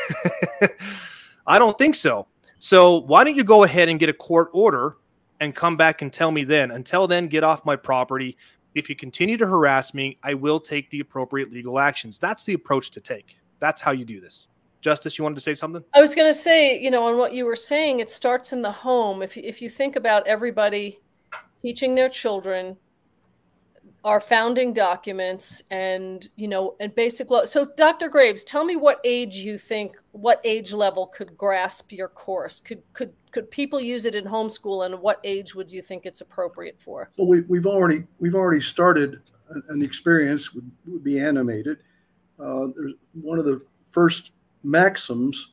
[1.46, 2.26] I don't think so.
[2.59, 4.96] So why don't you go ahead and get a court order
[5.40, 6.70] and come back and tell me then.
[6.70, 8.36] Until then, get off my property.
[8.74, 12.18] If you continue to harass me, I will take the appropriate legal actions.
[12.18, 13.36] That's the approach to take.
[13.59, 14.46] That's how you do this.
[14.80, 15.82] Justice, you wanted to say something?
[15.94, 18.62] I was going to say, you know, on what you were saying, it starts in
[18.62, 19.22] the home.
[19.22, 21.00] If, if you think about everybody
[21.60, 22.76] teaching their children
[24.04, 27.44] our founding documents and you know and basic law.
[27.44, 32.08] So dr graves tell me what age you think what age level could grasp your
[32.08, 32.60] course?
[32.60, 36.20] Could could could people use it in homeschool and what age would you think it's
[36.20, 37.10] appropriate for?
[37.16, 39.20] Well we, we've already we've already started
[39.68, 41.78] an experience would, would be animated.
[42.40, 43.60] Uh, there's one of the
[43.90, 44.32] first
[44.64, 45.48] maxims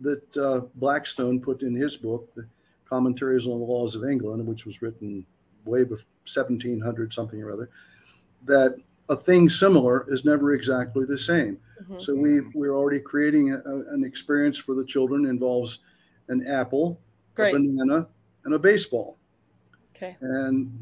[0.00, 2.46] that uh, blackstone put in his book the
[2.88, 5.24] commentaries on the laws of england which was written
[5.66, 7.70] way before 1700 something or other
[8.44, 8.76] that
[9.08, 11.98] a thing similar is never exactly the same mm-hmm.
[11.98, 15.80] so we we're already creating a, a, an experience for the children involves
[16.28, 17.00] an apple
[17.34, 17.54] Great.
[17.54, 18.08] a banana
[18.44, 19.18] and a baseball
[19.94, 20.72] okay and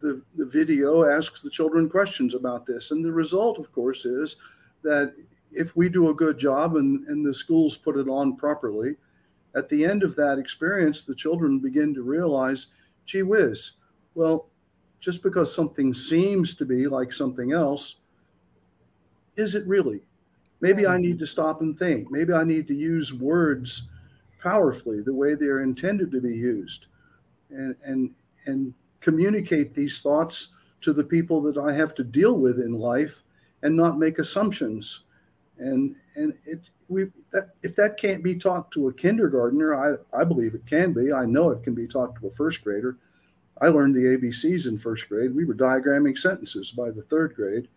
[0.00, 4.36] the, the video asks the children questions about this and the result of course is
[4.82, 5.14] that
[5.52, 8.96] if we do a good job and, and the schools put it on properly
[9.54, 12.68] at the end of that experience the children begin to realize
[13.06, 13.72] gee whiz,
[14.14, 14.48] well,
[15.00, 17.96] just because something seems to be like something else,
[19.36, 20.02] is it really?
[20.60, 21.18] Maybe I need mm-hmm.
[21.18, 22.10] to stop and think.
[22.10, 23.88] Maybe I need to use words
[24.42, 26.86] powerfully the way they're intended to be used
[27.50, 28.10] and, and,
[28.46, 30.48] and communicate these thoughts
[30.80, 33.22] to the people that I have to deal with in life
[33.62, 35.00] and not make assumptions.
[35.58, 40.24] And, and it, we, that, if that can't be taught to a kindergartner, I, I
[40.24, 41.12] believe it can be.
[41.12, 42.98] I know it can be taught to a first grader.
[43.60, 45.34] I learned the ABCs in first grade.
[45.34, 47.68] We were diagramming sentences by the third grade.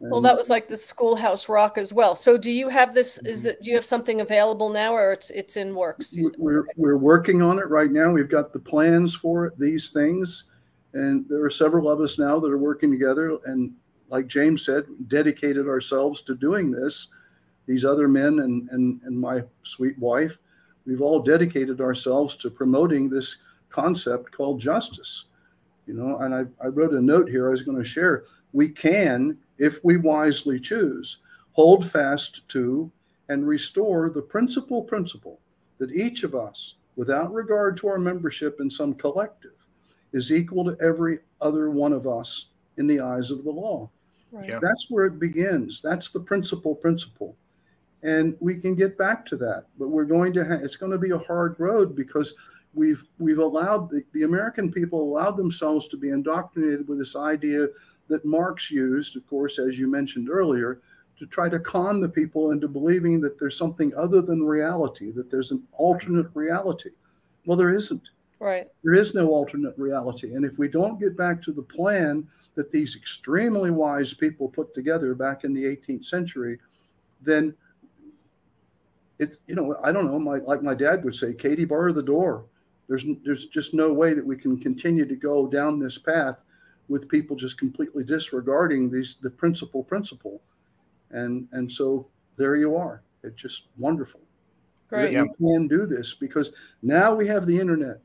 [0.00, 2.16] And well, that was like the schoolhouse rock as well.
[2.16, 3.18] So, do you have this?
[3.18, 3.50] Is mm-hmm.
[3.50, 3.62] it?
[3.62, 6.16] Do you have something available now, or it's it's in works?
[6.38, 8.10] We're we're working on it right now.
[8.10, 10.44] We've got the plans for it, these things,
[10.92, 13.38] and there are several of us now that are working together.
[13.44, 13.72] And
[14.12, 17.08] like James said, dedicated ourselves to doing this
[17.66, 20.38] these other men and, and, and my sweet wife,
[20.84, 23.38] we've all dedicated ourselves to promoting this
[23.70, 25.26] concept called justice.
[25.86, 28.24] You know, and I, I wrote a note here I was going to share.
[28.52, 31.18] We can, if we wisely choose,
[31.52, 32.90] hold fast to
[33.28, 35.38] and restore the principal principle
[35.78, 39.54] that each of us, without regard to our membership in some collective,
[40.12, 43.88] is equal to every other one of us in the eyes of the law.
[44.32, 44.48] Right.
[44.48, 44.58] Yeah.
[44.60, 45.82] That's where it begins.
[45.82, 47.36] That's the principal principle.
[48.02, 50.98] And we can get back to that, but we're going to, ha- it's going to
[50.98, 52.34] be a hard road because
[52.74, 57.68] we've, we've allowed the, the American people allowed themselves to be indoctrinated with this idea
[58.08, 60.80] that Marx used, of course, as you mentioned earlier,
[61.18, 65.30] to try to con the people into believing that there's something other than reality, that
[65.30, 66.90] there's an alternate reality.
[67.46, 68.08] Well, there isn't.
[68.40, 68.66] Right.
[68.82, 70.34] There is no alternate reality.
[70.34, 74.74] And if we don't get back to the plan that these extremely wise people put
[74.74, 76.58] together back in the 18th century,
[77.20, 77.54] then
[79.18, 82.02] it's, you know, I don't know, my, like my dad would say, Katie, bar the
[82.02, 82.44] door.
[82.88, 86.42] There's, there's just no way that we can continue to go down this path
[86.88, 90.42] with people just completely disregarding these, the principal principle.
[91.10, 92.06] And, and so
[92.36, 93.02] there you are.
[93.22, 94.20] It's just wonderful.
[94.88, 95.14] Great.
[95.14, 96.52] That we can do this because
[96.82, 98.00] now we have the internet.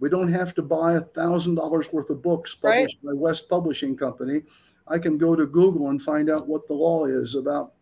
[0.00, 3.96] We don't have to buy a thousand dollars worth of books published by West Publishing
[3.96, 4.42] Company.
[4.88, 7.72] I can go to Google and find out what the law is about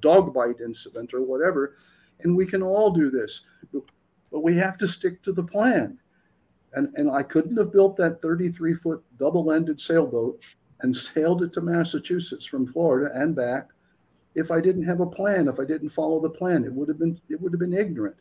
[0.00, 1.76] dog bite incident or whatever,
[2.20, 3.46] and we can all do this.
[3.72, 3.84] But,
[4.42, 5.98] we have to stick to the plan.
[6.74, 10.42] And and I couldn't have built that 33 foot double ended sailboat
[10.82, 13.70] and sailed it to Massachusetts from Florida and back
[14.36, 16.98] if I didn't have a plan, if I didn't follow the plan, it would have
[16.98, 18.16] been it would have been ignorant.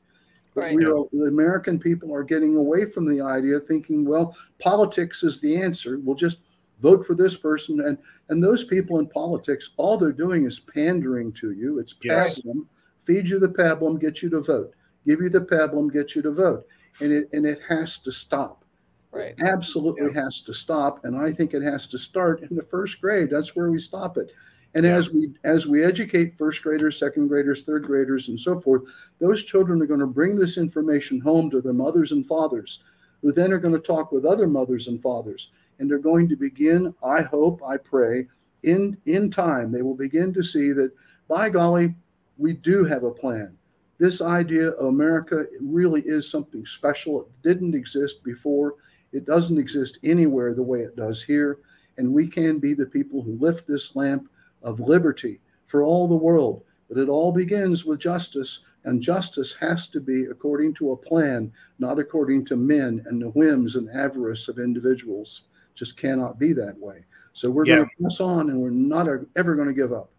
[0.56, 0.76] But Right.
[0.76, 5.40] we are, the American people are getting away from the idea, thinking, well, politics is
[5.40, 6.00] the answer.
[6.00, 6.40] We'll just
[6.80, 7.98] vote for this person, and
[8.30, 11.80] and those people in politics, all they're doing is pandering to you.
[11.80, 12.40] It's Yes.
[12.40, 12.68] pablum,
[13.00, 14.74] feed you the pablum, get you to vote,
[15.06, 16.66] give you the pablum, get you to vote,
[17.02, 18.64] and it and it has to stop
[19.12, 19.36] Right.
[19.40, 23.30] absolutely has to stop and i think it has to start in the first grade
[23.30, 24.32] that's where we stop it
[24.76, 28.84] and as we as we educate first graders second graders third graders and so forth
[29.20, 32.84] those children are going to bring this information home to their mothers and fathers
[33.26, 35.52] who then are going to talk with other mothers and fathers.
[35.80, 38.28] And they're going to begin i hope i pray
[38.64, 40.92] in in time they will begin to see that
[41.28, 41.96] by golly
[42.38, 43.58] we do have a plan.
[43.98, 47.22] This idea of america really is something special.
[47.22, 48.76] It didn't exist before.
[49.12, 51.60] It doesn't exist anywhere the way it does here.
[51.98, 54.30] And we can be the people who lift this lamp
[54.66, 56.64] of liberty for all the world.
[56.90, 61.52] But it all begins with justice, and justice has to be according to a plan,
[61.80, 65.44] not according to men and the whims and avarice of individuals.
[65.74, 67.06] Just cannot be that way.
[67.34, 67.78] So we're Yeah.
[67.78, 70.10] going to press on, and we're not ever going to give up.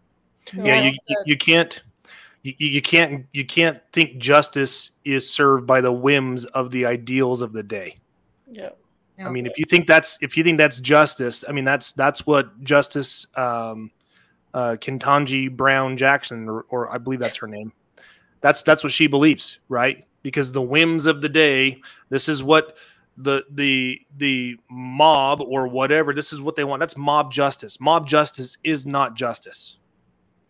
[0.53, 1.81] yeah Well you, you, you can't
[2.43, 7.41] you, you can't you can't think justice is served by the whims of the ideals
[7.41, 7.97] of the day
[8.49, 8.69] Yeah.
[9.25, 12.25] i mean if you think that's if you think that's justice i mean that's that's
[12.25, 13.91] what justice um
[14.57, 17.71] uh Ketanji brown jackson or, or i believe that's her name
[18.41, 21.79] that's that's what she believes right because the whims of the day
[22.09, 22.75] this is what
[23.17, 28.07] the the the mob or whatever this is what they want that's mob justice mob
[28.07, 29.77] justice is not justice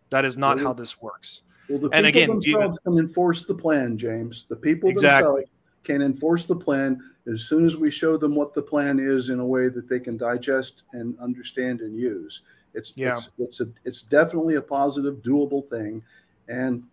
[0.09, 3.45] that is not how this works Well, the And people again, even- themselves can enforce
[3.45, 4.45] the plan, James.
[4.47, 5.41] The people Exactly.
[5.41, 5.51] themselves
[5.83, 6.97] can enforce the plan
[7.33, 9.99] as soon as we show them what the plan is in a way that they
[9.99, 12.43] can digest and understand and use.
[12.77, 13.13] It's Yeah.
[13.13, 16.03] it's it's a it's definitely a positive, doable thing,
[16.47, 16.83] and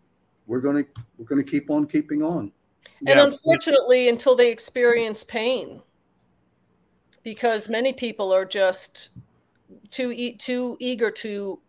[0.46, 0.84] we're gonna
[1.18, 2.50] we're gonna keep on keeping on.
[3.06, 3.24] And Yeah.
[3.24, 5.82] unfortunately, until they experience pain,
[7.22, 9.10] because many people are just
[9.90, 11.60] too e- too eager to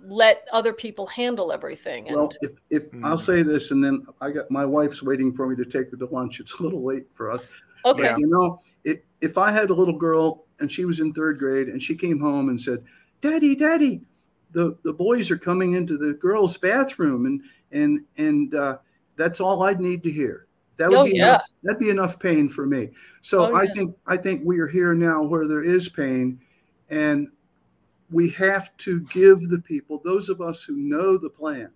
[0.00, 2.06] let other people handle everything.
[2.08, 3.20] And Well, if, if I'll Mm.
[3.20, 6.06] say this, and then I got my wife's waiting for me to take her to
[6.06, 6.38] lunch.
[6.38, 7.48] It's a little late for us.
[7.84, 8.16] okay, Yeah.
[8.16, 11.68] You know, it, if I had a little girl and she was in third grade
[11.68, 12.84] and she came home and said,
[13.20, 14.02] "Daddy, Daddy,
[14.52, 17.42] the the boys are coming into the girls' bathroom," and
[17.72, 18.78] and and uh,
[19.16, 20.46] that's all I'd need to hear.
[20.76, 21.30] That would Oh, be yeah.
[21.30, 22.90] enough, that'd be enough pain for me.
[23.22, 23.72] So Oh, I yeah.
[23.74, 26.40] think I think we are here now where there is pain,
[26.88, 27.28] and
[28.10, 31.70] we have to give the people, those of us who know the plan,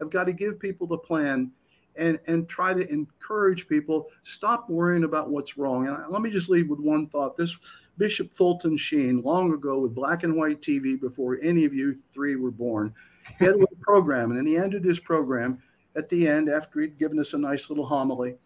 [0.00, 1.52] have got to give people the plan
[1.96, 6.30] and and try to encourage people stop worrying about what's wrong and I- let me
[6.30, 7.56] just leave with one thought this
[8.00, 12.34] bishop fulton sheen long ago with black and white tv before any of you three
[12.34, 12.94] were born.
[13.38, 15.62] He had a little program and he ended his program
[15.94, 18.36] at the end after he'd given us a nice little homily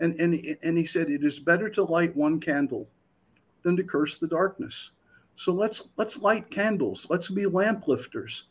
[0.00, 2.88] and and, and he said it is better to light one candle
[3.62, 4.92] than to curse the darkness.
[5.36, 7.06] So let's let's light candles.
[7.10, 8.44] Let's be lamp lifters.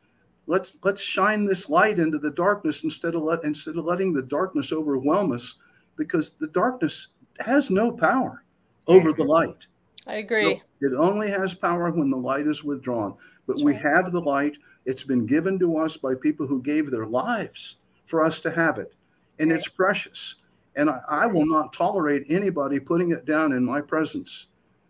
[0.45, 4.21] Let's let's shine this light into the darkness instead of let instead of letting the
[4.21, 5.55] darkness overwhelm us
[5.95, 7.07] because the darkness
[7.39, 8.43] has no power
[8.87, 9.65] over the light
[10.07, 10.61] I agree.
[10.81, 13.15] it only has power when the light is withdrawn
[13.45, 13.81] but That's we right.
[13.81, 18.23] have the light it's been given to us by people who gave their lives for
[18.23, 18.93] us to have it
[19.39, 19.57] and Right.
[19.57, 20.35] it's precious
[20.75, 24.47] and I, I will not tolerate anybody putting it down in my presence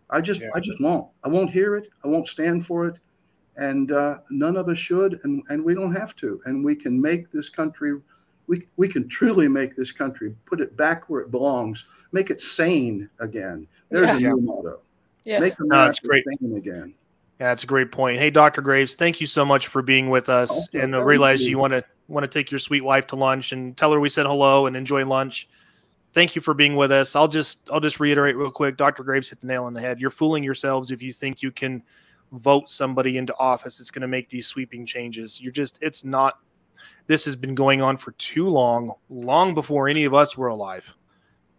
[0.10, 0.50] I just yeah.
[0.56, 1.08] I just won't.
[1.24, 1.90] I won't hear it.
[2.04, 2.96] I won't stand for it.
[3.58, 6.40] And uh, none of us should, and, and we don't have to.
[6.46, 8.00] And we can make this country,
[8.46, 12.40] we, we can truly make this country, put it back where it belongs, make it
[12.40, 13.68] sane again.
[13.90, 14.30] There's yeah.
[14.30, 14.80] a new motto.
[15.28, 15.40] Yeah.
[15.40, 16.24] Make America no, that's great.
[16.40, 16.94] sane again.
[17.38, 18.18] Yeah, that's a great point.
[18.18, 18.62] Hey, Dr.
[18.62, 20.50] Graves, thank you so much for being with us.
[20.50, 23.18] Also, and I realize you, you want to want to take your sweet wife to
[23.18, 25.50] lunch and tell her we said hello and enjoy lunch.
[26.14, 27.14] Thank you for being with us.
[27.14, 28.78] I'll just I'll just reiterate real quick.
[28.78, 29.04] Dr.
[29.04, 30.00] Graves hit the nail on the head.
[30.00, 31.84] You're fooling yourselves if you think you can
[32.32, 33.82] vote somebody into office.
[33.82, 35.42] It's going to make these sweeping changes.
[35.42, 36.40] You're just it's not.
[37.08, 40.94] This has been going on for too long, long before any of us were alive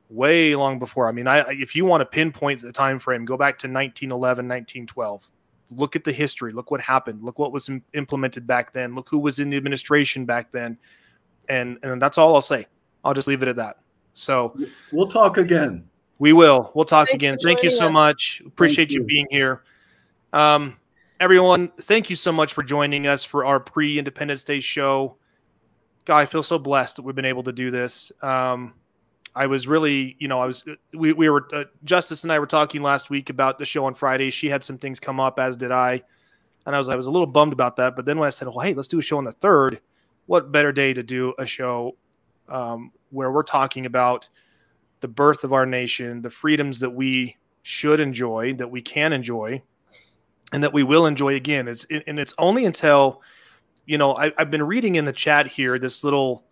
[0.08, 1.08] way long before.
[1.08, 4.48] I mean, I if you want to pinpoint the time frame, go back to 1911,
[4.48, 5.28] 1912
[5.70, 6.52] look at the history.
[6.52, 7.22] Look what happened.
[7.22, 8.94] Look what was implemented back then.
[8.94, 10.78] Look who was in the administration back then.
[11.48, 12.66] And and that's all i'll say.
[13.04, 13.78] I'll just leave it at that.
[14.12, 14.56] So
[14.92, 15.88] we'll talk again.
[16.18, 16.72] we will.
[16.74, 17.36] We'll talk Thanks again.
[17.42, 17.92] thank you so us.
[17.92, 18.42] much.
[18.46, 19.00] Appreciate you.
[19.00, 19.06] you.
[19.06, 19.62] being here.
[20.32, 20.76] Um
[21.20, 25.16] everyone thank you so much for joining us for our pre-independence day show.
[26.04, 28.12] God i feel so blessed that we've been able to do this.
[28.22, 28.74] Um
[29.38, 32.46] I was really, you know, I was, we, we were, uh, Justice and I were
[32.46, 34.30] talking last week about the show on Friday.
[34.30, 36.02] She had some things come up, as did I.
[36.66, 37.94] And I was, I was a little bummed about that.
[37.94, 39.80] But then when I said, well, hey, let's do a show on the third,
[40.26, 41.96] what better day to do a show
[42.48, 44.28] um, where we're talking about
[45.00, 49.62] the birth of our nation, the freedoms that we should enjoy, that we can enjoy,
[50.52, 51.68] and that we will enjoy again.
[51.68, 53.22] It's, and it's only until,
[53.86, 56.42] you know, I, I've been reading in the chat here this little,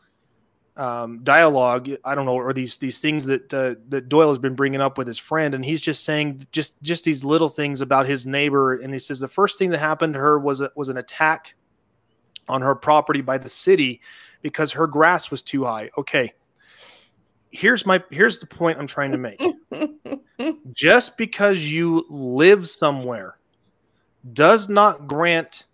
[0.76, 1.90] um, dialogue.
[2.04, 4.98] I don't know, or these these things that uh, that Doyle has been bringing up
[4.98, 8.74] with his friend, and he's just saying just just these little things about his neighbor.
[8.74, 11.54] And he says the first thing that happened to her was a, was an attack
[12.48, 14.00] on her property by the city
[14.42, 15.90] because her grass was too high.
[15.96, 16.32] Okay,
[17.50, 19.42] here's my here's the point I'm trying to make.
[20.72, 23.38] just because you live somewhere
[24.32, 25.64] does not grant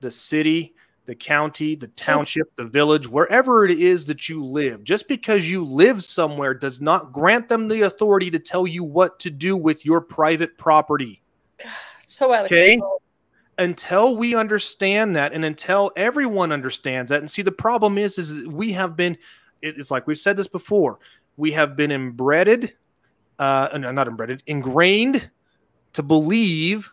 [0.00, 0.74] the city
[1.10, 4.84] the county, the township, the village, wherever it is that you live.
[4.84, 9.18] Just because you live somewhere does not grant them the authority to tell you what
[9.18, 11.20] to do with your private property.
[12.06, 12.74] so out of okay?
[12.74, 13.02] control.
[13.58, 18.46] Until we understand that, and until everyone understands that, and see, the problem is, is
[18.46, 19.18] we have been.
[19.62, 21.00] It's like we've said this before.
[21.36, 22.74] We have been embedded,
[23.36, 25.28] uh, not embedded, ingrained
[25.94, 26.92] to believe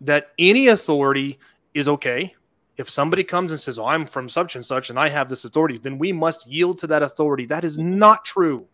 [0.00, 1.38] that any authority
[1.72, 2.34] is okay
[2.76, 5.44] if somebody comes and says, Oh, I'm from such and such and I have this
[5.44, 7.46] authority, then we must yield to that authority.
[7.46, 8.66] That is not true.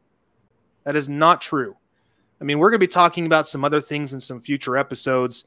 [0.85, 1.77] That is not true.
[2.41, 5.45] I mean, we're going to be talking about some other things in some future episodes,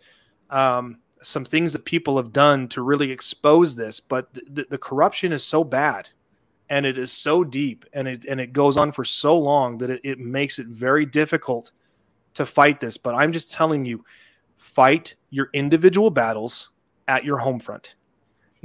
[0.51, 5.31] um, some things that people have done to really expose this, but th- the corruption
[5.31, 6.09] is so bad
[6.69, 9.89] and it is so deep and it, and it goes on for so long that
[9.89, 11.71] it, it makes it very difficult
[12.35, 12.97] to fight this.
[12.97, 14.05] But I'm just telling you,
[14.55, 16.69] fight your individual battles
[17.07, 17.95] at your home front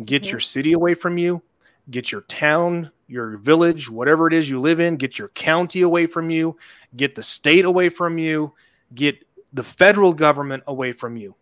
[0.04, 0.30] Get mm-hmm.
[0.30, 1.42] your city away from you,
[1.90, 6.06] get your town, your village, whatever it is you live in, get your county away
[6.06, 6.56] from you,
[6.96, 8.52] get the state away from you,
[8.94, 11.34] get the federal government away from you.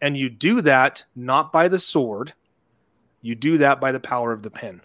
[0.00, 2.34] And you do that not by the sword,
[3.22, 4.82] you do that by the power of the pen.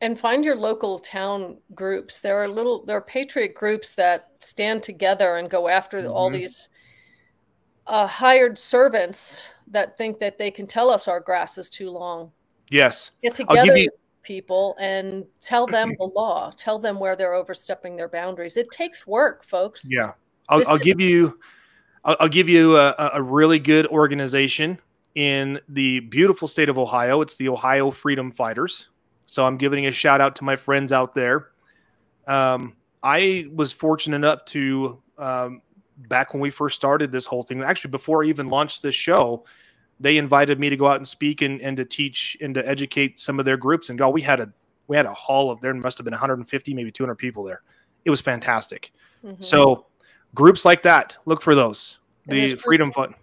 [0.00, 2.20] And find your local town groups.
[2.20, 6.12] There are little there are patriot groups that stand together and go after mm-hmm.
[6.12, 6.70] all these
[7.86, 12.30] uh, hired servants that think that they can tell us our grass is too long.
[12.68, 13.12] Yes.
[13.22, 13.90] Get together you...
[14.22, 16.52] people and tell them the law.
[16.56, 18.56] Tell them where they're overstepping their boundaries.
[18.56, 19.86] It takes work, folks.
[19.90, 20.12] Yeah.
[20.48, 21.38] I'll, I'll give you
[22.04, 24.78] I'll, I'll give you a, a, really good organization
[25.14, 27.20] in the beautiful state of Ohio.
[27.20, 28.88] It's the Ohio Freedom Fighters.
[29.26, 31.48] So I'm giving a shout out to my friends out there.
[32.26, 35.62] Um, I was fortunate enough to um,
[36.08, 39.44] back when we first started this whole thing, actually before I even launched this show,
[39.98, 43.20] they invited me to go out and speak and, and to teach and to educate
[43.20, 43.90] some of their groups.
[43.90, 44.50] And God, we had a
[44.86, 47.62] we had a hall of there must have been 150, maybe 200 people there.
[48.04, 48.92] It was fantastic.
[49.24, 49.40] Mm-hmm.
[49.40, 49.86] So
[50.34, 51.98] groups like that, look for those.
[52.26, 53.14] the Freedom Fund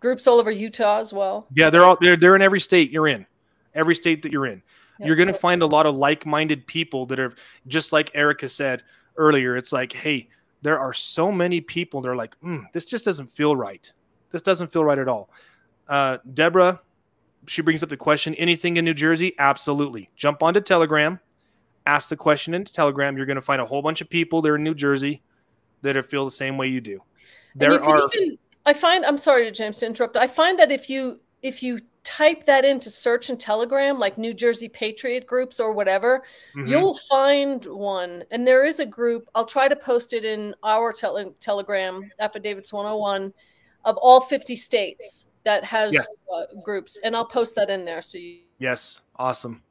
[0.00, 1.46] groups all over Utah as well.
[1.54, 3.26] Yeah, they're all they're they're in every state you're in,
[3.74, 4.62] every state that you're in.
[4.98, 7.34] Yep, you're going to so- find a lot of like-minded people that are
[7.66, 8.82] just like Erica said
[9.16, 9.56] earlier.
[9.56, 10.28] It's like, hey,
[10.62, 13.92] there are so many people that are like, mm, this just doesn't feel right.
[14.32, 15.30] This doesn't feel right at all.
[15.88, 16.80] Uh, Deborah,
[17.46, 19.34] she brings up the question anything in New Jersey?
[19.38, 20.10] Absolutely.
[20.16, 21.20] Jump onto Telegram,
[21.86, 23.16] ask the question into Telegram.
[23.16, 25.22] You're going to find a whole bunch of people there in New Jersey
[25.82, 27.00] that are, feel the same way you do.
[27.54, 28.08] There you are.
[28.14, 30.16] Even, I find, I'm sorry to James to interrupt.
[30.16, 34.32] I find that if you, if you type that into search and telegram like new
[34.32, 36.22] jersey patriot groups or whatever
[36.54, 36.66] mm-hmm.
[36.66, 40.92] you'll find one and there is a group i'll try to post it in our
[40.92, 43.32] tele- telegram affidavits 101
[43.84, 46.06] of all 50 states that has yes.
[46.34, 48.02] uh, groups, and I'll post that in there.
[48.02, 48.40] So you.
[48.58, 49.62] Yes, awesome.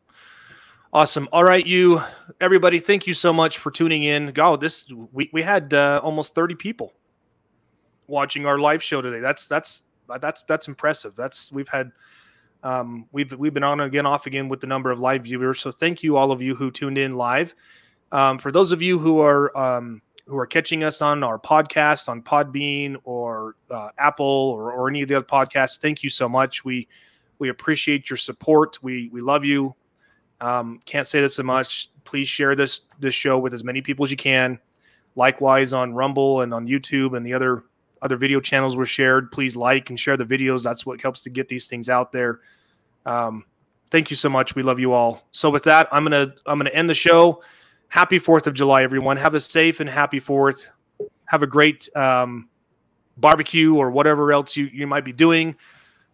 [0.92, 1.28] Awesome.
[1.34, 2.02] All right, you
[2.40, 4.32] everybody, thank you so much for tuning in.
[4.32, 6.94] God, this we, we had uh, almost 30 people
[8.08, 9.20] watching our live show today.
[9.20, 9.84] That's that's
[10.22, 11.14] that's that's impressive.
[11.18, 11.92] That's we've had
[12.66, 15.60] um, we've we've been on again off again with the number of live viewers.
[15.60, 17.54] So thank you all of you who tuned in live.
[18.12, 22.10] Um, for those of you who are um, who are catching us on our podcast
[22.10, 26.28] on Podbean or uh, Apple or, or any of the other podcasts, thank you so
[26.28, 26.66] much.
[26.66, 26.88] We
[27.38, 28.82] we appreciate your support.
[28.82, 29.76] We we love you.
[30.42, 31.90] Um, can't say this so much.
[32.04, 34.60] Please share this this show with as many people as you can.
[35.16, 37.64] Likewise on Rumble and on YouTube and the other
[38.06, 39.32] other video channels were shared.
[39.32, 40.64] Please like and share the videos.
[40.64, 42.40] That's what helps to get these things out there.
[43.06, 43.46] Um,
[43.90, 44.56] thank you so much.
[44.56, 45.24] We love you all.
[45.32, 47.42] So with that, I'm gonna I'm gonna end the show.
[47.88, 49.18] Happy Fourth of July, everyone.
[49.18, 50.70] Have a safe and happy Fourth.
[51.26, 52.48] Have a great um,
[53.18, 55.56] barbecue or whatever else you, you might be doing.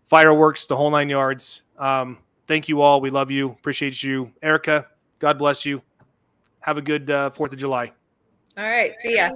[0.06, 1.62] Fireworks, the whole nine yards.
[1.78, 3.02] Um, thank you all.
[3.02, 3.50] We love you.
[3.50, 4.32] Appreciate you.
[4.42, 4.88] Erica,
[5.20, 5.82] God bless you.
[6.62, 7.92] Have a good uh, 4th of July.
[8.58, 8.94] All right.
[9.02, 9.32] See ya.